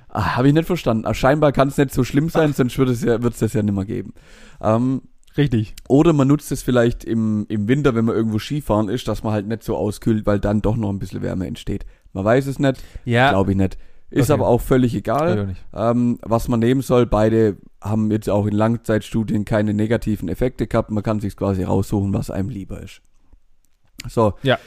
Ah, 0.10 0.36
Habe 0.38 0.48
ich 0.48 0.54
nicht 0.54 0.66
verstanden. 0.66 1.06
Ah, 1.06 1.14
scheinbar 1.14 1.52
kann 1.52 1.68
es 1.68 1.78
nicht 1.78 1.94
so 1.94 2.04
schlimm 2.04 2.30
sein, 2.30 2.54
sonst 2.54 2.78
würde 2.78 2.92
es 2.92 3.04
ja, 3.04 3.22
wird's 3.22 3.40
das 3.40 3.54
ja 3.54 3.62
nicht 3.62 3.76
mehr 3.76 3.86
geben. 3.86 4.14
Ähm, 4.62 5.04
Richtig. 5.38 5.76
oder 5.88 6.14
man 6.14 6.28
nutzt 6.28 6.52
es 6.52 6.64
vielleicht 6.64 7.04
im, 7.06 7.46
im 7.50 7.68
Winter, 7.68 7.94
wenn 7.96 8.06
man 8.06 8.16
irgendwo 8.16 8.40
Skifahren 8.40 8.90
ist, 8.90 9.08
dass 9.08 9.24
man 9.24 9.34
halt 9.34 9.48
nicht 9.48 9.64
so 9.64 9.78
auskühlt, 9.78 10.26
weil 10.26 10.40
dann 10.40 10.62
doch 10.62 10.76
noch 10.76 10.90
ein 10.90 10.98
bisschen 11.00 11.22
Wärme 11.22 11.46
entsteht. 11.48 11.86
Man 12.14 12.26
weiß 12.26 12.48
es 12.48 12.58
nicht, 12.60 12.82
Ja, 13.06 13.30
glaube 13.30 13.52
ich 13.52 13.58
nicht. 13.58 13.78
Ist 14.12 14.32
Okay. 14.32 14.40
aber 14.42 14.48
auch 14.50 14.60
völlig 14.62 14.96
egal. 14.96 15.56
Ähm, 15.72 16.18
was 16.24 16.48
man 16.48 16.60
nehmen 16.60 16.82
soll, 16.82 17.06
beide 17.06 17.58
haben 17.80 18.10
jetzt 18.10 18.28
auch 18.28 18.48
in 18.48 18.54
Langzeitstudien 18.56 19.46
keine 19.46 19.76
negativen 19.76 20.28
Effekte 20.30 20.66
gehabt. 20.66 20.90
Man 20.90 21.04
kann 21.04 21.20
sich 21.20 21.36
quasi 21.38 21.62
raussuchen, 21.64 22.12
was 22.12 22.32
einem 22.32 22.50
lieber 22.50 22.82
ist. 22.82 23.02
So. 24.08 24.34
Ja. 24.42 24.58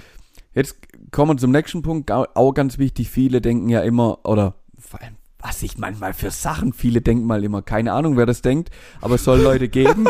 Jetzt 0.54 0.76
kommen 1.10 1.32
wir 1.32 1.36
zum 1.38 1.50
nächsten 1.50 1.82
Punkt. 1.82 2.12
Au- 2.12 2.26
Auch 2.34 2.52
ganz 2.52 2.78
wichtig. 2.78 3.10
Viele 3.10 3.40
denken 3.40 3.68
ja 3.68 3.80
immer, 3.80 4.20
oder 4.24 4.54
vor 4.78 5.02
allem, 5.02 5.16
was 5.42 5.62
ich 5.62 5.76
manchmal 5.76 6.14
für 6.14 6.30
Sachen, 6.30 6.72
viele 6.72 7.00
denken 7.00 7.26
mal 7.26 7.42
immer, 7.42 7.62
keine 7.62 7.92
Ahnung, 7.92 8.16
wer 8.16 8.26
das 8.26 8.42
denkt, 8.42 8.70
aber 9.00 9.16
es 9.16 9.24
soll 9.24 9.40
Leute 9.40 9.68
geben, 9.68 10.06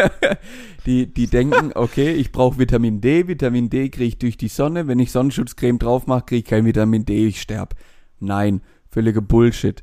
die, 0.86 1.12
die 1.12 1.26
denken, 1.26 1.72
okay, 1.74 2.12
ich 2.12 2.30
brauche 2.30 2.58
Vitamin 2.58 3.00
D. 3.00 3.26
Vitamin 3.26 3.68
D 3.68 3.88
kriege 3.88 4.04
ich 4.06 4.18
durch 4.18 4.36
die 4.36 4.48
Sonne. 4.48 4.86
Wenn 4.86 5.00
ich 5.00 5.10
Sonnenschutzcreme 5.10 5.78
drauf 5.78 6.06
mache, 6.06 6.26
kriege 6.26 6.38
ich 6.38 6.44
kein 6.44 6.64
Vitamin 6.64 7.04
D, 7.04 7.26
ich 7.26 7.40
sterb. 7.40 7.74
Nein, 8.20 8.60
völliger 8.88 9.20
Bullshit. 9.20 9.82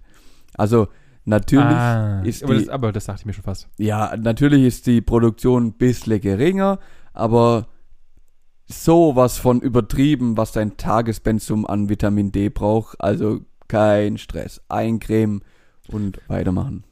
Also, 0.54 0.88
natürlich 1.26 1.66
ah, 1.66 2.22
ist 2.22 2.44
aber, 2.44 2.54
die, 2.54 2.60
das, 2.62 2.70
aber 2.70 2.92
das 2.94 3.06
dachte 3.06 3.22
ich 3.22 3.26
mir 3.26 3.34
schon 3.34 3.44
fast. 3.44 3.68
ja, 3.78 4.16
natürlich 4.16 4.64
ist 4.64 4.88
die 4.88 5.02
Produktion 5.02 5.68
ein 5.68 5.74
bisschen 5.74 6.22
geringer, 6.22 6.80
aber 7.14 7.68
sowas 8.68 9.38
von 9.38 9.60
übertrieben, 9.60 10.38
was 10.38 10.54
dein 10.54 10.78
Tagespensum 10.78 11.68
an 11.68 11.90
Vitamin 11.90 12.32
D 12.32 12.48
braucht. 12.48 13.02
Also 13.02 13.42
kein 13.72 14.18
Stress. 14.18 14.62
Eincremen 14.68 15.44
und 15.88 16.20
weitermachen. 16.28 16.84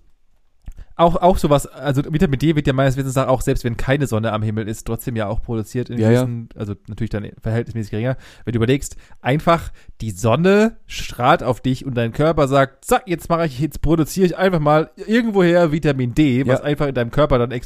Auch, 0.95 1.15
auch 1.15 1.37
sowas, 1.37 1.65
also 1.65 2.01
Vitamin 2.11 2.39
D 2.39 2.55
wird 2.57 2.67
ja 2.67 2.73
meines 2.73 2.97
Wissens 2.97 3.15
nach 3.15 3.27
auch, 3.27 3.41
selbst 3.41 3.63
wenn 3.63 3.77
keine 3.77 4.05
Sonne 4.05 4.33
am 4.33 4.41
Himmel 4.43 4.67
ist, 4.67 4.85
trotzdem 4.85 5.15
ja 5.15 5.27
auch 5.27 5.41
produziert 5.41 5.89
in 5.89 5.97
Ja, 5.97 6.11
ja. 6.11 6.27
also 6.55 6.75
natürlich 6.87 7.09
dann 7.09 7.29
verhältnismäßig 7.41 7.91
geringer. 7.91 8.17
Wenn 8.43 8.51
du 8.51 8.57
überlegst, 8.57 8.97
einfach 9.21 9.71
die 10.01 10.11
Sonne 10.11 10.77
strahlt 10.87 11.41
auf 11.41 11.61
dich 11.61 11.85
und 11.85 11.95
dein 11.95 12.11
Körper 12.11 12.49
sagt, 12.49 12.83
zack, 12.83 13.03
jetzt 13.07 13.29
mache 13.29 13.45
ich, 13.45 13.59
jetzt 13.59 13.81
produziere 13.81 14.25
ich 14.25 14.37
einfach 14.37 14.59
mal 14.59 14.91
irgendwoher 14.95 15.71
Vitamin 15.71 16.13
D, 16.13 16.45
was 16.47 16.59
Ja. 16.59 16.65
einfach 16.65 16.87
in 16.87 16.95
deinem 16.95 17.11
Körper 17.11 17.37
dann 17.39 17.51
äh, 17.51 17.61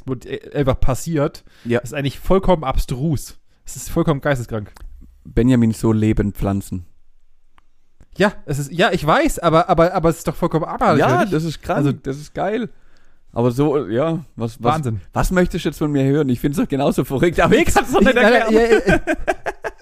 einfach 0.53 0.79
passiert. 0.79 1.43
Ja. 1.65 1.79
Das 1.79 1.89
ist 1.89 1.93
eigentlich 1.95 2.19
vollkommen 2.19 2.63
abstrus. 2.63 3.39
Das 3.65 3.75
ist 3.75 3.89
vollkommen 3.89 4.21
geisteskrank. 4.21 4.71
Benjamin, 5.23 5.71
so 5.71 5.91
leben 5.91 6.33
Pflanzen. 6.33 6.85
Ja, 8.17 8.33
es 8.45 8.59
ist, 8.59 8.71
ja, 8.71 8.91
ich 8.91 9.05
weiß, 9.05 9.39
aber, 9.39 9.69
aber, 9.69 9.93
aber 9.93 10.09
es 10.09 10.17
ist 10.19 10.27
doch 10.27 10.35
vollkommen 10.35 10.65
abartig. 10.65 10.99
ja, 10.99 11.25
das 11.25 11.43
ist 11.43 11.61
krank, 11.61 11.77
Also- 11.77 11.91
das 11.91 12.17
ist 12.17 12.33
geil. 12.33 12.69
Aber 13.35 13.49
so, 13.49 13.87
ja, 13.87 14.23
was, 14.35 14.61
was, 14.61 14.73
Wahnsinn. 14.75 15.01
was 15.11 15.31
möchtest 15.31 15.65
du 15.65 15.69
jetzt 15.69 15.79
von 15.79 15.91
mir 15.91 16.03
hören? 16.03 16.29
Ich 16.29 16.39
finde 16.39 16.55
es 16.59 16.63
doch 16.63 16.69
genauso 16.69 17.03
verrückt, 17.03 17.39
aber 17.39 17.55
ich 17.55 17.65
kann 17.65 17.83
es 17.83 17.91
doch 17.91 17.99
nicht 18.01 18.15
erklären. 18.15 18.53
Ja, 18.53 18.61
ja, 18.93 18.99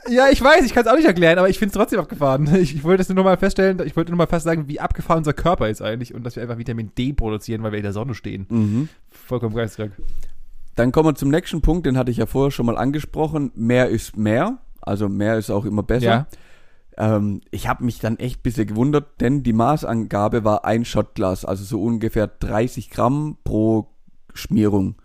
ja, 0.07 0.29
ich 0.31 0.41
weiß, 0.41 0.63
ich 0.63 0.73
kann 0.73 0.85
es 0.85 0.89
auch 0.89 0.95
nicht 0.95 1.05
erklären, 1.05 1.37
aber 1.37 1.49
ich 1.49 1.59
finde 1.59 1.73
es 1.73 1.77
trotzdem 1.77 1.99
abgefahren. 1.99 2.47
Ich, 2.61 2.73
ich 2.75 2.83
wollte 2.85 3.01
es 3.01 3.09
nur 3.09 3.25
mal 3.25 3.35
feststellen, 3.35 3.81
ich 3.85 3.97
wollte 3.97 4.11
nur 4.11 4.17
mal 4.17 4.27
fast 4.27 4.45
sagen, 4.45 4.69
wie 4.69 4.79
abgefahren 4.79 5.17
unser 5.19 5.33
Körper 5.33 5.67
ist 5.69 5.81
eigentlich 5.81 6.13
und 6.15 6.23
dass 6.25 6.37
wir 6.37 6.43
einfach 6.43 6.57
Vitamin 6.57 6.91
D 6.97 7.11
produzieren, 7.11 7.61
weil 7.61 7.73
wir 7.73 7.79
in 7.79 7.83
der 7.83 7.91
Sonne 7.91 8.13
stehen. 8.15 8.45
Mhm. 8.47 8.87
Vollkommen 9.09 9.53
geisteskrank. 9.53 9.91
Dann 10.75 10.93
kommen 10.93 11.09
wir 11.09 11.15
zum 11.15 11.29
nächsten 11.29 11.59
Punkt, 11.61 11.85
den 11.85 11.97
hatte 11.97 12.09
ich 12.09 12.17
ja 12.17 12.27
vorher 12.27 12.51
schon 12.51 12.65
mal 12.65 12.77
angesprochen. 12.77 13.51
Mehr 13.55 13.89
ist 13.89 14.15
mehr. 14.15 14.59
Also 14.81 15.09
mehr 15.09 15.37
ist 15.37 15.49
auch 15.49 15.65
immer 15.65 15.83
besser. 15.83 16.05
Ja. 16.05 16.27
Ähm, 16.97 17.41
ich 17.51 17.67
habe 17.67 17.84
mich 17.86 17.99
dann 17.99 18.17
echt 18.19 18.39
ein 18.39 18.43
bisschen 18.43 18.67
gewundert, 18.67 19.21
denn 19.21 19.43
die 19.43 19.54
Maßangabe 19.54 20.43
war 20.43 20.65
ein 20.65 20.86
Shotglas, 20.86 21.45
also 21.45 21.63
so 21.63 21.82
ungefähr 21.82 22.27
30 22.27 22.89
Gramm 22.89 23.38
pro 23.43 23.88
Schmierung. 24.34 24.95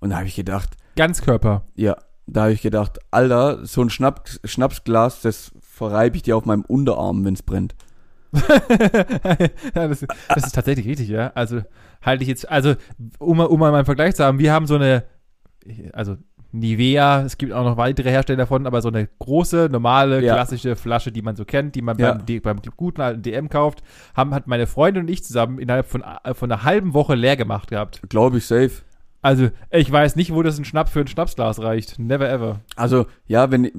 Und 0.00 0.10
da 0.10 0.16
habe 0.16 0.26
ich 0.26 0.34
gedacht, 0.36 0.70
Ganzkörper. 0.96 1.64
ja, 1.74 1.96
da 2.26 2.42
habe 2.42 2.52
ich 2.52 2.62
gedacht, 2.62 2.98
Alter, 3.10 3.64
so 3.66 3.82
ein 3.82 3.90
Schnaps, 3.90 4.40
Schnapsglas, 4.44 5.22
das 5.22 5.52
verreibe 5.60 6.16
ich 6.16 6.22
dir 6.22 6.36
auf 6.36 6.44
meinem 6.44 6.62
Unterarm, 6.62 7.24
wenn's 7.24 7.42
brennt. 7.42 7.74
ja, 9.74 9.88
das, 9.88 10.06
das 10.28 10.46
ist 10.46 10.54
tatsächlich 10.54 10.86
richtig, 10.86 11.08
ja. 11.08 11.32
Also 11.34 11.60
halte 12.02 12.22
ich 12.22 12.28
jetzt, 12.28 12.48
also 12.48 12.74
um, 13.18 13.36
mal- 13.36 13.46
um 13.46 13.60
mal 13.60 13.74
einen 13.74 13.84
Vergleich 13.84 14.14
zu 14.14 14.24
haben, 14.24 14.38
wir 14.38 14.52
haben 14.52 14.66
so 14.66 14.74
eine, 14.76 15.04
also 15.92 16.16
Nivea, 16.52 17.22
es 17.22 17.38
gibt 17.38 17.52
auch 17.52 17.64
noch 17.64 17.76
weitere 17.76 18.10
Hersteller 18.10 18.36
davon, 18.38 18.66
aber 18.66 18.82
so 18.82 18.88
eine 18.88 19.08
große, 19.18 19.68
normale, 19.70 20.22
Ja. 20.22 20.34
klassische 20.34 20.76
Flasche, 20.76 21.10
die 21.10 21.22
man 21.22 21.34
so 21.36 21.44
kennt, 21.44 21.74
die 21.74 21.82
man 21.82 21.98
Ja. 21.98 22.12
beim, 22.14 22.40
beim 22.42 22.60
guten 22.76 23.00
alten 23.00 23.22
DM 23.22 23.48
kauft, 23.48 23.82
haben, 24.14 24.34
hat 24.34 24.46
meine 24.46 24.66
Freundin 24.66 25.04
und 25.04 25.08
ich 25.10 25.24
zusammen 25.24 25.58
innerhalb 25.58 25.86
von, 25.86 26.02
äh, 26.24 26.34
von 26.34 26.52
einer 26.52 26.62
halben 26.64 26.94
Woche 26.94 27.14
leer 27.14 27.36
gemacht 27.36 27.70
gehabt. 27.70 28.02
Glaube 28.08 28.38
ich 28.38 28.46
safe. 28.46 28.70
Also, 29.24 29.50
ich 29.70 29.90
weiß 29.90 30.16
nicht, 30.16 30.34
wo 30.34 30.42
das 30.42 30.58
ein 30.58 30.64
Schnaps 30.64 30.90
für 30.90 30.98
ein 31.00 31.06
Schnapsglas 31.06 31.60
reicht. 31.62 31.96
Never 32.00 32.28
ever. 32.28 32.58
Also, 32.74 33.06
ja, 33.28 33.52
wenn 33.52 33.70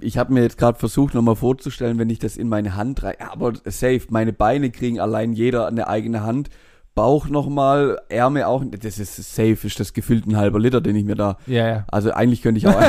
ich 0.00 0.18
habe 0.18 0.32
mir 0.32 0.42
jetzt 0.42 0.58
gerade 0.58 0.76
versucht 0.76 1.14
nochmal 1.14 1.36
vorzustellen, 1.36 1.98
wenn 1.98 2.10
ich 2.10 2.18
das 2.18 2.36
in 2.36 2.48
meine 2.48 2.74
Hand 2.74 3.04
rein, 3.04 3.14
aber 3.30 3.52
safe, 3.64 4.02
meine 4.10 4.32
Beine 4.32 4.70
kriegen 4.70 4.98
allein 4.98 5.32
jeder 5.34 5.68
eine 5.68 5.86
eigene 5.86 6.24
Hand. 6.24 6.50
Bauch 6.94 7.28
nochmal, 7.28 7.98
Ärmel 8.08 8.44
auch. 8.44 8.64
Das 8.70 8.98
ist 8.98 9.16
safe, 9.16 9.66
ist 9.66 9.78
das 9.78 9.92
gefühlt 9.92 10.26
ein 10.26 10.36
halber 10.36 10.58
Liter, 10.58 10.80
den 10.80 10.96
ich 10.96 11.04
mir 11.04 11.14
da. 11.14 11.38
Ja, 11.46 11.68
ja. 11.68 11.84
Also 11.88 12.12
eigentlich 12.12 12.42
könnte 12.42 12.58
ich 12.58 12.66
auch. 12.66 12.80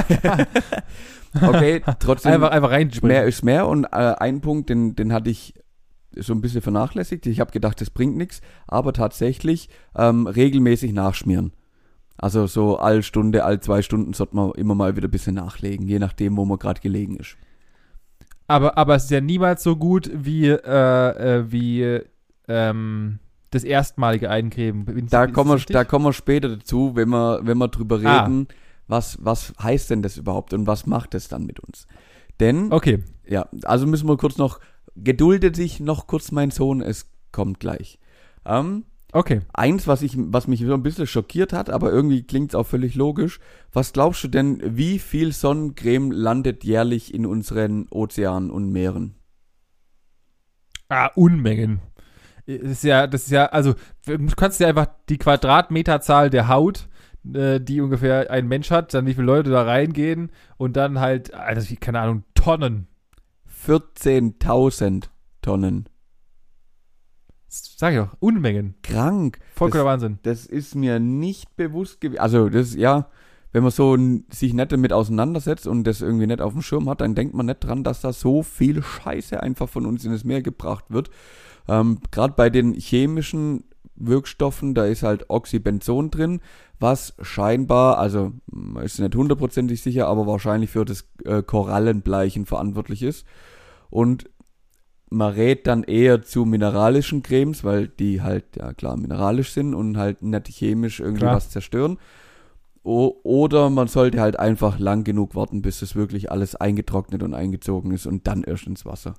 okay, 1.48 1.82
trotzdem. 2.00 2.34
Einfach, 2.34 2.52
einfach 2.52 2.72
reinspringen. 2.72 3.16
Mehr 3.16 3.26
ist 3.26 3.44
mehr 3.44 3.68
und 3.68 3.86
äh, 3.86 3.88
ein 3.90 4.42
Punkt, 4.42 4.70
den, 4.70 4.96
den 4.96 5.14
hatte 5.14 5.30
ich 5.30 5.54
so 6.16 6.34
ein 6.34 6.42
bisschen 6.42 6.62
vernachlässigt. 6.62 7.26
Ich 7.28 7.40
habe 7.40 7.52
gedacht, 7.52 7.80
das 7.82 7.90
bringt 7.90 8.18
nichts, 8.18 8.42
aber 8.68 8.94
tatsächlich 8.94 9.70
ähm, 9.96 10.28
regelmäßig 10.28 10.94
nachschmieren. 10.94 11.54
Also 12.18 12.48
so 12.48 12.78
alle 12.78 13.04
Stunde, 13.04 13.46
alle 13.46 13.60
zwei 13.60 13.82
Stunden 13.82 14.14
sollte 14.14 14.36
man 14.36 14.52
immer 14.52 14.76
mal 14.76 14.96
wieder 14.96 15.08
ein 15.08 15.12
bisschen 15.12 15.36
nachlegen, 15.36 15.88
je 15.88 16.00
nachdem, 16.00 16.36
wo 16.36 16.46
man 16.46 16.60
gerade 16.60 16.82
gelegen 16.82 17.16
ist. 17.16 17.38
Aber, 18.48 18.78
aber 18.78 18.96
es 18.96 19.06
ist 19.06 19.12
ja 19.12 19.22
niemals 19.22 19.64
so 19.64 19.76
gut 19.76 20.10
wie, 20.14 20.48
äh, 20.48 20.58
äh, 21.38 21.52
wie 21.52 22.02
ähm, 22.48 23.20
das 23.52 23.64
erstmalige 23.64 24.30
Eincremen. 24.30 24.86
Bin- 24.86 25.08
Da 25.08 25.28
kommen, 25.28 25.52
das 25.52 25.68
wir, 25.68 25.74
da 25.74 25.84
kommen 25.84 26.06
wir 26.06 26.14
später 26.14 26.50
dazu, 26.50 26.96
wenn 26.96 27.10
wir, 27.10 27.40
wenn 27.44 27.58
wir 27.58 27.68
drüber 27.68 28.00
Ah. 28.04 28.22
reden, 28.24 28.48
was, 28.88 29.18
was 29.22 29.54
heißt 29.62 29.90
denn 29.90 30.02
das 30.02 30.18
überhaupt 30.18 30.54
und 30.54 30.68
was 30.68 30.86
macht 30.86 31.14
es 31.16 31.28
dann 31.28 31.46
mit 31.46 31.60
uns? 31.60 31.88
Denn, 32.40 32.72
Okay. 32.72 33.04
ja, 33.28 33.48
also 33.64 33.86
müssen 33.88 34.08
wir 34.08 34.18
kurz 34.18 34.38
noch, 34.38 34.60
gedulde 34.96 35.52
dich 35.52 35.80
noch 35.80 36.08
kurz, 36.08 36.32
mein 36.32 36.52
Sohn, 36.52 36.82
es 36.82 37.10
kommt 37.32 37.60
gleich. 37.60 38.00
Ähm, 38.46 38.86
Okay. 39.12 39.42
Eins, 39.54 39.88
was, 39.88 40.04
ich, 40.04 40.14
was 40.16 40.46
mich 40.48 40.60
so 40.62 40.72
ein 40.76 40.84
bisschen 40.84 41.08
schockiert 41.08 41.52
hat, 41.52 41.72
aber 41.72 41.92
irgendwie 41.92 42.22
klingt 42.22 42.52
es 42.52 42.56
auch 42.56 42.68
völlig 42.68 42.94
logisch. 42.94 43.40
Was 43.74 43.92
glaubst 43.92 44.24
du 44.24 44.28
denn, 44.28 44.62
wie 44.64 45.00
viel 45.00 45.32
Sonnencreme 45.32 46.12
landet 46.12 46.64
jährlich 46.64 47.12
in 47.12 47.26
unseren 47.26 47.88
Ozeanen 47.90 48.52
und 48.52 48.70
Meeren? 48.72 49.16
Ah, 50.90 51.08
Unmengen. 51.16 51.82
Das 52.58 52.72
ist 52.72 52.84
ja, 52.84 53.06
das 53.06 53.24
ist 53.24 53.32
ja, 53.32 53.46
also, 53.46 53.76
du 54.06 54.18
kannst 54.36 54.60
dir 54.60 54.68
einfach 54.68 54.88
die 55.08 55.20
Quadratmeterzahl 55.20 56.32
der 56.32 56.48
Haut, 56.48 56.88
äh, 57.32 57.60
die 57.60 57.80
ungefähr 57.80 58.32
ein 58.32 58.48
Mensch 58.48 58.72
hat, 58.72 58.92
dann 58.96 59.06
wie 59.06 59.14
viele 59.14 59.28
Leute 59.28 59.52
da 59.52 59.62
reingehen 59.62 60.32
und 60.58 60.76
dann 60.76 61.00
halt, 61.00 61.32
also, 61.34 61.76
keine 61.80 62.00
Ahnung, 62.00 62.24
Tonnen. 62.34 62.88
14.000 63.68 65.10
Tonnen. 65.44 65.90
Sag 67.48 67.94
ich 67.94 68.00
doch, 68.00 68.16
Unmengen. 68.20 68.76
Krank. 68.82 69.40
Vollkommener 69.54 69.90
Wahnsinn. 69.90 70.20
Das 70.24 70.48
ist 70.48 70.74
mir 70.74 71.00
nicht 71.00 71.56
bewusst 71.56 72.02
gewesen. 72.02 72.20
Also, 72.20 72.50
das, 72.50 72.74
ja, 72.74 73.10
wenn 73.52 73.64
man 73.64 73.72
so 73.72 73.96
sich 74.32 74.54
nicht 74.54 74.72
damit 74.72 74.94
auseinandersetzt 74.94 75.68
und 75.68 75.84
das 75.84 76.02
irgendwie 76.02 76.28
nicht 76.28 76.42
auf 76.42 76.54
dem 76.54 76.62
Schirm 76.64 76.90
hat, 76.90 77.02
dann 77.02 77.16
denkt 77.16 77.36
man 77.36 77.48
nicht 77.48 77.60
dran, 77.60 77.84
dass 77.84 78.02
da 78.02 78.14
so 78.14 78.42
viel 78.42 78.82
Scheiße 78.82 79.42
einfach 79.42 79.70
von 79.70 79.86
uns 79.86 80.04
in 80.04 80.12
das 80.12 80.24
Meer 80.24 80.42
gebracht 80.42 80.86
wird. 80.90 81.10
Ähm, 81.70 82.00
Gerade 82.12 82.34
bei 82.36 82.50
den 82.50 82.74
chemischen 82.74 83.66
Wirkstoffen, 83.96 84.74
da 84.74 84.86
ist 84.86 85.04
halt 85.04 85.30
Oxybenzon 85.30 86.10
drin, 86.10 86.42
was 86.80 87.14
scheinbar, 87.22 87.98
also 87.98 88.32
man 88.48 88.84
ist 88.84 89.00
nicht 89.00 89.16
hundertprozentig 89.16 89.82
sicher, 89.82 90.08
aber 90.08 90.26
wahrscheinlich 90.26 90.70
für 90.70 90.86
das 90.86 91.10
äh, 91.26 91.44
Korallenbleichen 91.44 92.46
verantwortlich 92.46 93.04
ist. 93.04 93.26
Und 93.90 94.30
man 95.10 95.34
rät 95.34 95.68
dann 95.68 95.84
eher 95.84 96.22
zu 96.22 96.46
mineralischen 96.46 97.24
Cremes, 97.24 97.64
weil 97.64 97.88
die 97.88 98.22
halt, 98.22 98.56
ja 98.56 98.74
klar, 98.74 98.96
mineralisch 98.96 99.52
sind 99.52 99.74
und 99.74 99.98
halt 99.98 100.22
nicht 100.22 100.48
chemisch 100.48 101.00
irgendwie 101.00 101.22
Klar. 101.22 101.36
was 101.36 101.50
zerstören. 101.50 101.98
O 102.84 103.20
oder 103.24 103.70
man 103.70 103.88
sollte 103.88 104.22
halt 104.22 104.40
einfach 104.40 104.80
lang 104.80 105.04
genug 105.04 105.36
warten, 105.36 105.62
bis 105.62 105.82
es 105.82 105.96
wirklich 105.96 106.32
alles 106.32 106.56
eingetrocknet 106.56 107.24
und 107.24 107.34
eingezogen 107.34 107.92
ist 107.92 108.06
und 108.06 108.26
dann 108.28 108.44
erst 108.44 108.68
ins 108.68 108.86
Wasser. 108.86 109.16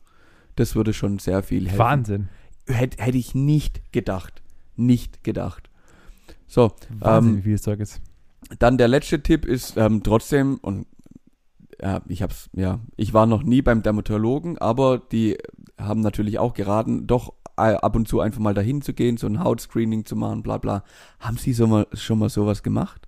Das 0.57 0.75
würde 0.75 0.93
schon 0.93 1.19
sehr 1.19 1.43
viel 1.43 1.65
helfen. 1.67 1.79
Wahnsinn. 1.79 2.29
Hätte 2.71 3.03
hätte 3.03 3.19
ich 3.19 3.35
nicht 3.35 3.93
gedacht. 3.93 4.43
Nicht 4.77 5.25
gedacht. 5.25 5.69
So, 6.47 6.73
Wahnsinn, 6.99 7.33
Ähm, 7.33 7.39
wie 7.39 7.43
viel 7.43 7.61
Zeug 7.61 7.81
ist. 7.81 8.01
dann 8.59 8.79
der 8.79 8.89
letzte 8.89 9.23
Tipp 9.23 9.45
ist 9.45 9.77
ähm, 9.77 10.03
trotzdem, 10.03 10.59
und 10.63 10.87
ja, 11.81 12.03
ich 12.09 12.23
hab's, 12.23 12.51
ja, 12.53 12.81
ich 12.97 13.15
war 13.15 13.27
noch 13.27 13.43
nie 13.43 13.63
beim 13.63 13.83
Dermatologen, 13.83 14.59
aber 14.59 14.99
die 14.99 15.39
haben 15.79 16.01
natürlich 16.01 16.39
auch 16.39 16.55
geraten, 16.55 17.07
doch 17.07 17.33
äh, 17.57 17.75
ab 17.75 17.95
und 17.97 18.09
zu 18.09 18.21
einfach 18.21 18.41
mal 18.41 18.55
dahin 18.55 18.83
zu 18.83 18.93
gehen, 18.95 19.17
so 19.17 19.27
ein 19.27 19.43
Hautscreening 19.43 20.05
zu 20.05 20.17
machen, 20.17 20.43
bla 20.43 20.59
bla. 20.59 20.83
Haben 21.21 21.37
Sie 21.37 21.53
so 21.53 21.67
mal, 21.67 21.87
schon 21.93 22.19
mal 22.19 22.29
sowas 22.29 22.63
gemacht? 22.63 23.07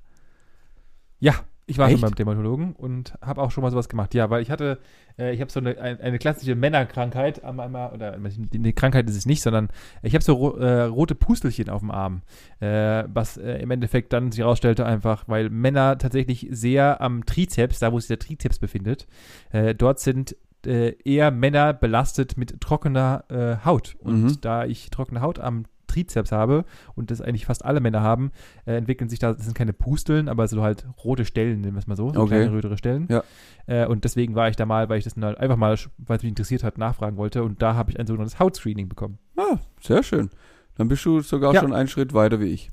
Ja, 1.21 1.35
ich 1.67 1.79
war 1.79 1.89
Echt? 1.89 2.01
schon 2.01 2.09
beim 2.11 2.15
Dermatologen 2.17 2.73
und 2.73 3.15
habe 3.23 3.41
auch 3.41 3.51
schon 3.51 3.63
mal 3.63 3.71
sowas 3.71 3.89
gemacht. 3.89 4.15
Ja, 4.15 4.31
weil 4.31 4.43
ich 4.43 4.51
hatte, 4.51 4.79
äh, 5.19 5.33
ich 5.33 5.41
habe 5.41 5.51
so 5.51 5.61
eine, 5.61 5.79
ein, 5.79 6.01
eine 6.01 6.19
klassische 6.19 6.55
Männerkrankheit 6.55 7.45
am 7.45 7.61
einmal, 7.61 7.93
oder 7.93 8.15
eine 8.15 8.73
Krankheit 8.73 9.09
ist 9.09 9.17
es 9.17 9.27
nicht, 9.27 9.43
sondern 9.43 9.69
ich 10.03 10.15
habe 10.15 10.25
so 10.25 10.35
ro 10.35 10.57
äh, 10.57 10.83
rote 10.83 11.15
Pustelchen 11.15 11.71
auf 11.71 11.81
dem 11.81 11.91
Arm, 11.91 12.23
äh, 12.61 13.05
was 13.13 13.37
äh, 13.37 13.59
im 13.59 13.71
Endeffekt 13.71 14.13
dann 14.13 14.33
sich 14.33 14.41
herausstellte 14.41 14.85
einfach, 14.85 15.25
weil 15.29 15.51
Männer 15.51 15.99
tatsächlich 15.99 16.49
sehr 16.51 17.01
am 17.01 17.25
Trizeps, 17.27 17.79
da 17.79 17.93
wo 17.93 17.99
sich 18.01 18.09
der 18.09 18.19
Trizeps 18.19 18.59
befindet, 18.59 19.07
äh, 19.53 19.75
dort 19.75 20.01
sind 20.01 20.37
äh, 20.67 20.95
eher 21.05 21.31
Männer 21.31 21.73
belastet 21.73 22.37
mit 22.37 22.61
trockener 22.61 23.25
Haut. 23.65 23.97
Und 23.99 24.23
Mhm. 24.23 24.41
da 24.43 24.65
ich 24.65 24.91
trockene 24.91 25.21
Haut 25.21 25.39
am 25.41 25.65
Trizeps 25.93 26.33
habe 26.33 26.65
und 26.95 27.11
das 27.11 27.21
eigentlich 27.21 27.47
fast 27.47 27.65
alle 27.65 27.81
Männer 27.81 28.01
haben, 28.03 28.31
äh, 28.67 28.77
entwickeln 28.77 29.09
sich 29.09 29.19
da, 29.19 29.33
das 29.33 29.45
sind 29.45 29.55
keine 29.55 29.73
Pusteln, 29.73 30.29
aber 30.29 30.49
so 30.49 30.63
halt 30.63 30.87
rote 31.05 31.25
Stellen, 31.25 31.61
nennen 31.61 31.75
wir 31.75 31.79
es 31.81 31.87
mal 31.87 31.97
so, 31.97 32.13
so 32.13 32.21
Okay. 32.21 32.37
kleine 32.37 32.53
rötere 32.53 32.79
Stellen. 32.79 33.07
Ja. 33.11 33.23
Äh, 33.67 33.87
und 33.87 34.05
deswegen 34.05 34.35
war 34.35 34.49
ich 34.49 34.57
da 34.57 34.67
mal, 34.67 34.89
weil 34.89 34.99
ich 34.99 35.05
das 35.05 35.15
halt 35.17 35.39
einfach 35.39 35.57
mal, 35.57 35.77
weil 35.99 36.17
es 36.17 36.23
mich 36.23 36.31
interessiert 36.31 36.65
hat, 36.65 36.79
nachfragen 36.79 37.17
wollte 37.17 37.43
und 37.43 37.63
da 37.63 37.75
habe 37.75 37.91
ich 37.91 37.99
ein 38.01 38.07
sogenanntes 38.07 38.39
Hautscreening 38.39 38.89
bekommen. 38.89 39.19
Ah, 39.37 39.59
sehr 39.81 40.03
schön. 40.03 40.31
Dann 40.77 40.89
bist 40.89 41.05
du 41.05 41.21
sogar 41.21 41.53
Ja. 41.55 41.61
schon 41.61 41.73
einen 41.73 41.89
Schritt 41.89 42.15
weiter 42.15 42.41
wie 42.41 42.47
ich. 42.47 42.71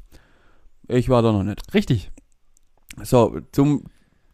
Ich 0.88 1.10
war 1.10 1.22
da 1.22 1.32
noch 1.32 1.44
nicht. 1.44 1.74
Richtig. 1.74 2.12
So, 3.04 3.40
zum, 3.52 3.84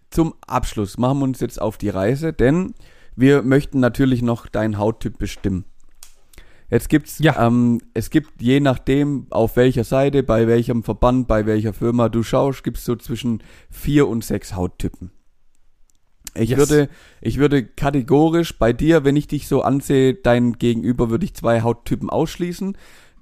zum 0.09 0.33
Abschluss 0.47 0.97
machen 0.97 1.19
wir 1.19 1.23
uns 1.25 1.39
jetzt 1.39 1.61
auf 1.61 1.77
die 1.77 1.89
Reise, 1.89 2.31
denn 2.33 2.73
wir 3.15 3.41
möchten 3.43 3.79
natürlich 3.79 4.21
noch 4.21 4.47
deinen 4.47 4.77
Hauttyp 4.77 5.17
bestimmen. 5.17 5.65
Jetzt 6.69 6.89
gibt's, 6.89 7.19
Ja. 7.19 7.45
ähm, 7.47 7.79
es 7.93 8.09
gibt 8.09 8.41
je 8.41 8.59
nachdem, 8.59 9.27
auf 9.29 9.55
welcher 9.55 9.83
Seite, 9.83 10.23
bei 10.23 10.47
welchem 10.47 10.83
Verband, 10.83 11.27
bei 11.27 11.45
welcher 11.45 11.73
Firma 11.73 12.09
du 12.09 12.23
schaust, 12.23 12.63
gibt's 12.63 12.85
so 12.85 12.95
zwischen 12.95 13.43
vier 13.69 14.07
und 14.07 14.23
sechs 14.23 14.55
Hauttypen. 14.55 15.11
Ich 16.33 16.49
Yes. 16.49 16.57
würde, 16.59 16.89
ich 17.21 17.37
würde 17.37 17.63
kategorisch 17.65 18.57
bei 18.57 18.73
dir, 18.73 19.05
wenn 19.05 19.15
ich 19.15 19.27
dich 19.27 19.47
so 19.47 19.61
ansehe, 19.61 20.15
dein 20.15 20.53
Gegenüber, 20.53 21.09
würde 21.09 21.23
ich 21.25 21.33
zwei 21.33 21.61
Hauttypen 21.61 22.09
ausschließen. 22.09 22.77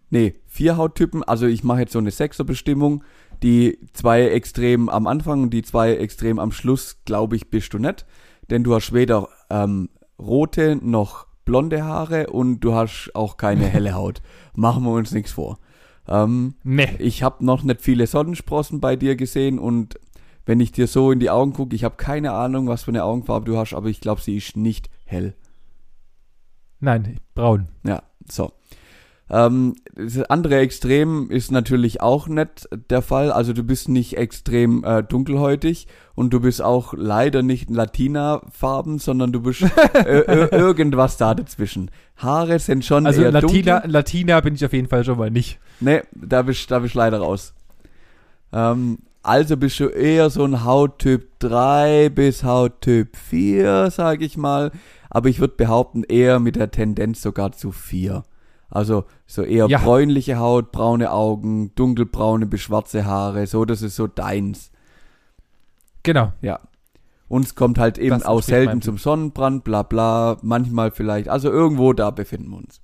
Nee, 0.09 0.35
vier 0.47 0.77
Hauttypen. 0.77 1.23
Also 1.23 1.45
ich 1.45 1.63
mache 1.63 1.81
jetzt 1.81 1.93
so 1.93 1.99
eine 1.99 2.11
Sechserbestimmung. 2.11 3.03
Die 3.43 3.77
zwei 3.93 4.29
extrem 4.29 4.87
am 4.89 5.05
Anfang 5.05 5.43
und 5.43 5.49
die 5.51 5.63
zwei 5.63 5.95
extrem 5.95 6.39
am 6.39 6.51
Schluss, 6.51 6.97
glaube 7.05 7.35
ich, 7.35 7.49
bist 7.49 7.73
du 7.73 7.77
nicht. 7.79 8.05
Denn 8.49 8.63
du 8.63 8.73
hast 8.73 8.93
weder 8.93 9.27
ähm, 9.49 9.89
rote 10.17 10.77
noch 10.81 11.27
blonde 11.45 11.83
Haare 11.83 12.27
und 12.27 12.59
du 12.61 12.73
hast 12.73 13.11
auch 13.13 13.37
keine 13.37 13.65
helle 13.65 13.93
Haut. 13.93 14.21
Machen 14.55 14.83
wir 14.83 14.91
uns 14.91 15.11
nichts 15.11 15.31
vor. 15.31 15.59
Ähm, 16.07 16.55
Nee. 16.63 16.89
ich 16.99 17.23
habe 17.23 17.45
noch 17.45 17.63
nicht 17.63 17.81
viele 17.81 18.07
Sonnensprossen 18.07 18.79
bei 18.79 18.95
dir 18.95 19.15
gesehen 19.15 19.59
und 19.59 19.99
wenn 20.45 20.59
ich 20.59 20.73
dir 20.73 20.87
so 20.87 21.11
in 21.11 21.19
die 21.19 21.29
Augen 21.29 21.53
gucke, 21.53 21.75
ich 21.75 21.83
habe 21.85 21.95
keine 21.95 22.33
Ahnung, 22.33 22.67
was 22.67 22.83
für 22.83 22.91
eine 22.91 23.05
Augenfarbe 23.05 23.45
du 23.45 23.57
hast, 23.57 23.73
aber 23.73 23.87
ich 23.87 24.01
glaube, 24.01 24.19
sie 24.21 24.35
ist 24.35 24.57
nicht 24.57 24.89
hell. 25.05 25.33
Nein, 26.79 27.19
braun. 27.33 27.69
Ja, 27.85 28.03
so. 28.29 28.51
Ähm, 29.29 29.75
das 29.95 30.21
andere 30.23 30.57
Extrem 30.57 31.29
ist 31.29 31.51
natürlich 31.51 32.01
auch 32.01 32.27
nicht 32.27 32.67
der 32.89 33.01
Fall. 33.01 33.31
Also 33.31 33.53
du 33.53 33.63
bist 33.63 33.89
nicht 33.89 34.17
extrem 34.17 34.83
äh, 34.83 35.01
dunkelhäutig 35.03 35.87
und 36.13 36.33
du 36.33 36.41
bist 36.41 36.61
auch 36.61 36.93
leider 36.95 37.41
nicht 37.41 37.69
Latina-Farben, 37.69 38.99
sondern 38.99 39.31
du 39.31 39.41
bist 39.41 39.63
äh, 39.95 40.19
äh, 40.19 40.49
irgendwas 40.55 41.17
da 41.17 41.33
dazwischen. 41.33 41.89
Haare 42.17 42.59
sind 42.59 42.85
schon 42.85 43.07
Also 43.07 43.21
eher 43.21 43.31
Latina, 43.31 43.79
dunkel. 43.79 43.91
Latina 43.91 44.41
bin 44.41 44.55
ich 44.55 44.65
auf 44.65 44.73
jeden 44.73 44.87
Fall 44.87 45.03
schon 45.03 45.17
mal 45.17 45.31
nicht. 45.31 45.59
Nee, 45.79 46.01
da 46.13 46.41
bist, 46.41 46.69
da 46.69 46.79
bist 46.79 46.95
leider 46.95 47.19
raus. 47.19 47.53
Ähm, 48.51 48.99
also 49.23 49.55
bist 49.55 49.79
du 49.79 49.87
eher 49.87 50.29
so 50.29 50.43
ein 50.43 50.65
Hauttyp 50.65 51.39
3 51.39 52.09
bis 52.09 52.43
Hauttyp 52.43 53.15
4, 53.15 53.89
sag 53.89 54.21
ich 54.21 54.35
mal. 54.35 54.71
Aber 55.09 55.29
ich 55.29 55.39
würde 55.39 55.53
behaupten, 55.55 56.03
eher 56.03 56.39
mit 56.39 56.57
der 56.57 56.71
Tendenz 56.71 57.21
sogar 57.21 57.53
zu 57.53 57.71
4. 57.71 58.23
Also 58.73 59.05
so 59.27 59.43
eher 59.43 59.67
Ja. 59.67 59.77
bräunliche 59.77 60.37
Haut, 60.39 60.71
braune 60.71 61.11
Augen, 61.11 61.75
dunkelbraune 61.75 62.47
bis 62.47 62.61
schwarze 62.61 63.05
Haare, 63.05 63.45
so 63.45 63.65
das 63.65 63.83
ist 63.83 63.95
so 63.95 64.07
deins. 64.07 64.71
Genau. 66.01 66.33
Ja. 66.41 66.59
Uns 67.27 67.53
kommt 67.53 67.77
halt 67.77 67.99
eben 67.99 68.09
Das 68.17 68.25
auch 68.25 68.41
selten 68.41 68.81
zum 68.81 68.97
Sonnenbrand, 68.97 69.63
bla 69.63 69.83
bla, 69.83 70.37
manchmal 70.41 70.89
vielleicht, 70.89 71.29
also 71.29 71.51
irgendwo 71.51 71.93
da 71.93 72.09
befinden 72.09 72.49
wir 72.49 72.57
uns. 72.57 72.81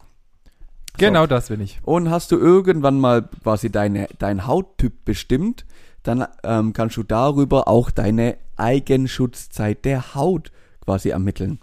Genau 1.00 1.26
das 1.26 1.48
bin 1.50 1.60
ich. 1.60 1.80
Und 1.82 2.12
hast 2.12 2.32
du 2.32 2.38
irgendwann 2.38 3.00
mal 3.00 3.28
quasi 3.44 3.72
deine, 3.72 4.10
dein 4.20 4.46
Hauttyp 4.46 5.06
bestimmt, 5.06 5.66
dann 6.04 6.28
ähm, 6.44 6.74
kannst 6.74 6.98
du 6.98 7.04
darüber 7.04 7.68
auch 7.68 7.90
deine 7.90 8.38
Eigenschutzzeit 8.58 9.86
der 9.86 10.14
Haut 10.14 10.52
quasi 10.86 11.10
ermitteln. 11.10 11.60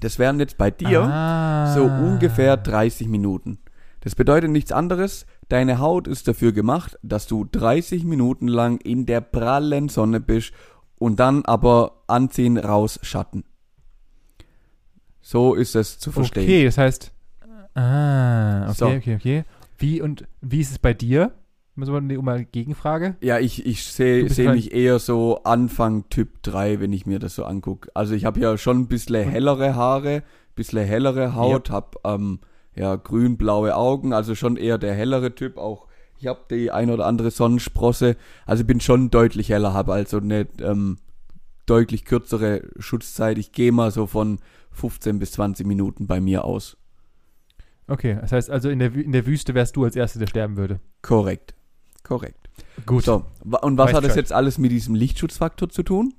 Das 0.00 0.18
wären 0.18 0.38
jetzt 0.40 0.56
bei 0.58 0.70
dir 0.70 1.02
Ah. 1.02 1.74
so 1.74 1.84
ungefähr 1.84 2.56
30 2.56 3.08
Minuten. 3.08 3.58
Das 4.00 4.14
bedeutet 4.14 4.50
nichts 4.50 4.70
anderes, 4.72 5.26
deine 5.48 5.78
Haut 5.80 6.06
ist 6.06 6.28
dafür 6.28 6.52
gemacht, 6.52 6.98
dass 7.02 7.26
du 7.26 7.44
30 7.44 8.04
Minuten 8.04 8.46
lang 8.48 8.78
in 8.80 9.06
der 9.06 9.20
prallen 9.20 9.88
Sonne 9.88 10.20
bist 10.20 10.52
und 10.98 11.18
dann 11.20 11.44
aber 11.44 12.02
anziehen, 12.06 12.56
raus, 12.58 12.98
Schatten. 13.02 13.44
So 15.20 15.54
ist 15.54 15.74
es 15.74 15.98
zu 15.98 16.10
verstehen. 16.12 16.44
Okay, 16.44 16.64
das 16.64 16.78
heißt. 16.78 17.12
Ah, 17.74 18.64
okay, 18.64 18.74
So. 18.74 18.86
okay, 18.86 19.14
okay. 19.16 19.44
Wie 19.78 20.00
und 20.00 20.26
wie 20.40 20.60
ist 20.60 20.70
es 20.72 20.78
bei 20.78 20.94
dir? 20.94 21.32
Müssen 21.78 21.92
wir 21.92 21.98
eine- 21.98 22.18
um 22.18 22.28
eine 22.28 22.44
Gegenfrage? 22.44 23.14
Ja, 23.20 23.38
ich, 23.38 23.64
ich 23.64 23.84
sehe 23.84 24.28
seh 24.28 24.48
mich 24.48 24.72
eher 24.74 24.98
so 24.98 25.44
Anfang 25.44 26.08
Typ 26.10 26.42
3, 26.42 26.80
wenn 26.80 26.92
ich 26.92 27.06
mir 27.06 27.20
das 27.20 27.36
so 27.36 27.44
angucke. 27.44 27.88
Also 27.94 28.14
ich 28.14 28.24
habe 28.24 28.40
ja 28.40 28.58
schon 28.58 28.80
ein 28.80 28.86
bisschen 28.88 29.28
hellere 29.28 29.76
Haare, 29.76 30.24
bisschen 30.56 30.84
hellere 30.84 31.36
Haut, 31.36 31.70
hab 31.70 31.96
ähm, 32.04 32.40
ja 32.74 32.96
grün-blaue 32.96 33.76
Augen, 33.76 34.12
also 34.12 34.34
schon 34.34 34.56
eher 34.56 34.76
der 34.76 34.92
hellere 34.94 35.36
Typ. 35.36 35.56
Auch 35.56 35.86
ich 36.18 36.26
habe 36.26 36.40
die 36.50 36.72
ein 36.72 36.90
oder 36.90 37.06
andere 37.06 37.30
Sonnensprosse, 37.30 38.16
also 38.44 38.64
bin 38.64 38.80
schon 38.80 39.10
deutlich 39.10 39.48
heller, 39.50 39.72
habe 39.72 39.92
also 39.92 40.16
eine 40.18 40.48
ähm, 40.60 40.96
deutlich 41.66 42.04
kürzere 42.04 42.62
Schutzzeit. 42.80 43.38
Ich 43.38 43.52
gehe 43.52 43.70
mal 43.70 43.92
so 43.92 44.06
von 44.08 44.40
15 44.72 45.20
bis 45.20 45.30
20 45.30 45.64
Minuten 45.64 46.08
bei 46.08 46.20
mir 46.20 46.44
aus. 46.44 46.76
Okay, 47.86 48.18
das 48.20 48.32
heißt 48.32 48.50
also 48.50 48.68
in 48.68 48.80
der, 48.80 48.92
in 48.96 49.12
der 49.12 49.26
Wüste 49.26 49.54
wärst 49.54 49.76
du 49.76 49.84
als 49.84 49.94
Erster, 49.94 50.18
der 50.18 50.26
sterben 50.26 50.56
würde. 50.56 50.80
Korrekt. 51.02 51.54
Korrekt. 52.08 52.48
Gut. 52.86 53.04
So, 53.04 53.24
und 53.44 53.76
was 53.76 53.88
Weiß 53.88 53.96
hat 53.96 54.04
das 54.04 54.16
jetzt 54.16 54.32
alles 54.32 54.56
mit 54.56 54.70
diesem 54.70 54.94
Lichtschutzfaktor 54.94 55.68
zu 55.68 55.82
tun? 55.82 56.14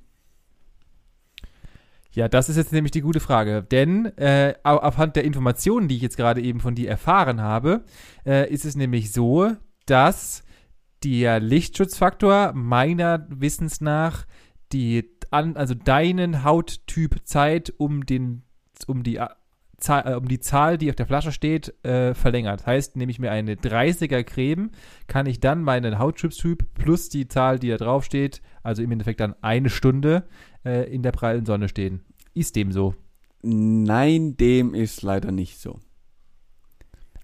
Ja, 2.12 2.28
das 2.28 2.48
ist 2.48 2.56
jetzt 2.56 2.72
nämlich 2.72 2.92
die 2.92 3.00
gute 3.00 3.18
Frage. 3.20 3.62
Denn 3.62 4.06
äh, 4.16 4.54
au- 4.62 4.78
aufhand 4.78 5.16
der 5.16 5.24
Informationen, 5.24 5.88
die 5.88 5.96
ich 5.96 6.02
jetzt 6.02 6.16
gerade 6.16 6.40
eben 6.40 6.60
von 6.60 6.76
dir 6.76 6.88
erfahren 6.88 7.40
habe, 7.40 7.84
äh, 8.24 8.48
ist 8.52 8.64
es 8.64 8.76
nämlich 8.76 9.12
so, 9.12 9.50
dass 9.86 10.44
der 11.02 11.40
Lichtschutzfaktor 11.40 12.52
meiner 12.52 13.26
Wissens 13.28 13.80
nach 13.80 14.26
die 14.72 15.10
an, 15.32 15.56
also 15.56 15.74
deinen 15.74 16.44
Hauttyp 16.44 17.20
Zeit 17.24 17.72
um 17.78 18.06
den 18.06 18.42
um 18.86 19.02
die 19.02 19.20
Zahl, 19.80 20.12
äh, 20.12 20.14
um 20.14 20.28
die 20.28 20.40
Zahl, 20.40 20.78
die 20.78 20.90
auf 20.90 20.96
der 20.96 21.06
Flasche 21.06 21.32
steht, 21.32 21.74
äh, 21.84 22.14
verlängert. 22.14 22.66
Heißt, 22.66 22.96
nehme 22.96 23.10
ich 23.10 23.18
mir 23.18 23.30
eine 23.30 23.54
30er 23.54 24.22
Creme, 24.22 24.70
kann 25.06 25.26
ich 25.26 25.40
dann 25.40 25.62
meinen 25.62 25.98
Hauttyp 25.98 26.74
plus 26.74 27.08
die 27.08 27.28
Zahl, 27.28 27.58
die 27.58 27.68
da 27.68 27.76
drauf 27.76 28.04
steht, 28.04 28.42
also 28.62 28.82
im 28.82 28.92
Endeffekt 28.92 29.20
dann 29.20 29.34
eine 29.42 29.70
Stunde 29.70 30.24
äh, 30.64 30.92
in 30.92 31.02
der 31.02 31.12
prallen 31.12 31.46
Sonne 31.46 31.68
stehen. 31.68 32.04
Ist 32.34 32.56
dem 32.56 32.72
so? 32.72 32.94
Nein, 33.42 34.36
dem 34.36 34.74
ist 34.74 35.02
leider 35.02 35.32
nicht 35.32 35.58
so. 35.58 35.80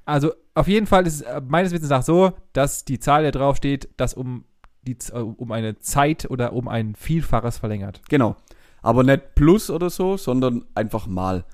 Also 0.04 0.32
auf 0.54 0.68
jeden 0.68 0.86
Fall 0.86 1.06
ist 1.06 1.16
es 1.16 1.22
äh, 1.22 1.42
meines 1.46 1.72
Wissens 1.72 1.90
nach 1.90 2.02
so, 2.02 2.32
dass 2.52 2.84
die 2.84 2.98
Zahl, 2.98 3.24
die 3.24 3.30
da 3.30 3.38
drauf 3.38 3.56
steht, 3.56 3.88
das 3.96 4.14
um 4.14 4.44
die 4.82 4.96
äh, 5.12 5.18
um 5.18 5.52
eine 5.52 5.78
Zeit 5.78 6.30
oder 6.30 6.52
um 6.52 6.68
ein 6.68 6.94
Vielfaches 6.94 7.58
verlängert. 7.58 8.00
Genau. 8.08 8.36
Aber 8.82 9.02
nicht 9.02 9.34
plus 9.34 9.68
oder 9.68 9.90
so, 9.90 10.16
sondern 10.16 10.64
einfach 10.74 11.06
mal. 11.06 11.44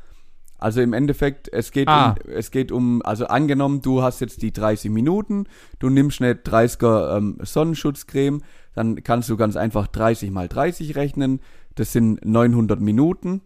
Also 0.62 0.80
im 0.80 0.92
Endeffekt, 0.92 1.52
es 1.52 1.70
geht, 1.72 1.88
Ah. 1.88 2.10
um, 2.12 2.30
es 2.32 2.50
geht 2.50 2.70
um, 2.72 3.02
also 3.04 3.26
angenommen, 3.26 3.82
du 3.82 4.02
hast 4.02 4.20
jetzt 4.20 4.42
die 4.42 4.52
30 4.52 4.90
Minuten, 4.90 5.44
du 5.78 5.90
nimmst 5.90 6.20
eine 6.22 6.34
30er 6.34 7.16
ähm, 7.16 7.38
Sonnenschutzcreme, 7.42 8.42
dann 8.74 9.02
kannst 9.02 9.28
du 9.28 9.36
ganz 9.36 9.56
einfach 9.56 9.86
30 9.88 10.30
mal 10.30 10.48
30 10.48 10.96
rechnen. 10.96 11.40
Das 11.74 11.92
sind 11.92 12.24
900 12.24 12.80
Minuten. 12.80 13.40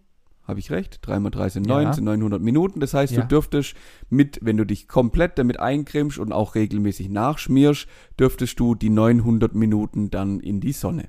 Habe 0.44 0.60
ich 0.60 0.70
recht? 0.70 1.00
3 1.02 1.18
mal 1.18 1.30
3 1.30 1.48
sind 1.48 1.66
9, 1.66 1.86
Ja. 1.86 1.92
sind 1.92 2.04
900 2.04 2.40
Minuten. 2.40 2.78
Das 2.78 2.94
heißt, 2.94 3.12
Ja. 3.14 3.22
du 3.22 3.26
dürftest 3.28 3.74
mit, 4.10 4.38
wenn 4.42 4.56
du 4.56 4.64
dich 4.64 4.86
komplett 4.86 5.38
damit 5.38 5.58
eincremst 5.58 6.18
und 6.18 6.32
auch 6.32 6.54
regelmäßig 6.54 7.08
nachschmierst, 7.08 7.88
dürftest 8.18 8.60
du 8.60 8.74
die 8.76 8.90
900 8.90 9.54
Minuten 9.56 10.10
dann 10.10 10.38
in 10.38 10.60
die 10.60 10.72
Sonne. 10.72 11.08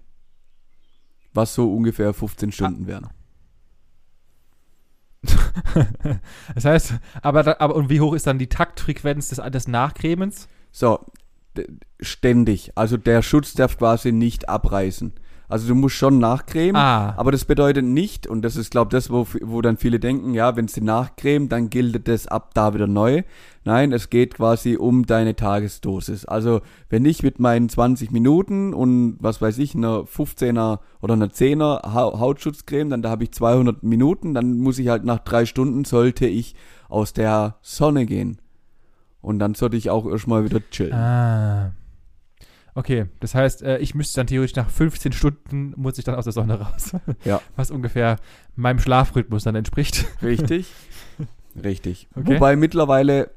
Was 1.34 1.54
so 1.54 1.72
ungefähr 1.72 2.14
15 2.14 2.52
Stunden 2.52 2.88
wären. 2.88 3.08
das 6.56 6.66
heißt, 6.66 6.94
aber, 7.22 7.60
aber 7.62 7.76
und 7.76 7.90
wie 7.90 8.02
hoch 8.02 8.14
ist 8.14 8.28
dann 8.28 8.40
die 8.40 8.50
Taktfrequenz 8.50 9.30
des, 9.30 9.42
des 9.52 9.68
Nachcremens? 9.68 10.48
So, 10.72 11.06
ständig. 12.00 12.72
Also 12.76 12.98
der 12.98 13.22
Schutz 13.22 13.54
darf 13.54 13.78
quasi 13.78 14.12
nicht 14.12 14.50
abreißen. 14.50 15.14
Also 15.50 15.68
du 15.70 15.76
musst 15.76 15.96
schon 15.96 16.20
nachcremen, 16.20 16.76
Ah, 16.76 17.14
aber 17.16 17.32
das 17.32 17.46
bedeutet 17.46 17.86
nicht, 17.86 18.28
und 18.28 18.42
das 18.42 18.58
ist, 18.58 18.70
glaube 18.70 18.92
das, 18.92 19.10
wo, 19.10 19.26
wo 19.42 19.62
dann 19.62 19.78
viele 19.78 19.98
denken, 20.00 20.34
ja, 20.34 20.58
wenn 20.58 20.68
sie 20.68 20.82
nachcremen, 20.82 21.48
dann 21.48 21.70
gilt 21.70 22.06
das 22.10 22.28
ab 22.28 22.54
da 22.54 22.74
wieder 22.74 22.86
neu. 22.88 23.24
Nein, 23.64 23.94
es 23.94 24.10
geht 24.10 24.34
quasi 24.36 24.76
um 24.76 25.06
deine 25.06 25.36
Tagesdosis. 25.38 26.26
Also 26.26 26.60
wenn 26.90 27.06
ich 27.06 27.24
mit 27.24 27.40
meinen 27.40 27.70
20 27.70 28.12
Minuten 28.12 28.74
und 28.74 29.16
was 29.22 29.42
weiß 29.42 29.58
ich, 29.60 29.74
einer 29.74 30.00
15er 30.04 30.80
oder 31.02 31.14
einer 31.14 31.28
10er 31.30 31.82
Ha- 31.94 32.20
Hautschutzcreme, 32.20 32.90
dann 32.90 33.02
da 33.02 33.10
habe 33.10 33.24
ich 33.24 33.32
200 33.32 33.84
Minuten, 33.84 34.34
dann 34.34 34.58
muss 34.60 34.80
ich 34.80 34.90
halt 34.90 35.06
nach 35.06 35.20
drei 35.20 35.46
Stunden 35.46 35.86
sollte 35.86 36.26
ich 36.28 36.56
aus 36.90 37.14
der 37.14 37.56
Sonne 37.62 38.06
gehen. 38.06 38.40
Und 39.22 39.40
dann 39.40 39.54
sollte 39.56 39.78
ich 39.78 39.90
auch 39.90 40.06
erstmal 40.08 40.44
wieder 40.44 40.60
chillen. 40.72 40.94
ah. 40.94 41.72
Okay, 42.78 43.08
das 43.22 43.34
heißt, 43.34 43.64
äh, 43.64 43.80
ich 43.80 43.96
müsste 43.96 44.18
dann 44.18 44.28
theoretisch 44.28 44.56
nach 44.56 44.70
15 44.70 45.12
Stunden 45.12 45.74
muss 45.78 45.98
ich 45.98 46.06
dann 46.06 46.14
aus 46.14 46.26
der 46.26 46.34
Sonne 46.34 46.60
raus. 46.60 46.92
Ja. 47.26 47.42
Was 47.56 47.72
ungefähr 47.72 48.18
meinem 48.56 48.78
Schlafrhythmus 48.78 49.46
dann 49.46 49.56
entspricht. 49.56 50.06
Richtig. 50.22 50.68
Richtig. 51.64 52.08
Okay. 52.14 52.36
Wobei 52.36 52.56
mittlerweile 52.56 53.32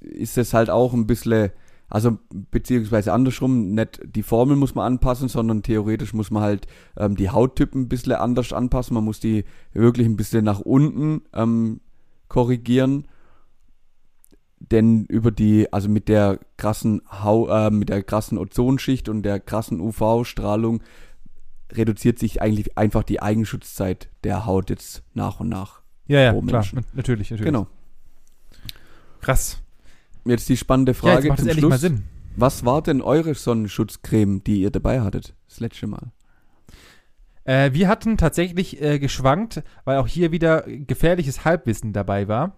ist 0.00 0.36
es 0.38 0.54
halt 0.54 0.70
auch 0.70 0.92
ein 0.92 1.06
bisschen, 1.06 1.50
also 1.88 2.18
beziehungsweise 2.50 3.12
andersrum, 3.12 3.76
nicht 3.76 4.00
die 4.04 4.24
Formel 4.24 4.56
muss 4.56 4.74
man 4.74 4.86
anpassen, 4.94 5.28
sondern 5.28 5.62
theoretisch 5.62 6.12
muss 6.12 6.32
man 6.32 6.42
halt 6.42 6.66
ähm, 6.96 7.14
die 7.14 7.30
Hauttypen 7.30 7.82
ein 7.82 7.88
bisschen 7.88 8.14
anders 8.14 8.52
anpassen. 8.52 8.94
Man 8.94 9.04
muss 9.04 9.20
die 9.20 9.44
wirklich 9.72 10.08
ein 10.08 10.16
bisschen 10.16 10.44
nach 10.44 10.58
unten 10.58 11.22
ähm, 11.32 11.78
korrigieren. 12.26 13.06
Denn 14.60 15.06
über 15.06 15.30
die, 15.30 15.72
also 15.72 15.88
mit 15.88 16.08
der 16.08 16.38
krassen 16.56 17.02
Hau, 17.10 17.48
äh, 17.48 17.70
mit 17.70 17.88
der 17.88 18.02
krassen 18.02 18.38
Ozonschicht 18.38 19.08
und 19.08 19.22
der 19.22 19.40
krassen 19.40 19.80
UV-Strahlung 19.80 20.82
reduziert 21.72 22.18
sich 22.18 22.42
eigentlich 22.42 22.76
einfach 22.76 23.02
die 23.02 23.22
Eigenschutzzeit 23.22 24.08
der 24.22 24.44
Haut 24.46 24.70
jetzt 24.70 25.02
nach 25.14 25.40
und 25.40 25.48
nach. 25.48 25.80
Ja, 26.06 26.20
ja, 26.20 26.32
klar, 26.32 26.64
natürlich, 26.92 27.30
natürlich. 27.30 27.44
Genau. 27.44 27.68
Krass. 29.20 29.62
Jetzt 30.24 30.48
die 30.48 30.56
spannende 30.56 30.92
ja, 30.92 30.98
Frage 30.98 31.28
macht 31.28 31.40
es 31.40 31.46
zum 31.46 31.58
Schluss. 31.58 31.80
Sinn. 31.80 32.04
Was 32.36 32.64
war 32.64 32.82
denn 32.82 33.02
eure 33.02 33.34
Sonnenschutzcreme, 33.34 34.42
die 34.44 34.60
ihr 34.62 34.70
dabei 34.70 35.00
hattet? 35.00 35.34
Das 35.48 35.60
letzte 35.60 35.86
Mal. 35.86 36.12
Äh, 37.44 37.72
wir 37.72 37.88
hatten 37.88 38.16
tatsächlich 38.16 38.80
äh, 38.80 38.98
geschwankt, 38.98 39.62
weil 39.84 39.98
auch 39.98 40.06
hier 40.06 40.30
wieder 40.32 40.64
gefährliches 40.66 41.44
Halbwissen 41.44 41.92
dabei 41.92 42.28
war. 42.28 42.56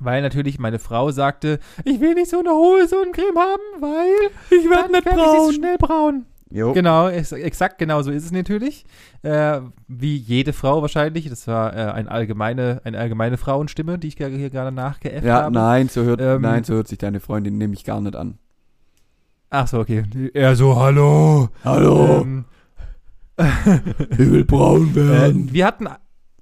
Weil 0.00 0.22
natürlich 0.22 0.58
meine 0.58 0.78
Frau 0.78 1.10
sagte, 1.10 1.58
ich 1.84 2.00
will 2.00 2.14
nicht 2.14 2.30
so 2.30 2.38
eine 2.40 2.50
hohe 2.50 2.86
Sonnencreme 2.86 3.36
haben, 3.38 3.80
weil 3.80 4.30
Ich 4.58 4.68
werde 4.68 5.48
ich 5.48 5.56
schnell 5.56 5.76
braun. 5.78 6.26
Jo. 6.50 6.72
Genau, 6.72 7.08
ex 7.08 7.32
exakt 7.32 7.78
genau 7.78 8.00
so 8.00 8.10
ist 8.10 8.24
es 8.24 8.32
natürlich. 8.32 8.84
Äh, 9.22 9.60
wie 9.86 10.16
jede 10.16 10.54
Frau 10.54 10.80
wahrscheinlich. 10.80 11.28
Das 11.28 11.46
war 11.46 11.76
äh, 11.76 11.90
ein 11.92 12.08
allgemeine, 12.08 12.80
eine 12.84 12.98
allgemeine 12.98 13.36
Frauenstimme, 13.36 13.98
die 13.98 14.08
ich 14.08 14.14
hier 14.16 14.48
gerade 14.50 14.72
nachgeäfft 14.72 15.26
Ja, 15.26 15.42
habe. 15.42 15.54
nein, 15.54 15.88
so 15.88 16.04
hört, 16.04 16.20
Ähm, 16.22 16.40
nein, 16.40 16.64
so 16.64 16.74
hört 16.74 16.88
sich 16.88 16.98
deine 16.98 17.20
Freundin 17.20 17.58
nämlich 17.58 17.84
gar 17.84 18.00
nicht 18.00 18.16
an. 18.16 18.38
Ach 19.50 19.66
so, 19.68 19.78
okay. 19.80 20.04
Er 20.32 20.56
so, 20.56 20.76
hallo. 20.76 21.48
Ähm, 21.64 22.44
ich 24.10 24.18
will 24.18 24.44
braun 24.44 24.94
Äh, 24.96 25.32
wir 25.52 25.66
hatten 25.66 25.86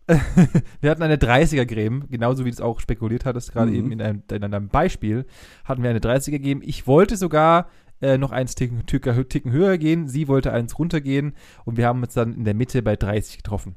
wir 0.80 0.90
hatten 0.90 1.02
eine 1.02 1.16
30er 1.16 1.66
Creme, 1.66 2.04
genauso 2.10 2.44
wie 2.44 2.50
du 2.50 2.54
es 2.54 2.60
auch 2.60 2.80
spekuliert 2.80 3.24
hattest, 3.24 3.52
gerade 3.52 3.70
Mhm. 3.70 3.76
eben 3.76 3.92
in 3.92 4.02
einem, 4.02 4.22
in 4.30 4.44
einem 4.44 4.68
Beispiel, 4.68 5.26
hatten 5.64 5.82
wir 5.82 5.90
eine 5.90 6.00
30er 6.00 6.38
Creme. 6.40 6.62
Ich 6.62 6.86
wollte 6.86 7.16
sogar 7.16 7.68
äh, 8.00 8.18
noch 8.18 8.30
eins 8.30 8.54
Ticken, 8.54 8.84
Ticken, 8.86 9.28
Ticken 9.28 9.52
höher 9.52 9.78
gehen, 9.78 10.06
sie 10.06 10.28
wollte 10.28 10.52
eins 10.52 10.78
runtergehen 10.78 11.34
und 11.64 11.76
wir 11.76 11.86
haben 11.86 12.02
uns 12.02 12.14
dann 12.14 12.34
in 12.34 12.44
der 12.44 12.54
Mitte 12.54 12.82
bei 12.82 12.94
30 12.96 13.38
getroffen. 13.38 13.74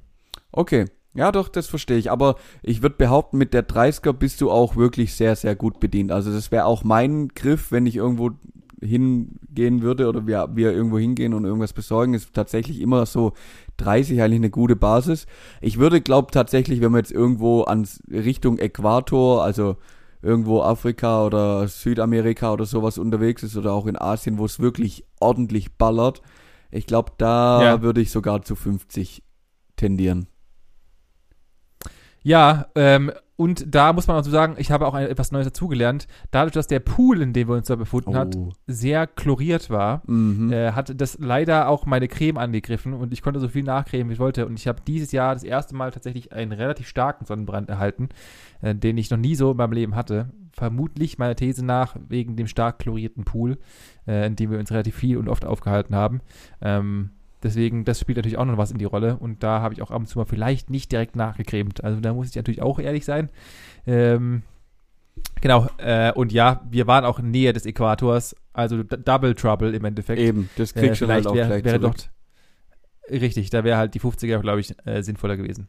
Okay. 0.51 0.85
Ja, 1.15 1.31
doch, 1.31 1.49
das 1.49 1.65
verstehe 1.67 1.97
ich. 1.97 2.11
Aber 2.11 2.35
ich 2.61 2.83
würde 2.83 2.95
behaupten, 2.95 3.39
mit 3.39 3.53
der 3.55 3.67
30er 3.67 4.13
bist 4.13 4.41
du 4.41 4.51
auch 4.51 4.75
wirklich 4.75 5.15
sehr, 5.15 5.35
sehr 5.35 5.55
gut 5.55 5.79
bedient. 5.79 6.11
Also 6.11 6.31
das 6.31 6.51
wäre 6.51 6.65
auch 6.65 6.83
mein 6.83 7.29
Griff, 7.29 7.71
wenn 7.71 7.87
ich 7.87 7.95
irgendwo 7.95 8.31
hingehen 8.81 9.81
würde 9.81 10.07
oder 10.07 10.25
wir, 10.27 10.49
wir 10.53 10.71
irgendwo 10.71 10.97
hingehen 10.97 11.33
und 11.33 11.45
irgendwas 11.45 11.73
besorgen, 11.73 12.13
ist 12.13 12.33
tatsächlich 12.33 12.81
immer 12.81 13.05
so 13.05 13.33
30 13.77 14.21
eigentlich 14.21 14.39
eine 14.39 14.49
gute 14.49 14.75
Basis. 14.75 15.25
Ich 15.61 15.77
würde 15.79 16.01
glaube 16.01 16.31
tatsächlich, 16.31 16.81
wenn 16.81 16.91
man 16.91 16.99
jetzt 16.99 17.11
irgendwo 17.11 17.63
ans 17.63 18.01
Richtung 18.09 18.57
Äquator, 18.57 19.43
also 19.43 19.77
irgendwo 20.21 20.61
Afrika 20.61 21.25
oder 21.25 21.67
Südamerika 21.67 22.51
oder 22.53 22.65
sowas 22.65 22.97
unterwegs 22.97 23.43
ist 23.43 23.55
oder 23.55 23.73
auch 23.73 23.87
in 23.87 23.95
Asien, 23.99 24.37
wo 24.37 24.45
es 24.45 24.59
wirklich 24.59 25.05
ordentlich 25.19 25.77
ballert, 25.77 26.21
ich 26.71 26.85
glaube, 26.85 27.13
da 27.17 27.63
Ja. 27.63 27.81
würde 27.81 28.01
ich 28.01 28.11
sogar 28.11 28.41
zu 28.43 28.55
50 28.55 29.23
tendieren. 29.75 30.27
Ja, 32.21 32.67
ähm, 32.75 33.11
und 33.39 33.73
da 33.73 33.93
muss 33.93 34.05
man 34.07 34.17
auch 34.17 34.23
so 34.25 34.29
sagen, 34.31 34.55
ich 34.57 34.69
habe 34.69 34.85
auch 34.85 34.93
ein, 34.93 35.07
etwas 35.07 35.31
Neues 35.31 35.45
dazugelernt. 35.47 36.07
Dadurch, 36.29 36.51
dass 36.51 36.67
der 36.67 36.81
Pool, 36.81 37.21
in 37.21 37.31
dem 37.31 37.47
wir 37.47 37.55
uns 37.55 37.67
da 37.67 37.75
befunden 37.77 38.13
hat, 38.15 38.35
Oh. 38.35 38.51
sehr 38.67 39.07
chloriert 39.07 39.69
war, 39.69 40.01
Mhm. 40.07 40.51
äh, 40.51 40.73
hat 40.73 40.99
das 40.99 41.17
leider 41.21 41.69
auch 41.69 41.85
meine 41.85 42.09
Creme 42.09 42.37
angegriffen 42.37 42.93
und 42.93 43.13
ich 43.13 43.21
konnte 43.21 43.39
so 43.39 43.47
viel 43.47 43.63
nachcremen, 43.63 44.09
wie 44.09 44.13
ich 44.15 44.19
wollte. 44.19 44.45
Und 44.45 44.59
ich 44.59 44.67
habe 44.67 44.81
dieses 44.85 45.13
Jahr 45.13 45.33
das 45.33 45.43
erste 45.43 45.73
Mal 45.73 45.91
tatsächlich 45.91 46.33
einen 46.33 46.51
relativ 46.51 46.87
starken 46.89 47.23
Sonnenbrand 47.25 47.69
erhalten, 47.69 48.09
äh, 48.61 48.75
den 48.75 48.97
ich 48.97 49.09
noch 49.09 49.17
nie 49.17 49.35
so 49.35 49.51
in 49.51 49.57
meinem 49.57 49.71
Leben 49.71 49.95
hatte. 49.95 50.31
Vermutlich 50.51 51.17
meiner 51.17 51.35
These 51.37 51.63
nach 51.65 51.95
wegen 52.09 52.35
dem 52.35 52.47
stark 52.47 52.79
chlorierten 52.79 53.23
Pool, 53.23 53.57
äh, 54.05 54.27
in 54.27 54.35
dem 54.35 54.51
wir 54.51 54.59
uns 54.59 54.71
relativ 54.71 54.95
viel 54.95 55.15
und 55.17 55.29
oft 55.29 55.45
aufgehalten 55.45 55.95
haben. 55.95 56.19
Ähm, 56.61 57.11
deswegen, 57.43 57.85
das 57.85 57.99
spielt 57.99 58.17
natürlich 58.17 58.37
auch 58.37 58.45
noch 58.45 58.57
was 58.57 58.71
in 58.71 58.77
die 58.77 58.85
Rolle 58.85 59.17
und 59.17 59.43
da 59.43 59.61
habe 59.61 59.73
ich 59.73 59.81
auch 59.81 59.91
ab 59.91 59.99
und 59.99 60.07
zu 60.07 60.19
mal 60.19 60.25
vielleicht 60.25 60.69
nicht 60.69 60.91
direkt 60.91 61.15
nachgecremt. 61.15 61.83
Also 61.83 61.99
da 61.99 62.13
muss 62.13 62.29
ich 62.29 62.35
natürlich 62.35 62.61
auch 62.61 62.79
ehrlich 62.79 63.05
sein. 63.05 63.29
Ähm, 63.85 64.43
genau, 65.41 65.67
äh, 65.77 66.11
und 66.13 66.31
ja, 66.31 66.61
wir 66.69 66.87
waren 66.87 67.05
auch 67.05 67.19
näher 67.19 67.53
des 67.53 67.65
Äquators, 67.65 68.35
also 68.53 68.83
Double 68.83 69.35
Trouble 69.35 69.73
im 69.73 69.85
Endeffekt. 69.85 70.19
Eben, 70.19 70.49
das 70.55 70.73
Äh, 70.73 70.79
kriegst 70.81 71.01
du 71.01 71.07
halt 71.07 71.23
vielleicht 71.23 71.27
auch 71.27 71.35
wär, 71.35 71.47
gleich 71.47 71.63
wäre 71.63 71.79
zurück. 71.79 71.95
doch 71.97 73.11
richtig, 73.11 73.49
da 73.49 73.63
wäre 73.63 73.77
halt 73.77 73.93
die 73.95 74.01
50er, 74.01 74.39
glaube 74.39 74.59
ich, 74.59 74.75
äh, 74.85 75.01
sinnvoller 75.01 75.37
gewesen. 75.37 75.67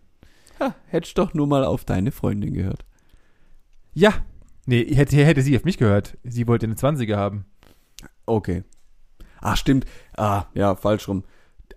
Ha, 0.59 0.75
hättest 0.87 1.17
doch 1.19 1.33
nur 1.35 1.47
mal 1.47 1.65
auf 1.65 1.85
deine 1.85 2.13
Freundin 2.13 2.53
gehört. 2.53 2.85
Ja, 3.95 4.13
nee, 4.67 4.85
hätte, 4.95 5.17
hätte 5.25 5.43
sie 5.43 5.57
auf 5.57 5.65
mich 5.65 5.79
gehört. 5.79 6.17
Sie 6.23 6.47
wollte 6.47 6.67
eine 6.67 6.75
20er 6.77 7.17
haben. 7.17 7.47
Okay. 8.27 8.63
Ach, 9.41 9.57
stimmt. 9.57 9.87
Ah, 10.17 10.45
ja, 10.55 10.77
falsch 10.77 11.09
rum. 11.09 11.25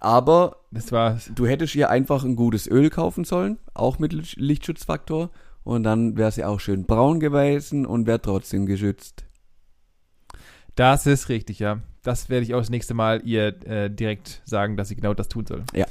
Aber 0.04 0.58
Das 0.72 0.91
war 0.91 1.18
du 1.34 1.47
hättest 1.47 1.76
ihr 1.76 1.89
einfach 1.89 2.24
ein 2.26 2.36
gutes 2.36 2.68
Öl 2.68 2.89
kaufen 2.89 3.24
sollen, 3.24 3.58
auch 3.74 3.99
mit 3.99 4.12
Licht- 4.14 4.38
Lichtschutzfaktor. 4.38 5.30
Und 5.64 5.84
dann 5.84 6.18
wäre 6.18 6.30
sie 6.32 6.43
auch 6.43 6.60
schön 6.60 6.86
braun 6.86 7.22
gewesen 7.22 7.86
und 7.86 8.06
wäre 8.06 8.22
trotzdem 8.22 8.66
geschützt. 8.66 9.24
Das 10.76 11.06
ist 11.06 11.30
richtig, 11.30 11.60
ja. 11.60 11.80
Das 12.01 12.28
werde 12.30 12.43
ich 12.43 12.54
auch 12.54 12.60
das 12.60 12.70
nächste 12.70 12.93
Mal 12.93 13.22
ihr 13.26 13.66
äh, 13.66 13.89
direkt 13.89 14.41
sagen, 14.43 14.76
dass 14.76 14.89
sie 14.89 14.95
genau 14.97 15.14
das 15.14 15.30
tun 15.30 15.45
soll. 15.45 15.64
Ja. 15.74 15.86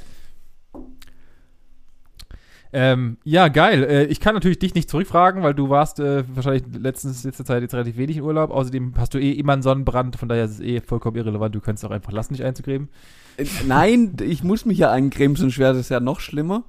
Ähm, 2.75 3.17
ja, 3.23 3.49
geil. 3.49 3.83
Äh, 3.83 4.05
ich 4.05 4.19
kann 4.19 4.33
natürlich 4.33 4.57
dich 4.57 4.73
nicht 4.73 4.89
zurückfragen, 4.89 5.43
weil 5.43 5.53
du 5.53 5.69
warst 5.69 5.99
äh, 5.99 6.23
wahrscheinlich 6.33 6.63
letztens, 6.75 7.23
letzte 7.23 7.45
Zeit 7.45 7.61
jetzt 7.61 7.75
relativ 7.75 7.97
wenig 7.97 8.17
in 8.17 8.23
Urlaub. 8.23 8.49
Außerdem 8.49 8.93
hast 8.97 9.13
du 9.13 9.19
eh 9.19 9.31
immer 9.31 9.53
einen 9.53 9.61
Sonnenbrand, 9.61 10.15
von 10.15 10.27
daher 10.27 10.45
ist 10.45 10.53
es 10.53 10.59
eh 10.59 10.81
vollkommen 10.81 11.15
irrelevant. 11.17 11.53
Du 11.53 11.61
könntest 11.61 11.85
auch 11.85 11.91
einfach 11.91 12.11
lassen, 12.11 12.33
dich 12.33 12.43
einzucremen. 12.43 12.89
Äh, 13.37 13.45
Nein, 13.67 14.15
ich 14.21 14.43
muss 14.43 14.65
mich 14.65 14.79
ja 14.79 14.91
eincremen, 14.91 15.35
sonst 15.35 15.59
wäre 15.59 15.75
das 15.75 15.89
ja 15.89 15.99
noch 15.99 16.19
schlimmer. 16.19 16.63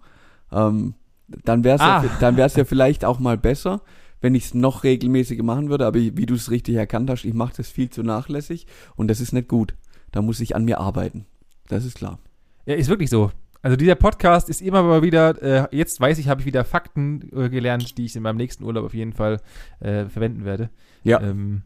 Ähm, 0.52 0.92
dann 1.26 1.64
wäre 1.64 1.76
es 1.76 1.80
Ah. 1.80 2.02
ja, 2.04 2.10
dann 2.20 2.36
wär's 2.36 2.54
ja 2.56 2.66
vielleicht 2.66 3.06
auch 3.06 3.18
mal 3.18 3.38
besser, 3.38 3.80
wenn 4.20 4.34
ich 4.34 4.44
es 4.44 4.54
noch 4.54 4.84
regelmäßiger 4.84 5.42
machen 5.42 5.70
würde. 5.70 5.86
Aber 5.86 5.98
wie 5.98 6.26
du 6.26 6.34
es 6.34 6.50
richtig 6.50 6.74
erkannt 6.74 7.08
hast, 7.08 7.24
ich 7.24 7.32
mache 7.32 7.54
das 7.56 7.70
viel 7.70 7.88
zu 7.88 8.02
nachlässig 8.02 8.66
und 8.94 9.08
das 9.08 9.20
ist 9.20 9.32
nicht 9.32 9.48
gut. 9.48 9.74
Da 10.12 10.20
muss 10.20 10.40
ich 10.40 10.54
an 10.54 10.66
mir 10.66 10.80
arbeiten. 10.80 11.24
Das 11.68 11.86
ist 11.86 11.96
klar. 11.96 12.18
Ja, 12.66 12.74
ist 12.74 12.90
wirklich 12.90 13.08
so. 13.08 13.30
Also 13.64 13.78
dieser 13.78 13.94
Podcast 13.94 14.50
ist 14.50 14.60
immer 14.60 14.82
mal 14.82 15.00
wieder, 15.02 15.42
äh, 15.42 15.66
jetzt 15.74 15.98
weiß 15.98 16.18
ich, 16.18 16.28
habe 16.28 16.42
ich 16.42 16.46
wieder 16.46 16.66
Fakten 16.66 17.30
äh, 17.34 17.48
gelernt, 17.48 17.96
die 17.96 18.04
ich 18.04 18.14
in 18.14 18.22
meinem 18.22 18.36
nächsten 18.36 18.62
Urlaub 18.62 18.84
auf 18.84 18.92
jeden 18.92 19.14
Fall 19.14 19.40
äh, 19.80 20.04
verwenden 20.04 20.44
werde. 20.44 20.68
Ja. 21.02 21.22
Ähm, 21.22 21.62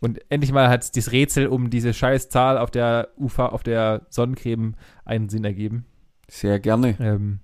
und 0.00 0.18
endlich 0.30 0.50
mal 0.50 0.70
hat 0.70 0.96
das 0.96 1.12
Rätsel 1.12 1.48
um 1.48 1.68
diese 1.68 1.92
scheiß 1.92 2.30
Zahl 2.30 2.56
auf 2.56 2.70
der 2.70 3.08
UV, 3.18 3.38
auf 3.40 3.62
der 3.62 4.06
Sonnencreme 4.08 4.76
einen 5.04 5.28
Sinn 5.28 5.44
ergeben. 5.44 5.84
Sehr 6.26 6.58
gerne. 6.58 6.96
Ähm, 7.00 7.40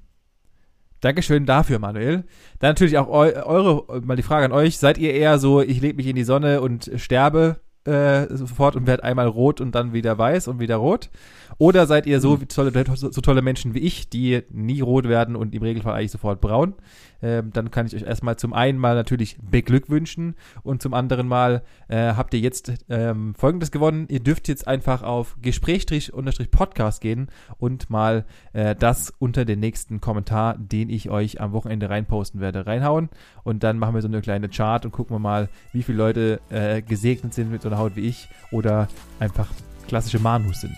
Dankeschön 1.03 1.45
dafür, 1.45 1.79
Manuel. 1.79 2.25
Dann 2.61 2.71
natürlich 2.71 2.97
auch 2.97 3.09
eu 3.09 3.31
eure, 3.45 4.01
mal 4.01 4.17
die 4.17 4.23
Frage 4.23 4.47
an 4.47 4.53
euch. 4.53 4.79
Seid 4.79 4.97
ihr 4.97 5.13
eher 5.13 5.39
so, 5.39 5.61
ich 5.61 5.83
lege 5.83 5.97
mich 5.97 6.07
in 6.07 6.17
die 6.17 6.25
Sonne 6.25 6.63
und 6.63 6.91
sterbe 6.97 7.61
äh, 7.85 8.27
sofort 8.35 8.77
und 8.77 8.87
werde 8.87 9.05
einmal 9.05 9.27
rot 9.27 9.61
und 9.61 9.75
dann 9.75 9.93
wieder 9.93 10.17
weiß 10.19 10.49
und 10.49 10.61
wieder 10.61 10.77
rot? 10.77 11.11
Oder 11.59 11.87
seid 11.87 12.07
ihr 12.07 12.21
so, 12.21 12.41
wie 12.41 12.47
tolle, 12.47 12.73
so, 12.95 13.11
so 13.11 13.21
tolle 13.21 13.43
Menschen 13.43 13.75
wie 13.75 13.81
ich, 13.81 14.09
die 14.09 14.43
nie 14.51 14.81
rot 14.81 15.09
werden 15.09 15.37
und 15.37 15.55
im 15.55 15.63
Regelfall 15.63 15.95
eigentlich 15.95 16.11
sofort 16.11 16.41
braun? 16.41 16.75
Ähm, 17.23 17.51
dann 17.53 17.71
kann 17.71 17.87
ich 17.87 17.95
euch 17.95 18.03
erstmal 18.03 18.37
zum 18.37 18.53
einen 18.53 18.79
mal 18.79 18.95
natürlich 18.95 19.39
beglückwünschen 19.41 20.35
und 20.65 20.83
zum 20.83 20.93
anderen 20.93 21.29
mal 21.29 21.63
äh, 21.89 22.15
habt 22.15 22.35
ihr 22.35 22.41
jetzt 22.41 22.73
ähm, 22.89 23.35
folgendes 23.37 23.71
gewonnen. 23.71 24.07
Ihr 24.09 24.21
dürft 24.21 24.49
jetzt 24.49 24.67
einfach 24.67 25.03
auf 25.03 25.37
Gespräch-Podcast 25.41 27.01
gehen 27.01 27.29
und 27.59 27.91
mal 27.91 28.25
äh, 28.53 28.75
das 28.75 29.13
unter 29.19 29.45
den 29.45 29.61
nächsten 29.61 30.01
Kommentar, 30.01 30.57
den 30.59 30.91
ich 30.91 31.11
euch 31.11 31.41
am 31.41 31.53
Wochenende 31.53 31.89
reinposten 31.89 32.41
werde, 32.41 32.67
reinhauen. 32.67 33.09
Und 33.45 33.63
dann 33.63 33.79
machen 33.79 33.95
wir 33.95 34.03
so 34.03 34.09
eine 34.09 34.21
kleine 34.21 34.49
Chart 34.49 34.85
und 34.85 34.91
gucken 34.91 35.15
wir 35.15 35.21
mal, 35.21 35.49
wie 35.73 35.85
viele 35.85 35.99
Leute 35.99 36.41
äh, 36.51 36.83
gesegnet 36.83 37.35
sind 37.35 37.53
mit 37.53 37.63
so 37.63 37.71
einer 37.73 37.81
Haut 37.83 37.97
wie 37.97 38.09
ich 38.09 38.29
oder 38.51 38.89
einfach 39.19 39.49
klassische 39.89 40.19
Manus 40.19 40.61
sind. 40.61 40.77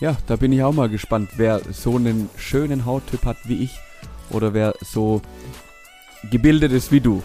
Ja, 0.00 0.16
da 0.26 0.36
bin 0.36 0.52
ich 0.52 0.62
auch 0.62 0.72
mal 0.74 0.88
gespannt, 0.88 1.30
wer 1.36 1.60
so 1.70 1.96
einen 1.96 2.28
schönen 2.36 2.84
Hauttyp 2.84 3.24
hat 3.24 3.36
wie 3.44 3.62
ich 3.64 3.78
oder 4.30 4.52
wer 4.52 4.74
so 4.82 5.22
gebildet 6.30 6.72
ist 6.72 6.92
wie 6.92 7.00
du. 7.00 7.22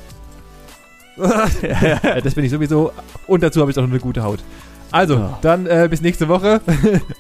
Das 2.24 2.36
bin 2.36 2.46
ich 2.46 2.52
sowieso. 2.52 2.92
Und 3.28 3.44
dazu 3.44 3.62
habe 3.62 3.70
ich 3.72 3.78
auch 3.78 3.82
noch 3.84 3.90
eine 3.90 4.00
gute 4.00 4.24
Haut. 4.24 4.40
Also, 4.92 5.16
Ja. 5.16 5.38
dann 5.42 5.66
äh, 5.68 5.88
bis 5.90 6.02
nächste 6.02 6.28
Woche. 6.28 6.62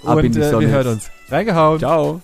Ab 0.06 0.18
und 0.18 0.36
äh, 0.38 0.60
wir 0.60 0.68
hören 0.70 0.88
uns. 0.88 1.10
Reingehauen. 1.30 1.80
Ciao. 1.80 2.22